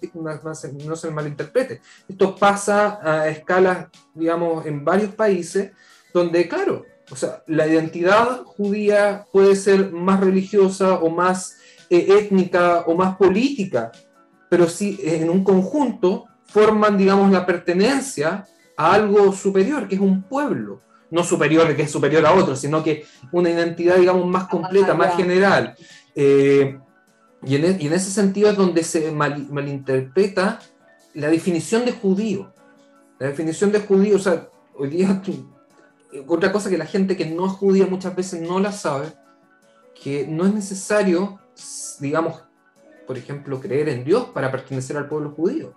no 0.85 0.95
se 0.95 1.09
malinterprete. 1.09 1.81
Esto 2.07 2.35
pasa 2.35 2.99
a 3.01 3.27
escalas, 3.27 3.87
digamos, 4.13 4.67
en 4.67 4.85
varios 4.85 5.15
países 5.15 5.71
donde, 6.13 6.47
claro, 6.47 6.85
o 7.09 7.15
sea, 7.15 7.43
la 7.47 7.67
identidad 7.67 8.43
judía 8.43 9.25
puede 9.31 9.55
ser 9.55 9.91
más 9.91 10.19
religiosa 10.19 10.99
o 10.99 11.09
más 11.09 11.56
étnica 11.89 12.83
o 12.87 12.95
más 12.95 13.15
política, 13.17 13.91
pero 14.49 14.67
si 14.67 14.99
en 15.03 15.29
un 15.29 15.43
conjunto 15.43 16.25
forman, 16.45 16.97
digamos, 16.97 17.31
la 17.31 17.45
pertenencia 17.45 18.45
a 18.77 18.93
algo 18.93 19.33
superior, 19.33 19.87
que 19.87 19.95
es 19.95 20.01
un 20.01 20.23
pueblo. 20.23 20.81
No 21.09 21.23
superior, 21.23 21.73
que 21.75 21.83
es 21.83 21.91
superior 21.91 22.25
a 22.25 22.33
otro, 22.33 22.55
sino 22.55 22.83
que 22.83 23.05
una 23.31 23.49
identidad, 23.49 23.95
digamos, 23.95 24.25
más 24.25 24.47
completa, 24.47 24.93
más 24.93 25.15
general. 25.15 25.75
Eh, 26.13 26.77
y, 27.43 27.55
en, 27.55 27.63
e, 27.63 27.77
y, 27.79 27.87
en, 27.87 27.93
ese 27.93 28.11
sentido 28.11 28.49
es 28.49 28.57
donde 28.57 28.83
se 28.83 29.11
malinterpreta 29.11 30.59
la 31.13 31.29
definición 31.29 31.85
de 31.85 31.93
judío. 31.93 32.53
La 33.19 33.27
definición 33.27 33.71
de 33.71 33.79
judío, 33.79 34.17
o 34.17 34.19
sea, 34.19 34.49
hoy 34.75 34.89
día, 34.89 35.21
otra 36.27 36.51
cosa 36.51 36.69
que 36.69 36.77
la 36.77 36.85
gente 36.85 37.15
que 37.15 37.25
no 37.25 37.47
es 37.47 37.53
judía 37.53 37.87
muchas 37.87 38.15
veces 38.15 38.41
no 38.41 38.59
la 38.59 38.71
sabe, 38.71 39.13
que 40.01 40.27
no 40.27 40.45
es 40.45 40.53
necesario, 40.53 41.39
digamos, 41.99 42.43
por 43.05 43.17
ejemplo, 43.17 43.59
creer 43.59 43.89
en 43.89 44.03
Dios 44.03 44.29
para 44.33 44.51
pertenecer 44.51 44.97
al 44.97 45.07
pueblo 45.07 45.31
judío. 45.31 45.73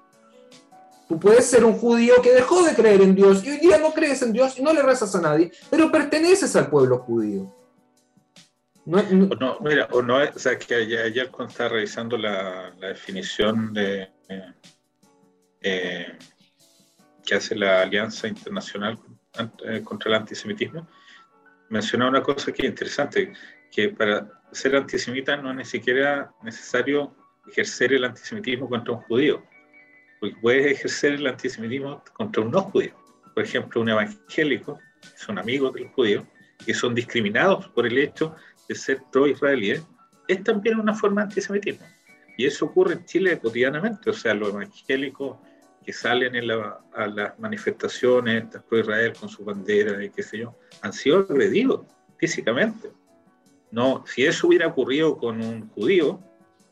Tú 1.09 1.19
puedes 1.19 1.47
ser 1.47 1.65
un 1.65 1.77
judío 1.77 2.23
que 2.23 2.33
dejó 2.33 2.63
de 2.65 2.75
creer 2.75 3.03
en 3.03 3.15
Dios 3.15 3.45
y 3.45 3.51
hoy 3.51 3.59
día 3.59 3.79
no 3.79 3.93
crees 3.93 4.23
en 4.23 4.33
Dios 4.33 4.59
y 4.59 4.63
no 4.63 4.73
le 4.73 4.83
rezas 4.83 5.15
a 5.17 5.21
nadie, 5.21 5.51
pero 5.69 5.91
perteneces 5.91 6.55
al 6.55 6.71
pueblo 6.71 6.99
judío. 6.99 7.53
No, 8.87 9.03
no, 9.03 9.59
mira, 9.61 9.89
o 9.93 10.03
no, 10.03 10.17
o 10.17 10.39
sea, 10.39 10.59
que 10.59 10.75
ayer, 10.75 11.31
cuando 11.31 11.51
estaba 11.51 11.71
revisando 11.71 12.17
la, 12.17 12.71
definición 12.81 13.73
de, 13.73 14.09
eh, 15.61 16.19
que 17.25 17.35
hace 17.35 17.55
la 17.55 17.83
Alianza 17.83 18.27
Internacional 18.27 18.99
eh, 19.65 19.83
contra 19.85 20.11
el 20.11 20.17
Antisemitismo, 20.17 20.89
mencionaba 21.69 22.11
una 22.11 22.23
cosa 22.23 22.53
que 22.53 22.63
es 22.63 22.69
interesante, 22.69 23.33
que 23.71 23.91
para 23.91 24.40
ser 24.53 24.77
antisemita 24.77 25.37
no 25.37 25.51
es 25.51 25.57
ni 25.57 25.65
siquiera 25.65 26.33
necesario 26.43 27.15
ejercer 27.49 27.93
el 27.93 28.05
antisemitismo 28.05 28.69
contra 28.69 28.95
un 28.95 29.01
judío 29.03 29.43
porque 30.21 30.37
puedes 30.41 30.73
ejercer 30.73 31.15
el 31.15 31.27
antisemitismo 31.27 32.05
contra 32.13 32.43
un 32.43 32.51
no 32.51 32.61
judío. 32.61 32.93
Por 33.35 33.43
ejemplo, 33.43 33.81
un 33.81 33.89
evangélico, 33.89 34.79
que 35.01 35.19
son 35.19 35.39
amigos 35.39 35.73
de 35.73 35.81
los 35.81 35.93
judíos, 35.93 36.25
que 36.65 36.75
son 36.75 36.95
discriminados 36.95 37.69
por 37.69 37.87
el 37.87 37.97
hecho 37.97 38.37
de 38.69 38.75
ser 38.75 39.03
pro-israelíes, 39.11 39.83
es 40.29 40.45
también 40.45 40.79
una 40.79 40.95
forma 40.95 41.23
de 41.23 41.29
antisemitismo. 41.29 41.87
Y 42.37 42.45
eso 42.45 42.67
ocurre 42.67 42.95
en 42.95 43.05
Chile 43.07 43.39
cotidianamente. 43.39 44.11
O 44.11 44.13
sea, 44.13 44.35
los 44.35 44.51
evangélicos 44.51 45.39
que 45.85 45.93
salen 45.93 46.37
a 46.95 47.07
las 47.07 47.39
manifestaciones 47.39 48.45
pro-Israel 48.69 49.15
con 49.19 49.29
su 49.31 49.43
bandera 49.43 50.05
y 50.05 50.11
qué 50.11 50.23
sé 50.23 50.39
yo, 50.39 50.55
han 50.83 50.93
sido 50.93 51.21
agredidos 51.21 51.87
físicamente. 52.19 52.91
No, 53.71 54.05
si 54.07 54.25
eso 54.25 54.49
hubiera 54.49 54.67
ocurrido 54.67 55.17
con 55.17 55.41
un 55.41 55.69
judío, 55.71 56.21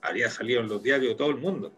habría 0.02 0.30
salido 0.30 0.60
en 0.60 0.68
los 0.68 0.82
diarios 0.82 1.12
de 1.12 1.16
todo 1.16 1.30
el 1.30 1.38
mundo. 1.38 1.72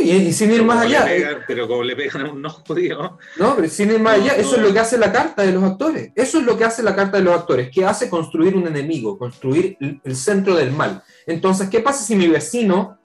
Y, 0.00 0.32
sin 0.32 0.52
ir 0.52 0.62
más 0.62 0.84
allá. 0.84 1.06
Eh, 1.14 1.38
pero 1.46 1.68
como 1.68 1.82
le 1.82 1.94
pegan 1.94 2.26
a 2.26 2.32
un 2.32 2.42
no 2.42 2.50
judío. 2.50 3.18
No, 3.38 3.56
pero 3.56 3.68
sin 3.68 3.90
ir 3.90 4.00
más 4.00 4.16
allá, 4.16 4.32
eso 4.32 4.56
es 4.56 4.62
lo 4.62 4.72
que 4.72 4.80
hace 4.80 4.98
la 4.98 5.12
carta 5.12 5.42
de 5.42 5.52
los 5.52 5.62
actores. 5.62 6.10
Eso 6.14 6.38
es 6.38 6.44
lo 6.44 6.58
que 6.58 6.64
hace 6.64 6.82
la 6.82 6.94
carta 6.94 7.18
de 7.18 7.24
los 7.24 7.34
actores, 7.34 7.70
que 7.70 7.84
hace 7.84 8.10
construir 8.10 8.56
un 8.56 8.66
enemigo, 8.66 9.16
construir 9.16 9.76
el 9.80 10.16
centro 10.16 10.56
del 10.56 10.72
mal. 10.72 11.02
Entonces, 11.26 11.68
¿qué 11.68 11.80
pasa 11.80 12.04
si 12.04 12.16
mi 12.16 12.28
vecino 12.28 12.98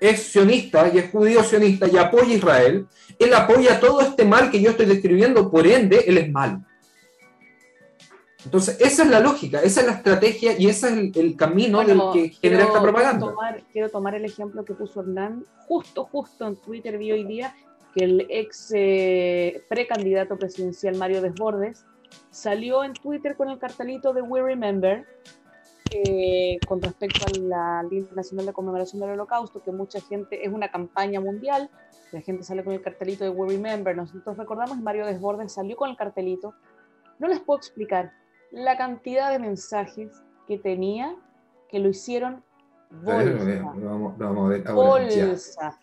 es 0.00 0.22
sionista 0.22 0.90
y 0.94 0.98
es 0.98 1.10
judío 1.10 1.42
sionista 1.42 1.88
y 1.88 1.96
apoya 1.96 2.32
a 2.32 2.36
Israel? 2.36 2.86
Él 3.18 3.34
apoya 3.34 3.80
todo 3.80 4.00
este 4.00 4.24
mal 4.24 4.50
que 4.50 4.62
yo 4.62 4.70
estoy 4.70 4.86
describiendo, 4.86 5.50
por 5.50 5.66
ende, 5.66 6.04
él 6.06 6.18
es 6.18 6.30
mal. 6.30 6.64
Entonces, 8.48 8.80
esa 8.80 9.02
es 9.02 9.10
la 9.10 9.20
lógica, 9.20 9.60
esa 9.60 9.82
es 9.82 9.86
la 9.86 9.92
estrategia 9.92 10.58
y 10.58 10.68
ese 10.68 10.88
es 10.88 11.16
el, 11.16 11.36
camino 11.36 11.84
del 11.84 12.00
que 12.14 12.30
genera 12.30 12.62
esta 12.64 12.80
propaganda. 12.80 13.34
Quiero 13.74 13.90
tomar, 13.90 14.14
el 14.14 14.24
ejemplo 14.24 14.64
que 14.64 14.72
puso 14.72 15.02
Hernán, 15.02 15.44
justo, 15.66 16.06
justo 16.06 16.46
en 16.46 16.56
Twitter 16.56 16.96
vi 16.96 17.12
hoy 17.12 17.24
día 17.24 17.54
que 17.94 18.04
el 18.04 18.26
ex 18.30 18.72
eh, 18.74 19.62
precandidato 19.68 20.38
presidencial 20.38 20.96
Mario 20.96 21.20
Desbordes 21.20 21.84
salió 22.30 22.84
en 22.84 22.94
Twitter 22.94 23.36
con 23.36 23.50
el 23.50 23.58
cartelito 23.58 24.14
de 24.14 24.22
We 24.22 24.40
Remember 24.40 25.04
eh, 25.90 26.58
con 26.66 26.80
respecto 26.80 27.26
al 27.26 27.90
Día 27.90 27.98
Internacional 27.98 28.46
de 28.46 28.54
Conmemoración 28.54 29.02
del 29.02 29.10
Holocausto, 29.10 29.62
que 29.62 29.72
mucha 29.72 30.00
gente, 30.00 30.42
es 30.42 30.50
una 30.50 30.70
campaña 30.70 31.20
mundial, 31.20 31.68
la 32.12 32.22
gente 32.22 32.44
sale 32.44 32.64
con 32.64 32.72
el 32.72 32.80
cartelito 32.80 33.24
de 33.24 33.30
We 33.30 33.48
Remember, 33.48 33.94
nosotros 33.94 34.38
recordamos, 34.38 34.78
Mario 34.78 35.04
Desbordes 35.04 35.52
salió 35.52 35.76
con 35.76 35.90
el 35.90 35.96
cartelito, 35.96 36.54
no 37.18 37.28
les 37.28 37.40
puedo 37.40 37.58
explicar 37.58 38.14
la 38.50 38.76
cantidad 38.76 39.30
de 39.30 39.38
mensajes 39.38 40.22
que 40.46 40.58
tenía 40.58 41.14
que 41.68 41.78
lo 41.78 41.88
hicieron 41.88 42.42
bolsa. 42.90 43.72
bolsa. 44.72 45.78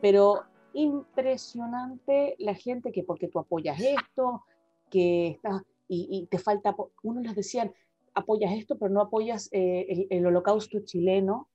Pero 0.00 0.44
impresionante 0.72 2.36
la 2.38 2.54
gente 2.54 2.92
que 2.92 3.02
porque 3.02 3.28
tú 3.28 3.38
apoyas 3.38 3.80
esto, 3.80 4.44
que 4.90 5.28
estás 5.28 5.62
y, 5.92 6.28
te 6.30 6.38
falta, 6.38 6.76
uno 7.02 7.20
les 7.20 7.34
decían, 7.34 7.72
apoyas 8.14 8.52
esto, 8.52 8.78
pero 8.78 8.92
no 8.92 9.00
apoyas 9.00 9.48
eh, 9.50 10.06
el, 10.08 10.24
holocausto 10.24 10.78
chileno. 10.84 11.48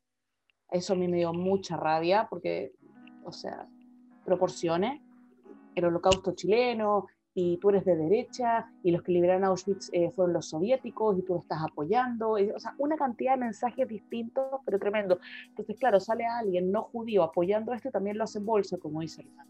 Eso 0.70 0.92
a 0.92 0.96
mí 0.98 1.08
me 1.08 1.18
dio 1.18 1.32
mucha 1.32 1.78
rabia 1.78 2.28
porque, 2.30 2.74
o 3.24 3.32
sea, 3.32 3.66
proporciones, 4.26 5.02
el 5.74 5.86
holocausto 5.86 6.34
chileno, 6.34 7.08
y 7.38 7.58
tú 7.58 7.70
eres 7.70 7.84
de 7.84 7.98
derecha 7.98 8.72
y 8.82 8.92
los 8.92 9.04
que 9.04 9.12
liberaron 9.12 9.44
Auschwitz 9.44 9.90
eh, 9.92 10.10
fueron 10.16 10.34
los 10.34 10.48
soviéticos 10.48 11.20
y 11.20 11.22
tú 11.22 11.34
lo 11.34 11.42
estás 11.42 11.62
apoyando. 11.62 12.32
o 12.32 12.60
sea, 12.60 12.74
una 12.78 12.96
cantidad 12.96 13.34
de 13.34 13.40
mensajes 13.40 13.88
distintos, 13.90 14.62
pero 14.64 14.80
tremendo. 14.80 15.20
Entonces, 15.50 15.78
claro, 15.78 16.00
sale 16.00 16.26
alguien 16.26 16.72
no 16.72 16.84
judío 16.84 17.24
apoyando 17.24 17.74
esto 17.74 17.90
y 17.90 17.92
también 17.92 18.18
lo 18.18 18.24
hace 18.24 18.40
en 18.40 18.46
bolsa, 18.46 18.78
como 18.78 19.02
dice 19.02 19.24
Hernán. 19.24 19.48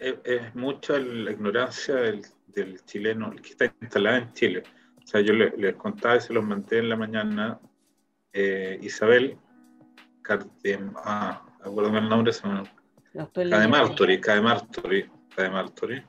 Es, 0.00 0.16
es, 0.24 0.54
mucha 0.56 0.98
la 0.98 1.30
ignorancia 1.30 1.94
del, 1.94 2.22
del, 2.48 2.84
chileno, 2.86 3.30
el 3.30 3.40
que 3.40 3.50
está 3.50 3.72
instalado 3.80 4.16
en 4.16 4.32
Chile. 4.32 4.64
O 5.04 5.06
sea, 5.06 5.20
yo 5.20 5.32
les 5.32 5.56
le 5.56 5.74
contaba 5.76 6.16
y 6.16 6.20
se 6.20 6.32
los 6.32 6.44
manté 6.44 6.78
en 6.78 6.88
la 6.88 6.96
mañana. 6.96 7.60
Eh, 8.32 8.80
Isabel, 8.82 9.38
Cardem, 10.22 10.92
ah, 11.04 11.40
acuérdame 11.60 12.00
el 12.00 12.08
nombre, 12.08 12.32
se 12.32 12.48
me... 12.48 12.64
Cademartori, 13.12 14.20
Cademartori, 14.20 15.08
Cademartori 15.36 16.02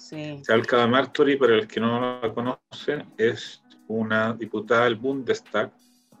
Sí. 0.00 0.40
Salca 0.42 0.86
Martori, 0.86 1.36
para 1.36 1.56
el 1.56 1.68
que 1.68 1.78
no 1.78 2.20
la 2.22 2.32
conoce, 2.32 3.04
es 3.18 3.62
una 3.86 4.32
diputada 4.32 4.84
del 4.84 4.96
Bundestag 4.96 5.72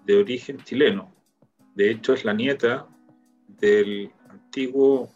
de 0.04 0.16
origen 0.16 0.58
chileno. 0.58 1.14
De 1.74 1.90
hecho, 1.90 2.12
es 2.12 2.26
la 2.26 2.34
nieta 2.34 2.86
del 3.48 4.12
antiguo 4.28 5.10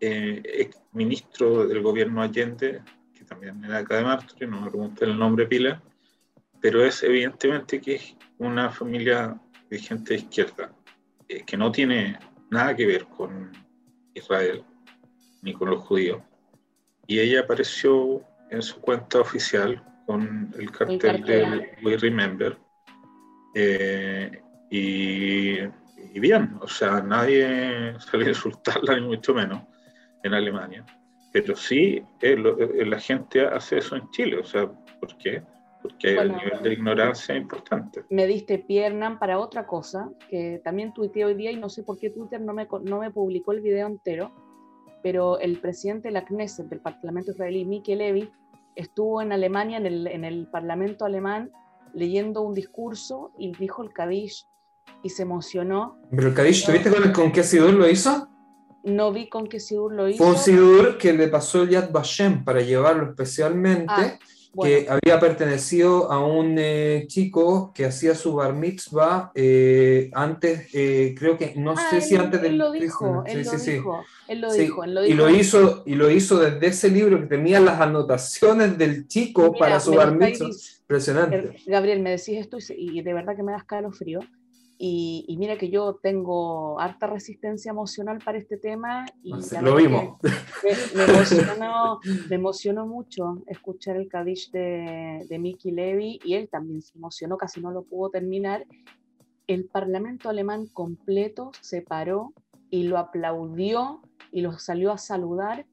eh, 0.00 0.40
ex 0.42 0.80
ministro 0.92 1.66
del 1.66 1.82
gobierno 1.82 2.22
Allende, 2.22 2.82
que 3.12 3.24
también 3.24 3.62
era 3.62 3.78
acá 3.78 3.96
de 3.96 4.46
no 4.46 4.60
me 4.62 4.70
pregunté 4.70 5.04
el 5.04 5.18
nombre 5.18 5.46
pila, 5.46 5.82
pero 6.62 6.82
es 6.82 7.02
evidentemente 7.02 7.78
que 7.78 7.96
es 7.96 8.16
una 8.38 8.70
familia 8.70 9.38
de 9.68 9.78
gente 9.78 10.14
de 10.14 10.20
izquierda, 10.20 10.72
eh, 11.28 11.44
que 11.44 11.58
no 11.58 11.70
tiene 11.70 12.18
nada 12.50 12.74
que 12.74 12.86
ver 12.86 13.04
con 13.04 13.52
Israel, 14.14 14.64
ni 15.42 15.52
con 15.52 15.68
los 15.68 15.84
judíos. 15.84 16.22
Y 17.08 17.20
ella 17.20 17.40
apareció 17.40 18.22
en 18.50 18.60
su 18.60 18.80
cuenta 18.82 19.20
oficial 19.20 19.82
con 20.06 20.54
el 20.58 20.70
cartel, 20.70 21.24
de 21.24 21.70
We 21.82 21.96
Remember. 21.96 22.58
Eh, 23.54 24.42
y, 24.70 25.56
bien, 26.20 26.58
o 26.60 26.68
sea, 26.68 27.00
nadie 27.00 27.98
salió 28.10 28.26
a 28.26 28.30
insultarla, 28.30 29.00
ni 29.00 29.06
mucho 29.06 29.32
menos, 29.32 29.62
en 30.22 30.34
Alemania. 30.34 30.84
Pero 31.32 31.56
sí, 31.56 32.02
eh, 32.20 32.36
eh, 32.36 32.84
la 32.84 33.00
gente 33.00 33.40
hace 33.40 33.78
eso 33.78 33.96
en 33.96 34.10
Chile, 34.10 34.38
o 34.38 34.44
sea, 34.44 34.70
¿por 35.00 35.16
qué? 35.16 35.42
Porque 35.80 36.14
el 36.14 36.36
nivel 36.36 36.62
de 36.62 36.72
ignorancia 36.74 37.34
es 37.34 37.40
importante. 37.40 38.04
Me 38.10 38.26
diste 38.26 38.58
pierna 38.58 39.18
para 39.18 39.38
otra 39.38 39.66
cosa, 39.66 40.10
que 40.28 40.60
también 40.62 40.92
tuiteé 40.92 41.24
hoy 41.24 41.34
día 41.34 41.52
y 41.52 41.56
no 41.56 41.70
sé 41.70 41.84
por 41.84 41.98
qué 41.98 42.10
Twitter 42.10 42.40
no 42.40 42.52
me, 42.52 42.68
no 42.82 42.98
me 42.98 43.10
publicó 43.10 43.52
el 43.52 43.62
video 43.62 43.86
entero, 43.86 44.47
pero 45.02 45.38
el 45.38 45.60
presidente 45.60 46.08
de 46.08 46.12
la 46.12 46.24
Knesset, 46.24 46.68
del 46.68 46.80
Parlamento 46.80 47.30
israelí, 47.30 47.64
Miki 47.64 47.94
Levy, 47.94 48.30
estuvo 48.74 49.22
en 49.22 49.32
Alemania, 49.32 49.78
en 49.78 49.86
el, 49.86 50.06
en 50.06 50.24
el 50.24 50.46
Parlamento 50.46 51.04
alemán, 51.04 51.50
leyendo 51.94 52.42
un 52.42 52.54
discurso 52.54 53.32
y 53.38 53.52
dijo 53.52 53.82
el 53.82 53.92
Kadish 53.92 54.46
y 55.02 55.10
se 55.10 55.22
emocionó. 55.22 55.98
¿Pero 56.10 56.28
el 56.28 56.34
Kadish, 56.34 56.66
¿tuviste 56.66 56.90
con, 56.90 57.12
con 57.12 57.32
qué 57.32 57.42
Sidur 57.42 57.74
lo 57.74 57.88
hizo? 57.88 58.28
No 58.84 59.12
vi 59.12 59.28
con 59.28 59.46
qué 59.48 59.60
Sidur 59.60 59.92
lo 59.92 60.08
hizo. 60.08 60.18
Fue 60.22 60.32
un 60.32 60.38
Sidur 60.38 60.98
que 60.98 61.12
le 61.12 61.28
pasó 61.28 61.62
el 61.62 61.70
Yad 61.70 61.90
Vashem 61.90 62.44
para 62.44 62.60
llevarlo 62.60 63.10
especialmente. 63.10 63.86
Ah 63.88 64.18
que 64.62 64.86
había 64.88 65.20
pertenecido 65.20 66.10
a 66.10 66.24
un 66.24 66.56
eh, 66.58 67.04
chico 67.06 67.72
que 67.74 67.84
hacía 67.84 68.14
su 68.14 68.34
bar 68.34 68.54
mitzvah 68.54 69.32
eh, 69.34 70.10
antes, 70.14 70.68
eh, 70.74 71.14
creo 71.18 71.36
que, 71.36 71.54
no 71.56 71.72
ah, 71.72 71.90
sé 71.90 72.00
si 72.00 72.16
antes 72.16 72.40
del... 72.42 72.52
Él 72.52 72.58
lo 72.58 72.72
dijo, 72.72 73.24
él, 73.26 73.44
lo 73.44 73.52
dijo 73.52 74.04
él 74.28 74.40
lo 74.40 74.52
dijo, 74.52 74.84
Y 75.06 75.14
lo 75.14 75.30
hizo, 75.30 75.82
y 75.86 75.94
lo 75.94 76.10
hizo 76.10 76.38
desde 76.38 76.66
ese 76.66 76.90
libro 76.90 77.20
que 77.20 77.26
tenía 77.26 77.60
las 77.60 77.80
anotaciones 77.80 78.76
del 78.76 79.08
chico 79.08 79.54
para 79.58 79.80
su 79.80 79.94
bar 79.94 80.14
mitzvah. 80.16 80.48
Impresionante. 80.82 81.56
Gabriel, 81.66 82.00
me 82.00 82.10
decís 82.10 82.38
esto 82.38 82.56
y, 82.74 83.02
de 83.02 83.12
verdad 83.12 83.36
que 83.36 83.42
me 83.42 83.52
das 83.52 83.64
frío 83.92 84.20
y, 84.80 85.36
mira 85.38 85.58
que 85.58 85.70
yo 85.70 85.98
tengo 86.00 86.78
harta 86.78 87.08
resistencia 87.08 87.70
emocional 87.70 88.20
para 88.24 88.38
este 88.38 88.56
tema. 88.56 89.06
Y 89.24 89.32
lo 89.60 89.74
vimos. 89.74 90.18
Me, 90.94 91.02
emocionó, 91.04 91.98
me, 92.28 92.36
emocionó, 92.36 92.86
mucho 92.86 93.42
escuchar 93.48 93.96
el 93.96 94.08
Kadish 94.08 94.52
de, 94.52 95.26
de 95.28 95.38
Mickey 95.40 95.72
Levy 95.72 96.20
y 96.24 96.34
él 96.34 96.48
también 96.48 96.80
se 96.80 96.96
emocionó, 96.96 97.36
casi 97.36 97.60
no 97.60 97.72
lo 97.72 97.82
pudo 97.82 98.10
terminar. 98.10 98.66
El 99.48 99.64
Parlamento 99.64 100.28
alemán 100.28 100.68
completo 100.68 101.50
se 101.60 101.82
paró 101.82 102.32
y 102.70 102.84
lo 102.84 102.98
aplaudió 102.98 104.00
y 104.30 104.42
lo 104.42 104.58
salió 104.60 104.92
a 104.92 104.98
saludar. 104.98 105.66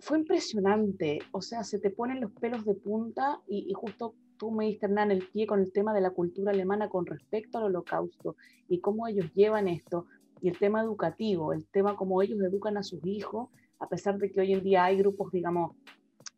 Fue 0.00 0.18
impresionante, 0.18 1.20
o 1.30 1.42
sea, 1.42 1.62
se 1.62 1.78
te 1.78 1.90
ponen 1.90 2.20
los 2.20 2.32
pelos 2.32 2.64
de 2.64 2.74
punta 2.74 3.40
y, 3.46 3.66
y 3.68 3.72
justo 3.72 4.14
tú 4.38 4.50
me 4.50 4.66
diste, 4.66 4.86
Hernán, 4.86 5.10
el 5.10 5.26
pie 5.28 5.46
con 5.46 5.60
el 5.60 5.72
tema 5.72 5.92
de 5.92 6.00
la 6.00 6.10
cultura 6.10 6.52
alemana 6.52 6.88
con 6.88 7.06
respecto 7.06 7.58
al 7.58 7.64
holocausto 7.64 8.36
y 8.68 8.80
cómo 8.80 9.06
ellos 9.06 9.26
llevan 9.34 9.68
esto, 9.68 10.06
y 10.40 10.48
el 10.48 10.58
tema 10.58 10.80
educativo, 10.80 11.52
el 11.52 11.66
tema 11.66 11.96
cómo 11.96 12.22
ellos 12.22 12.40
educan 12.40 12.76
a 12.76 12.82
sus 12.82 13.04
hijos, 13.04 13.48
a 13.80 13.88
pesar 13.88 14.18
de 14.18 14.30
que 14.30 14.40
hoy 14.40 14.52
en 14.52 14.62
día 14.62 14.84
hay 14.84 14.98
grupos, 14.98 15.32
digamos, 15.32 15.76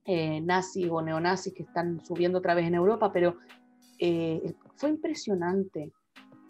eh, 0.04 0.40
nazis 0.40 0.88
o 0.90 1.02
neonazis 1.02 1.52
que 1.54 1.62
están 1.62 2.04
subiendo 2.04 2.38
otra 2.38 2.54
vez 2.54 2.66
en 2.66 2.74
Europa, 2.74 3.12
pero 3.12 3.36
eh, 3.98 4.54
fue 4.76 4.90
impresionante. 4.90 5.92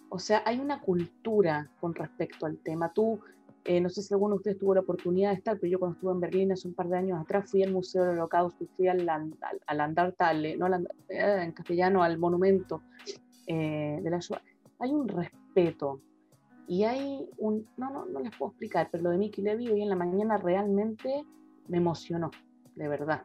O 0.08 0.18
sea, 0.18 0.42
hay 0.46 0.58
una 0.58 0.80
cultura 0.80 1.70
con 1.80 1.94
respecto 1.94 2.46
al 2.46 2.58
tema. 2.58 2.92
Tú 2.92 3.20
eh, 3.64 3.80
no 3.80 3.88
sé 3.88 4.02
si 4.02 4.14
alguno 4.14 4.34
de 4.34 4.38
ustedes 4.38 4.58
tuvo 4.58 4.74
la 4.74 4.80
oportunidad 4.80 5.30
de 5.30 5.36
estar, 5.36 5.58
pero 5.58 5.70
yo 5.70 5.78
cuando 5.78 5.94
estuve 5.96 6.12
en 6.12 6.20
Berlín 6.20 6.52
hace 6.52 6.68
un 6.68 6.74
par 6.74 6.88
de 6.88 6.98
años 6.98 7.20
atrás 7.20 7.50
fui 7.50 7.62
al 7.62 7.72
Museo 7.72 8.04
del 8.04 8.18
Holocausto, 8.18 8.66
fui 8.76 8.88
al, 8.88 9.08
al, 9.08 9.32
al 9.66 9.80
Andartale, 9.80 10.56
no 10.56 10.66
eh, 11.08 11.42
en 11.42 11.52
castellano, 11.52 12.02
al 12.02 12.18
monumento 12.18 12.82
eh, 13.46 14.00
de 14.02 14.10
la. 14.10 14.18
Hay 14.78 14.90
un 14.90 15.08
respeto 15.08 16.00
y 16.66 16.84
hay 16.84 17.28
un, 17.38 17.66
no, 17.76 17.90
no, 17.90 18.06
no 18.06 18.20
les 18.20 18.34
puedo 18.36 18.52
explicar, 18.52 18.88
pero 18.90 19.04
lo 19.04 19.10
de 19.10 19.18
Mickey 19.18 19.42
Levy 19.44 19.68
hoy 19.68 19.82
en 19.82 19.88
la 19.88 19.96
mañana 19.96 20.36
realmente 20.36 21.24
me 21.68 21.78
emocionó, 21.78 22.30
de 22.76 22.88
verdad. 22.88 23.22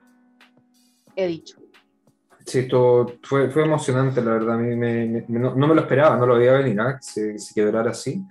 He 1.15 1.27
dicho. 1.27 1.59
Sí, 2.45 2.59
esto 2.59 3.05
fue, 3.23 3.49
fue 3.49 3.63
emocionante, 3.63 4.21
la 4.21 4.31
verdad. 4.33 4.55
A 4.55 4.57
mí 4.57 4.75
me, 4.75 5.25
no, 5.27 5.55
me 5.55 5.75
lo 5.75 5.81
esperaba, 5.81 6.17
no 6.17 6.25
lo 6.25 6.37
veía 6.37 6.53
venir, 6.53 6.79
¿eh? 6.79 6.95
que 6.99 7.39
se, 7.39 7.53
quedara 7.53 7.91
así. 7.91 8.23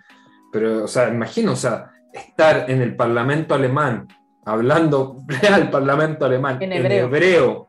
Pero, 0.53 0.85
o 0.85 0.89
sea, 0.89 1.09
imagino, 1.13 1.53
o 1.53 1.57
sea, 1.57 1.94
estar 2.15 2.71
en 2.71 2.81
el 2.81 2.95
Parlamento 2.95 3.55
alemán, 3.55 4.09
hablando 4.45 5.23
real 5.27 5.71
Parlamento 5.71 6.25
alemán, 6.25 6.63
en 6.63 6.73
hebreo, 6.73 7.69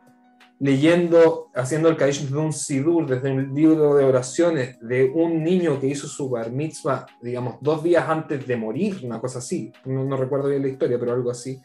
leyendo, 0.59 1.49
haciendo 1.53 1.89
el 1.89 1.97
Kaddish 1.97 2.29
de 2.29 2.37
un 2.37 2.53
Sidur, 2.53 3.07
desde 3.07 3.31
un 3.31 3.53
libro 3.53 3.95
de 3.95 4.05
oraciones, 4.05 4.79
de 4.79 5.05
un 5.05 5.43
niño 5.43 5.79
que 5.79 5.87
hizo 5.87 6.07
su 6.07 6.29
bar 6.29 6.51
mitzvah, 6.51 7.05
digamos, 7.21 7.57
dos 7.59 7.83
días 7.83 8.07
antes 8.07 8.45
de 8.47 8.55
morir, 8.55 8.99
una 9.03 9.19
cosa 9.19 9.39
así, 9.39 9.73
no, 9.85 10.15
recuerdo 10.15 10.49
bien 10.49 10.61
la 10.61 10.69
historia, 10.69 10.97
pero 10.99 11.13
algo 11.13 11.31
así. 11.31 11.61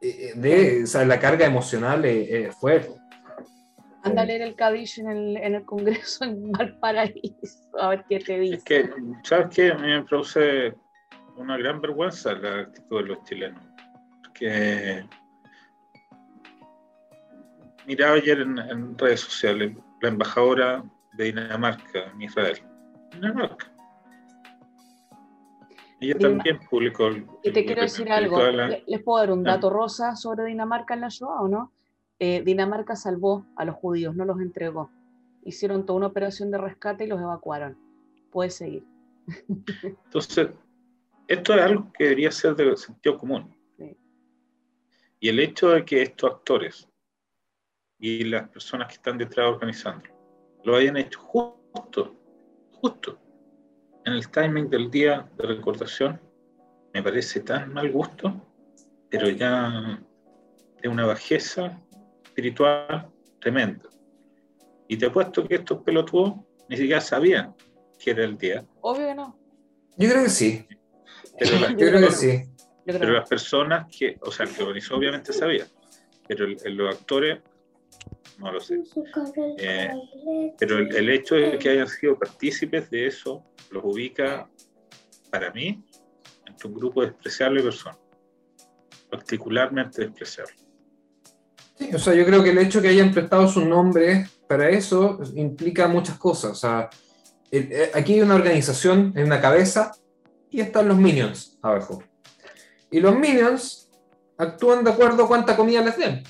Eh, 0.00 0.08
eh, 0.08 0.32
de, 0.36 0.84
o 0.84 0.86
sea, 0.86 1.04
la 1.04 1.18
carga 1.18 1.46
emocional 1.46 2.04
es, 2.04 2.54
fuerte. 2.54 2.94
Anda 4.02 4.22
a 4.22 4.24
leer 4.24 4.42
el 4.42 4.54
Kaddish 4.54 5.00
en 5.00 5.08
el, 5.08 5.36
en 5.38 5.54
el 5.56 5.64
Congreso 5.64 6.24
en 6.24 6.52
Valparaíso, 6.52 7.64
a 7.80 7.88
ver 7.88 8.04
qué 8.08 8.20
te 8.20 8.38
dice. 8.38 8.56
Es 8.56 8.64
que, 8.64 8.90
¿sabes 9.24 9.46
qué? 9.52 9.72
A 9.72 9.78
mí 9.78 9.88
me 9.88 10.04
produce 10.04 10.76
una 11.36 11.56
gran 11.56 11.80
vergüenza 11.80 12.34
la 12.34 12.60
actitud 12.60 13.02
de 13.02 13.08
los 13.08 13.22
chilenos. 13.24 13.62
Porque 14.22 15.04
miraba 17.86 18.14
ayer 18.14 18.40
en, 18.40 18.98
redes 18.98 19.20
sociales 19.20 19.76
la 20.02 20.08
embajadora 20.08 20.84
de 21.14 21.24
Dinamarca 21.24 22.10
en 22.12 22.22
Israel. 22.22 22.58
Dinamarca. 23.12 23.72
Ella 25.98 26.18
también 26.18 26.60
publicó. 26.68 27.08
y 27.42 27.52
te 27.52 27.64
quiero 27.64 27.82
decir 27.82 28.10
algo. 28.12 28.38
¿Les 28.86 29.02
puedo 29.02 29.18
dar 29.18 29.32
un 29.32 29.46
ah. 29.48 29.52
dato 29.52 29.70
rosa 29.70 30.14
sobre 30.14 30.44
Dinamarca 30.44 30.94
en 30.94 31.00
la 31.00 31.08
Shoah 31.08 31.40
o 31.40 31.48
no? 31.48 31.72
Eh, 32.18 32.42
Dinamarca 32.44 32.96
salvó 32.96 33.46
a 33.56 33.64
los 33.64 33.76
judíos, 33.76 34.14
no 34.14 34.24
los 34.24 34.40
entregó. 34.40 34.90
Hicieron 35.44 35.86
toda 35.86 35.98
una 35.98 36.06
operación 36.08 36.50
de 36.50 36.58
rescate 36.58 37.04
y 37.04 37.06
los 37.06 37.20
evacuaron. 37.20 37.78
Puedes 38.30 38.54
seguir. 38.54 38.84
Entonces, 39.82 40.48
esto 41.28 41.54
es 41.54 41.60
algo 41.60 41.92
que 41.92 42.04
debería 42.04 42.30
ser 42.30 42.54
de 42.54 42.76
sentido 42.76 43.18
común. 43.18 43.54
Y 45.18 45.28
el 45.28 45.40
hecho 45.40 45.70
de 45.70 45.84
que 45.84 46.02
estos 46.02 46.30
actores 46.30 46.88
y 47.98 48.24
las 48.24 48.48
personas 48.48 48.88
que 48.88 48.94
están 48.94 49.18
detrás 49.18 49.48
organizando 49.48 50.04
lo 50.64 50.76
hayan 50.76 50.96
hecho 50.96 51.20
justo, 51.20 52.14
justo, 52.72 53.18
en 54.04 54.12
el 54.12 54.28
timing 54.30 54.68
del 54.68 54.90
día 54.90 55.28
de 55.36 55.46
recordación, 55.46 56.20
me 56.92 57.02
parece 57.02 57.40
tan 57.40 57.72
mal 57.72 57.90
gusto, 57.90 58.40
pero 59.08 59.28
ya 59.28 60.00
de 60.80 60.88
una 60.88 61.06
bajeza 61.06 61.80
espiritual 62.24 63.10
tremenda. 63.40 63.88
Y 64.88 64.96
te 64.96 65.06
apuesto 65.06 65.46
que 65.46 65.56
estos 65.56 65.82
pelotudos 65.82 66.34
ni 66.68 66.76
siquiera 66.76 67.00
sabían 67.00 67.54
que 67.98 68.10
era 68.10 68.24
el 68.24 68.36
día. 68.36 68.64
Obvio 68.80 69.08
que 69.08 69.14
no. 69.14 69.38
Yo 69.96 70.08
creo 70.10 70.24
que 70.24 70.30
sí. 70.30 70.66
Pero 71.38 71.58
las, 71.60 71.70
Yo 71.70 71.76
creo 71.76 72.00
que 72.00 72.12
sí. 72.12 72.42
Pero 72.84 73.12
las 73.12 73.28
personas 73.28 73.86
que, 73.96 74.16
o 74.20 74.30
sea, 74.30 74.46
el 74.46 74.54
que 74.54 74.62
organizó 74.62 74.96
obviamente 74.96 75.32
sabía, 75.32 75.66
pero 76.28 76.46
los 76.46 76.94
actores 76.94 77.40
no 78.38 78.52
lo 78.52 78.60
sé. 78.60 78.82
Eh, 79.58 79.90
pero 80.58 80.78
el, 80.78 81.10
hecho 81.10 81.34
de 81.34 81.58
que 81.58 81.70
hayan 81.70 81.88
sido 81.88 82.18
partícipes 82.18 82.90
de 82.90 83.06
eso 83.06 83.44
los 83.70 83.82
ubica, 83.84 84.48
para 85.30 85.50
mí, 85.52 85.84
entre 86.46 86.68
un 86.68 86.74
grupo 86.74 87.02
despreciable 87.02 87.60
de 87.60 87.66
personas, 87.66 87.98
particularmente 89.10 90.02
despreciable. 90.02 90.54
Sí, 91.78 91.90
o 91.94 91.98
sea, 91.98 92.14
yo 92.14 92.24
creo 92.24 92.42
que 92.42 92.50
el 92.50 92.58
hecho 92.58 92.80
de 92.80 92.88
que 92.88 92.94
hayan 92.94 93.12
prestado 93.12 93.48
su 93.48 93.64
nombre 93.64 94.26
para 94.48 94.68
eso 94.70 95.18
implica 95.34 95.88
muchas 95.88 96.18
cosas. 96.18 96.52
O 96.52 96.54
sea, 96.54 96.88
eh, 97.50 97.90
aquí 97.94 98.14
hay 98.14 98.22
una 98.22 98.34
organización 98.34 99.12
en 99.16 99.24
una 99.24 99.40
cabeza 99.40 99.92
y 100.56 100.62
están 100.62 100.88
los 100.88 100.96
minions 100.96 101.58
abajo. 101.60 102.02
Y 102.90 102.98
los 102.98 103.14
minions 103.14 103.90
actúan 104.38 104.82
de 104.84 104.90
acuerdo 104.90 105.24
a 105.24 105.28
cuánta 105.28 105.54
comida 105.54 105.82
les 105.82 105.98
den. 105.98 106.24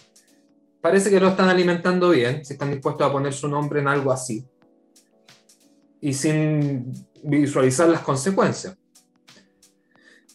Parece 0.80 1.10
que 1.10 1.20
lo 1.20 1.28
están 1.28 1.48
alimentando 1.48 2.10
bien, 2.10 2.44
si 2.44 2.54
están 2.54 2.72
dispuestos 2.72 3.06
a 3.06 3.12
poner 3.12 3.32
su 3.32 3.46
nombre 3.46 3.78
en 3.78 3.86
algo 3.86 4.10
así. 4.10 4.44
Y 6.00 6.12
sin 6.12 6.92
visualizar 7.22 7.88
las 7.88 8.00
consecuencias. 8.00 8.76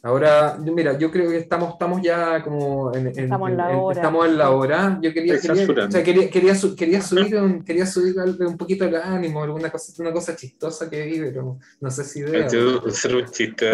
Ahora, 0.03 0.57
mira, 0.59 0.97
yo 0.97 1.11
creo 1.11 1.29
que 1.29 1.37
estamos, 1.37 1.73
estamos 1.73 2.01
ya 2.01 2.43
como 2.43 2.91
en, 2.91 3.07
estamos, 3.07 3.51
en 3.51 3.57
la 3.57 3.69
hora. 3.69 3.95
estamos 3.95 4.25
en 4.25 4.37
la 4.37 4.49
hora. 4.49 4.99
Yo 4.99 5.13
quería, 5.13 5.39
quería, 5.39 6.27
quería, 6.27 6.55
subir, 7.01 7.35
un, 7.37 7.63
quería 7.63 7.85
subir 7.85 8.15
un 8.39 8.57
poquito 8.57 8.85
el 8.85 8.95
ánimo, 8.95 9.43
alguna 9.43 9.69
cosa, 9.69 9.93
una 10.01 10.11
cosa 10.11 10.35
chistosa 10.35 10.89
que 10.89 11.05
vi, 11.05 11.19
pero 11.19 11.59
no 11.79 11.91
sé 11.91 12.03
si 12.03 12.21
idea. 12.21 12.47
un 12.47 13.25
chiste. 13.31 13.71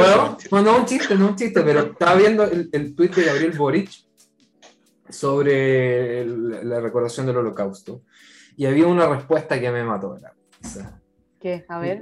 Bueno, 0.50 0.72
no 0.72 0.78
un 0.80 0.86
chiste, 0.86 1.16
no 1.16 1.28
un 1.28 1.36
chiste, 1.38 1.62
pero 1.62 1.80
estaba 1.80 2.16
viendo 2.16 2.44
el, 2.44 2.70
el 2.74 2.94
tuit 2.94 3.16
de 3.16 3.24
Gabriel 3.24 3.58
Boric 3.58 3.90
sobre 5.08 6.26
la 6.26 6.82
recordación 6.82 7.26
del 7.26 7.38
holocausto. 7.38 8.02
Y 8.58 8.66
había 8.66 8.88
una 8.88 9.08
respuesta 9.08 9.62
que 9.62 9.72
me 9.72 9.86
mató. 9.86 10.18
¿Qué? 11.40 11.64
A 11.70 11.80
ver. 11.80 12.02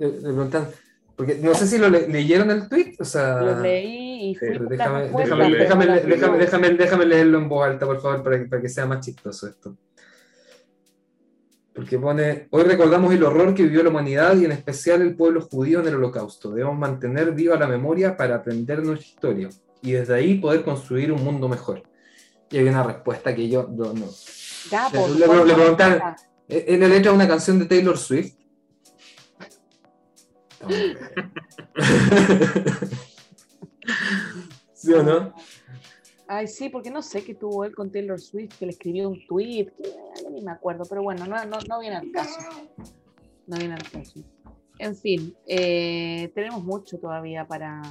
Porque 1.16 1.36
no 1.36 1.54
sé 1.54 1.68
si 1.68 1.78
lo 1.78 1.90
leyeron 1.90 2.52
el 2.52 2.68
tweet, 2.68 2.96
o 3.00 3.06
sea... 3.06 3.40
Lo 3.42 3.62
leí 3.62 4.05
y 4.32 4.36
fui 4.36 4.48
déjame, 4.70 5.10
déjame, 5.10 5.56
déjame, 5.56 6.38
déjame, 6.38 6.70
déjame, 6.72 7.06
leerlo 7.06 7.38
en 7.38 7.50
voz 7.50 7.68
alta, 7.68 7.86
por 7.86 8.02
favor, 8.02 8.24
para 8.24 8.40
que, 8.40 8.46
para 8.46 8.62
que 8.62 8.70
sea 8.70 8.86
más 8.86 9.06
chistoso 9.06 9.48
esto. 9.48 9.78
Porque 11.74 12.00
pone, 12.00 12.48
hoy 12.52 12.64
recordamos 12.64 13.14
el 13.14 13.24
horror 13.24 13.54
que 13.54 13.64
vivió 13.64 13.84
la 13.84 13.90
humanidad 13.90 14.36
y 14.38 14.46
en 14.46 14.54
especial 14.54 15.02
el 15.02 15.16
pueblo 15.16 15.42
judío 15.42 15.82
en 15.82 15.88
el 15.88 15.96
holocausto. 15.96 16.52
Debemos 16.52 16.78
mantener 16.78 17.34
viva 17.34 17.58
la 17.58 17.68
memoria 17.68 18.16
para 18.16 18.36
aprender 18.36 18.82
nuestra 18.82 19.08
historia 19.08 19.50
y 19.82 19.92
desde 19.92 20.16
ahí 20.16 20.36
poder 20.36 20.64
construir 20.64 21.12
un 21.12 21.24
mundo 21.24 21.50
mejor. 21.50 21.84
Y 22.50 22.58
hay 22.58 22.68
una 22.68 22.84
respuesta 22.84 23.36
que 23.36 23.50
yo 23.50 23.68
no... 23.70 23.94
no. 23.94 24.06
Ya, 24.72 24.90
le, 24.90 25.28
le, 25.28 25.46
le 25.46 25.54
preguntan, 25.54 26.16
en 26.48 26.80
la 26.80 26.88
letra 26.88 27.12
de 27.12 27.18
una 27.18 27.28
canción 27.28 27.60
de 27.60 27.66
Taylor 27.66 27.98
Swift, 27.98 28.36
¿Sí 34.74 34.94
o 34.94 35.04
no? 35.04 35.34
Ay, 36.28 36.48
sí, 36.48 36.70
porque 36.70 36.90
no 36.90 37.02
sé 37.02 37.24
qué 37.24 37.36
tuvo 37.36 37.66
él 37.66 37.76
con 37.76 37.92
Taylor 37.92 38.20
Swift, 38.20 38.58
que 38.58 38.66
le 38.66 38.72
escribió 38.72 39.10
un 39.10 39.26
tweet, 39.28 39.72
que 39.78 40.30
ni 40.32 40.42
me 40.42 40.52
acuerdo, 40.52 40.84
pero 40.90 41.04
bueno, 41.04 41.26
no, 41.28 41.46
no, 41.46 41.58
no 41.68 41.80
viene 41.80 41.98
al 41.98 42.12
caso. 42.12 42.40
No 43.46 43.58
viene 43.58 43.76
al 43.76 43.92
caso. 43.92 44.20
En 44.80 44.96
fin, 44.96 45.36
eh, 45.48 46.32
tenemos 46.34 46.64
mucho 46.64 46.98
todavía 46.98 47.48
para. 47.48 47.82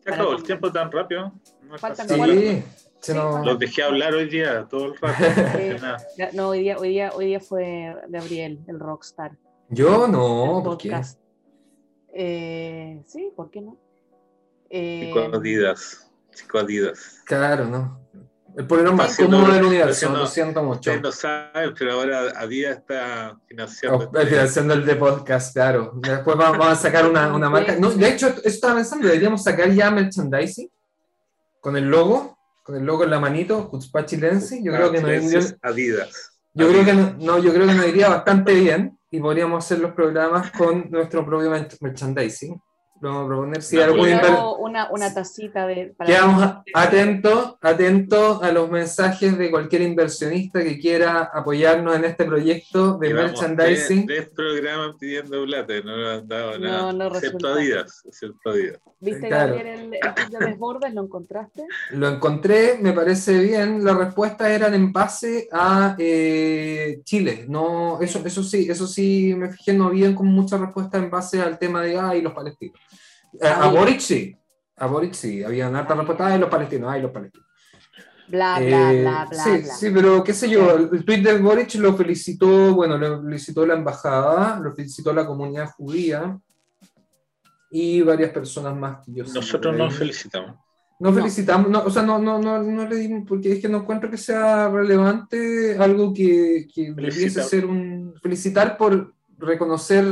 Se 0.00 0.12
acabó 0.12 0.32
el 0.32 0.42
tiempo 0.42 0.72
tan 0.72 0.90
rápido. 0.90 1.32
No 1.62 1.78
Faltan 1.78 2.08
sí, 2.08 2.64
Los 3.44 3.58
dejé 3.58 3.82
hablar 3.82 4.14
hoy 4.14 4.28
día, 4.28 4.66
todo 4.68 4.86
el 4.86 4.96
rato. 4.96 5.22
no, 6.32 6.48
hoy 6.48 6.60
día, 6.60 6.78
hoy, 6.78 6.88
día, 6.88 7.10
hoy 7.14 7.26
día 7.26 7.40
fue 7.40 7.94
Gabriel, 8.08 8.60
el 8.66 8.80
rockstar. 8.80 9.36
Yo 9.68 10.08
no, 10.08 10.62
¿por 10.64 10.78
qué? 10.78 11.00
Eh, 12.14 13.02
sí, 13.06 13.32
¿por 13.36 13.50
qué 13.50 13.60
no? 13.60 13.78
Eh, 14.74 15.04
Chico 15.06 15.36
Adidas. 15.36 16.10
Chico 16.34 16.58
Adidas. 16.58 17.20
Claro, 17.26 17.66
¿no? 17.66 18.00
El 18.56 18.66
polerón 18.66 18.96
más 18.96 19.16
cómodo 19.16 19.52
del 19.52 19.64
universo, 19.64 20.10
lo 20.10 20.26
siento 20.26 20.62
mucho. 20.62 20.90
Ustedes 20.90 21.02
no 21.02 21.12
saben, 21.12 21.74
pero 21.78 21.92
ahora 21.92 22.32
Adidas 22.38 22.78
está 22.78 23.38
financiando. 23.46 24.10
Oh, 24.10 24.26
financiando 24.26 24.74
el 24.74 24.86
de 24.86 24.96
podcast, 24.96 25.52
claro. 25.54 25.92
Después 25.96 26.36
vamos, 26.38 26.66
a 26.66 26.74
sacar 26.74 27.06
una, 27.06 27.34
una 27.34 27.50
marca. 27.50 27.76
No, 27.76 27.90
de 27.90 28.08
hecho, 28.08 28.28
esto 28.28 28.42
estaba 28.44 28.76
pensando, 28.76 29.06
deberíamos 29.06 29.42
sacar 29.42 29.70
ya 29.70 29.90
merchandising 29.90 30.70
con 31.60 31.76
el 31.76 31.84
logo, 31.84 32.38
con 32.62 32.76
el 32.76 32.84
logo 32.84 33.04
en 33.04 33.10
la 33.10 33.20
manito, 33.20 33.68
Kutzpa 33.68 34.06
Chilense. 34.06 34.62
Yo 34.62 34.72
creo 34.72 34.90
que 34.90 35.00
no 35.00 35.08
Adidas. 35.62 36.32
Yo 36.54 36.68
creo 36.68 36.84
que 36.84 36.92
no, 36.94 37.38
yo 37.38 37.52
creo 37.52 37.66
que 37.66 37.74
nos 37.74 37.86
iría 37.86 38.08
bastante 38.08 38.54
bien 38.54 38.98
y 39.10 39.20
podríamos 39.20 39.64
hacer 39.64 39.80
los 39.80 39.92
programas 39.92 40.50
con 40.50 40.90
nuestro 40.90 41.24
propio 41.26 41.50
merchandising. 41.50 42.60
Vamos 43.02 43.24
a 43.24 43.26
proponer 43.26 43.62
si 43.62 43.80
algún 43.80 44.08
una, 44.60 44.88
una 44.92 45.12
tacita 45.12 45.66
de. 45.66 45.92
Quedamos 46.06 46.62
atentos 46.72 47.56
atento 47.60 48.40
a 48.40 48.52
los 48.52 48.70
mensajes 48.70 49.36
de 49.36 49.50
cualquier 49.50 49.82
inversionista 49.82 50.62
que 50.62 50.78
quiera 50.78 51.30
apoyarnos 51.34 51.96
en 51.96 52.04
este 52.04 52.24
proyecto 52.24 52.98
de 52.98 53.12
merchandising. 53.12 54.06
Tres, 54.06 54.28
programas 54.30 54.94
pidiendo 55.00 55.44
plata, 55.44 55.74
no 55.84 55.96
nos 55.96 56.20
han 56.20 56.28
dado 56.28 56.58
nada. 56.60 56.78
No, 56.78 56.92
no 56.92 57.06
excepto 57.16 57.48
Adidas, 57.48 58.04
¿Viste, 59.00 59.28
Gabriel, 59.28 59.66
el, 59.66 59.94
el 59.94 60.30
de 60.30 60.46
desbordes? 60.46 60.94
¿Lo 60.94 61.02
encontraste? 61.02 61.66
Lo 61.90 62.08
encontré, 62.08 62.78
me 62.80 62.92
parece 62.92 63.36
bien. 63.40 63.84
Las 63.84 63.96
respuestas 63.96 64.48
eran 64.48 64.74
en 64.74 64.92
base 64.92 65.48
a 65.50 65.96
eh, 65.98 67.00
Chile. 67.02 67.46
No, 67.48 68.00
eso, 68.00 68.22
eso 68.24 68.44
sí, 68.44 68.68
eso 68.70 68.86
sí 68.86 69.34
me 69.36 69.50
fijé, 69.50 69.72
no 69.72 69.86
había 69.86 70.14
como 70.14 70.30
muchas 70.30 70.60
respuestas 70.60 71.02
en 71.02 71.10
base 71.10 71.42
al 71.42 71.58
tema 71.58 71.82
de 71.82 71.98
ah, 71.98 72.14
y 72.14 72.22
los 72.22 72.32
palestinos. 72.32 72.78
Eh, 73.40 73.46
a 73.46 73.68
Boric 73.68 74.00
sí, 74.00 74.36
a 74.76 74.86
Boric 74.86 75.14
sí, 75.14 75.42
habían 75.42 75.74
hartas 75.76 75.96
respuestas 75.96 76.32
de 76.32 76.38
los 76.38 76.50
palestinos, 76.50 76.90
ay, 76.90 77.02
los 77.02 77.10
palestinos. 77.10 77.46
Bla, 78.28 78.58
bla, 78.58 78.92
eh, 78.92 79.00
bla, 79.00 79.26
bla. 79.30 79.44
Sí, 79.44 79.62
sí, 79.64 79.90
pero 79.92 80.22
qué 80.24 80.32
sé 80.32 80.48
yo, 80.48 80.74
el 80.76 81.04
tweet 81.04 81.22
de 81.22 81.38
Boric 81.38 81.74
lo 81.74 81.94
felicitó, 81.96 82.74
bueno, 82.74 82.96
lo 82.96 83.22
felicitó 83.22 83.66
la 83.66 83.74
embajada, 83.74 84.58
lo 84.60 84.74
felicitó 84.74 85.12
la 85.12 85.26
comunidad 85.26 85.70
judía 85.70 86.38
y 87.70 88.02
varias 88.02 88.30
personas 88.30 88.76
más 88.76 89.04
que 89.04 89.12
yo 89.12 89.24
Nosotros 89.24 89.76
no 89.76 89.90
felicitamos. 89.90 90.56
No 91.00 91.12
felicitamos, 91.12 91.68
no, 91.68 91.82
o 91.82 91.90
sea, 91.90 92.02
no, 92.02 92.18
no, 92.20 92.38
no, 92.38 92.62
no 92.62 92.88
le 92.88 92.94
dimos, 92.94 93.24
porque 93.26 93.54
es 93.54 93.60
que 93.60 93.68
no 93.68 93.78
encuentro 93.78 94.08
que 94.08 94.18
sea 94.18 94.68
relevante 94.68 95.76
algo 95.76 96.14
que, 96.14 96.68
que 96.72 96.92
debiese 96.92 97.42
ser 97.42 97.66
un. 97.66 98.14
felicitar 98.22 98.76
por 98.76 99.12
reconocer 99.36 100.04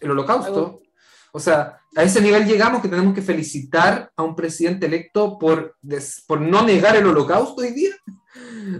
el 0.00 0.10
holocausto. 0.10 0.82
O 1.32 1.40
sea, 1.40 1.80
a 1.96 2.02
ese 2.02 2.20
nivel 2.20 2.46
llegamos 2.46 2.82
que 2.82 2.88
tenemos 2.88 3.14
que 3.14 3.22
felicitar 3.22 4.10
a 4.16 4.22
un 4.22 4.34
presidente 4.34 4.86
electo 4.86 5.38
por, 5.38 5.76
por 6.26 6.40
no 6.40 6.62
negar 6.64 6.96
el 6.96 7.06
holocausto 7.06 7.62
hoy 7.62 7.72
día. 7.72 7.94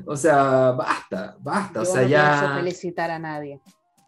O 0.06 0.16
sea, 0.16 0.72
basta, 0.72 1.36
basta. 1.40 1.82
o 1.82 1.84
sea, 1.84 2.02
no 2.02 2.08
ya. 2.08 2.54
felicitar 2.56 3.10
a 3.10 3.18
nadie. 3.20 3.60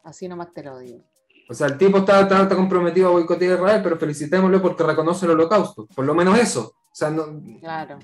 Así 0.03 0.27
nomás 0.27 0.53
te 0.53 0.65
lo 0.65 0.79
digo. 0.79 1.05
O 1.49 1.55
sea, 1.55 1.69
el 1.69 1.79
tipo 1.79 1.99
está, 1.99 2.23
está, 2.23 2.49
comprometido 2.57 3.09
a 3.09 3.13
boicotear 3.13 3.53
a 3.53 3.55
Israel, 3.55 3.81
pero 3.83 3.97
felicitémoslo 3.97 4.61
porque 4.61 4.83
reconoce 4.83 5.27
el 5.27 5.33
holocausto. 5.33 5.87
Por 5.95 6.05
lo 6.05 6.15
menos 6.15 6.37
eso. 6.39 6.75
O 6.91 6.95
sea, 6.95 7.11
no, 7.11 7.41
claro. 7.61 7.99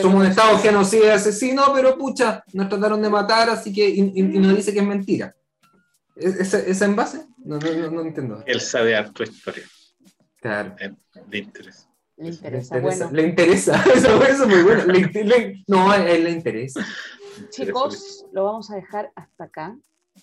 somos 0.00 0.22
un 0.22 0.26
Estado 0.26 0.58
genocida 0.58 1.06
y 1.06 1.10
asesino, 1.10 1.64
pero 1.72 1.96
pucha, 1.96 2.42
nos 2.52 2.68
trataron 2.68 3.00
de 3.00 3.10
matar, 3.10 3.50
así 3.50 3.72
que. 3.72 3.88
Y, 3.88 4.12
y, 4.16 4.22
nos 4.22 4.56
dice 4.56 4.72
que 4.72 4.80
es 4.80 4.86
mentira. 4.86 5.34
¿Esa, 6.16 6.58
esa 6.58 6.84
en 6.84 6.96
base? 6.96 7.26
No, 7.44 7.58
no, 7.58 7.90
no, 7.90 8.00
entiendo. 8.00 8.42
Él 8.44 8.60
sabe 8.60 8.96
harto 8.96 9.22
historia. 9.22 9.64
Claro. 10.40 10.74
Le 11.28 11.38
interesa. 11.38 11.88
Le 12.16 12.28
interesa, 12.28 12.80
bueno. 12.80 13.10
Le 13.12 13.22
interesa, 13.28 13.82
eso, 13.94 14.22
es 14.22 14.46
muy 14.46 14.62
bueno. 14.62 14.84
no, 15.68 15.90
a 15.90 15.98
él 15.98 16.24
le 16.24 16.30
interesa. 16.30 16.84
Chicos, 17.50 18.26
lo 18.32 18.44
vamos 18.44 18.70
a 18.70 18.76
dejar 18.76 19.12
hasta 19.14 19.44
acá. 19.44 19.78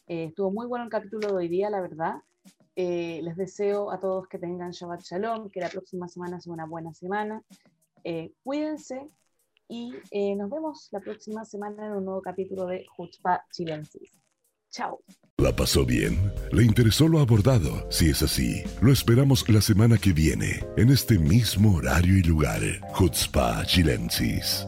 Eh, 0.07 0.26
estuvo 0.26 0.51
muy 0.51 0.68
bueno 0.68 0.84
el 0.84 0.91
capítulo 0.91 1.30
de 1.30 1.34
hoy 1.34 1.47
día, 1.47 1.70
la 1.70 1.80
verdad. 1.80 2.16
Eh, 2.76 3.22
les 3.24 3.38
deseo 3.38 3.91
a 3.91 3.99
todos 3.99 4.28
que 4.28 4.38
tengan 4.38 4.72
Shabbat 4.72 5.01
Shalom, 5.01 5.49
que 5.49 5.61
la 5.61 5.70
próxima 5.70 6.09
semana 6.09 6.41
sea 6.41 6.51
una 6.51 6.66
buena 6.66 6.93
semana. 6.93 7.41
Eh, 8.03 8.34
cuídense 8.43 9.09
y 9.68 9.95
nos 10.36 10.49
vemos 10.49 10.89
la 10.91 10.99
próxima 10.99 11.43
semana 11.45 11.88
en 11.88 11.93
un 11.93 12.05
nuevo 12.05 12.22
capítulo 12.22 12.68
de 12.68 12.86
Jutzpa 12.86 13.45
Chilensis. 13.51 14.24
¿La 15.38 15.55
pasó 15.55 15.86
bien? 15.86 16.32
¿Le 16.51 16.63
interesó 16.63 17.07
lo 17.07 17.19
abordado? 17.19 17.86
Si 17.89 18.09
es 18.09 18.21
así, 18.21 18.63
lo 18.82 18.91
esperamos 18.91 19.47
la 19.49 19.61
semana 19.61 19.97
que 19.97 20.13
viene, 20.13 20.63
en 20.78 20.89
este 20.91 21.19
mismo 21.19 21.76
horario 21.76 22.17
y 22.17 22.23
lugar. 22.23 22.61
Jutzpa 22.93 23.65
Chilensis. 23.65 24.65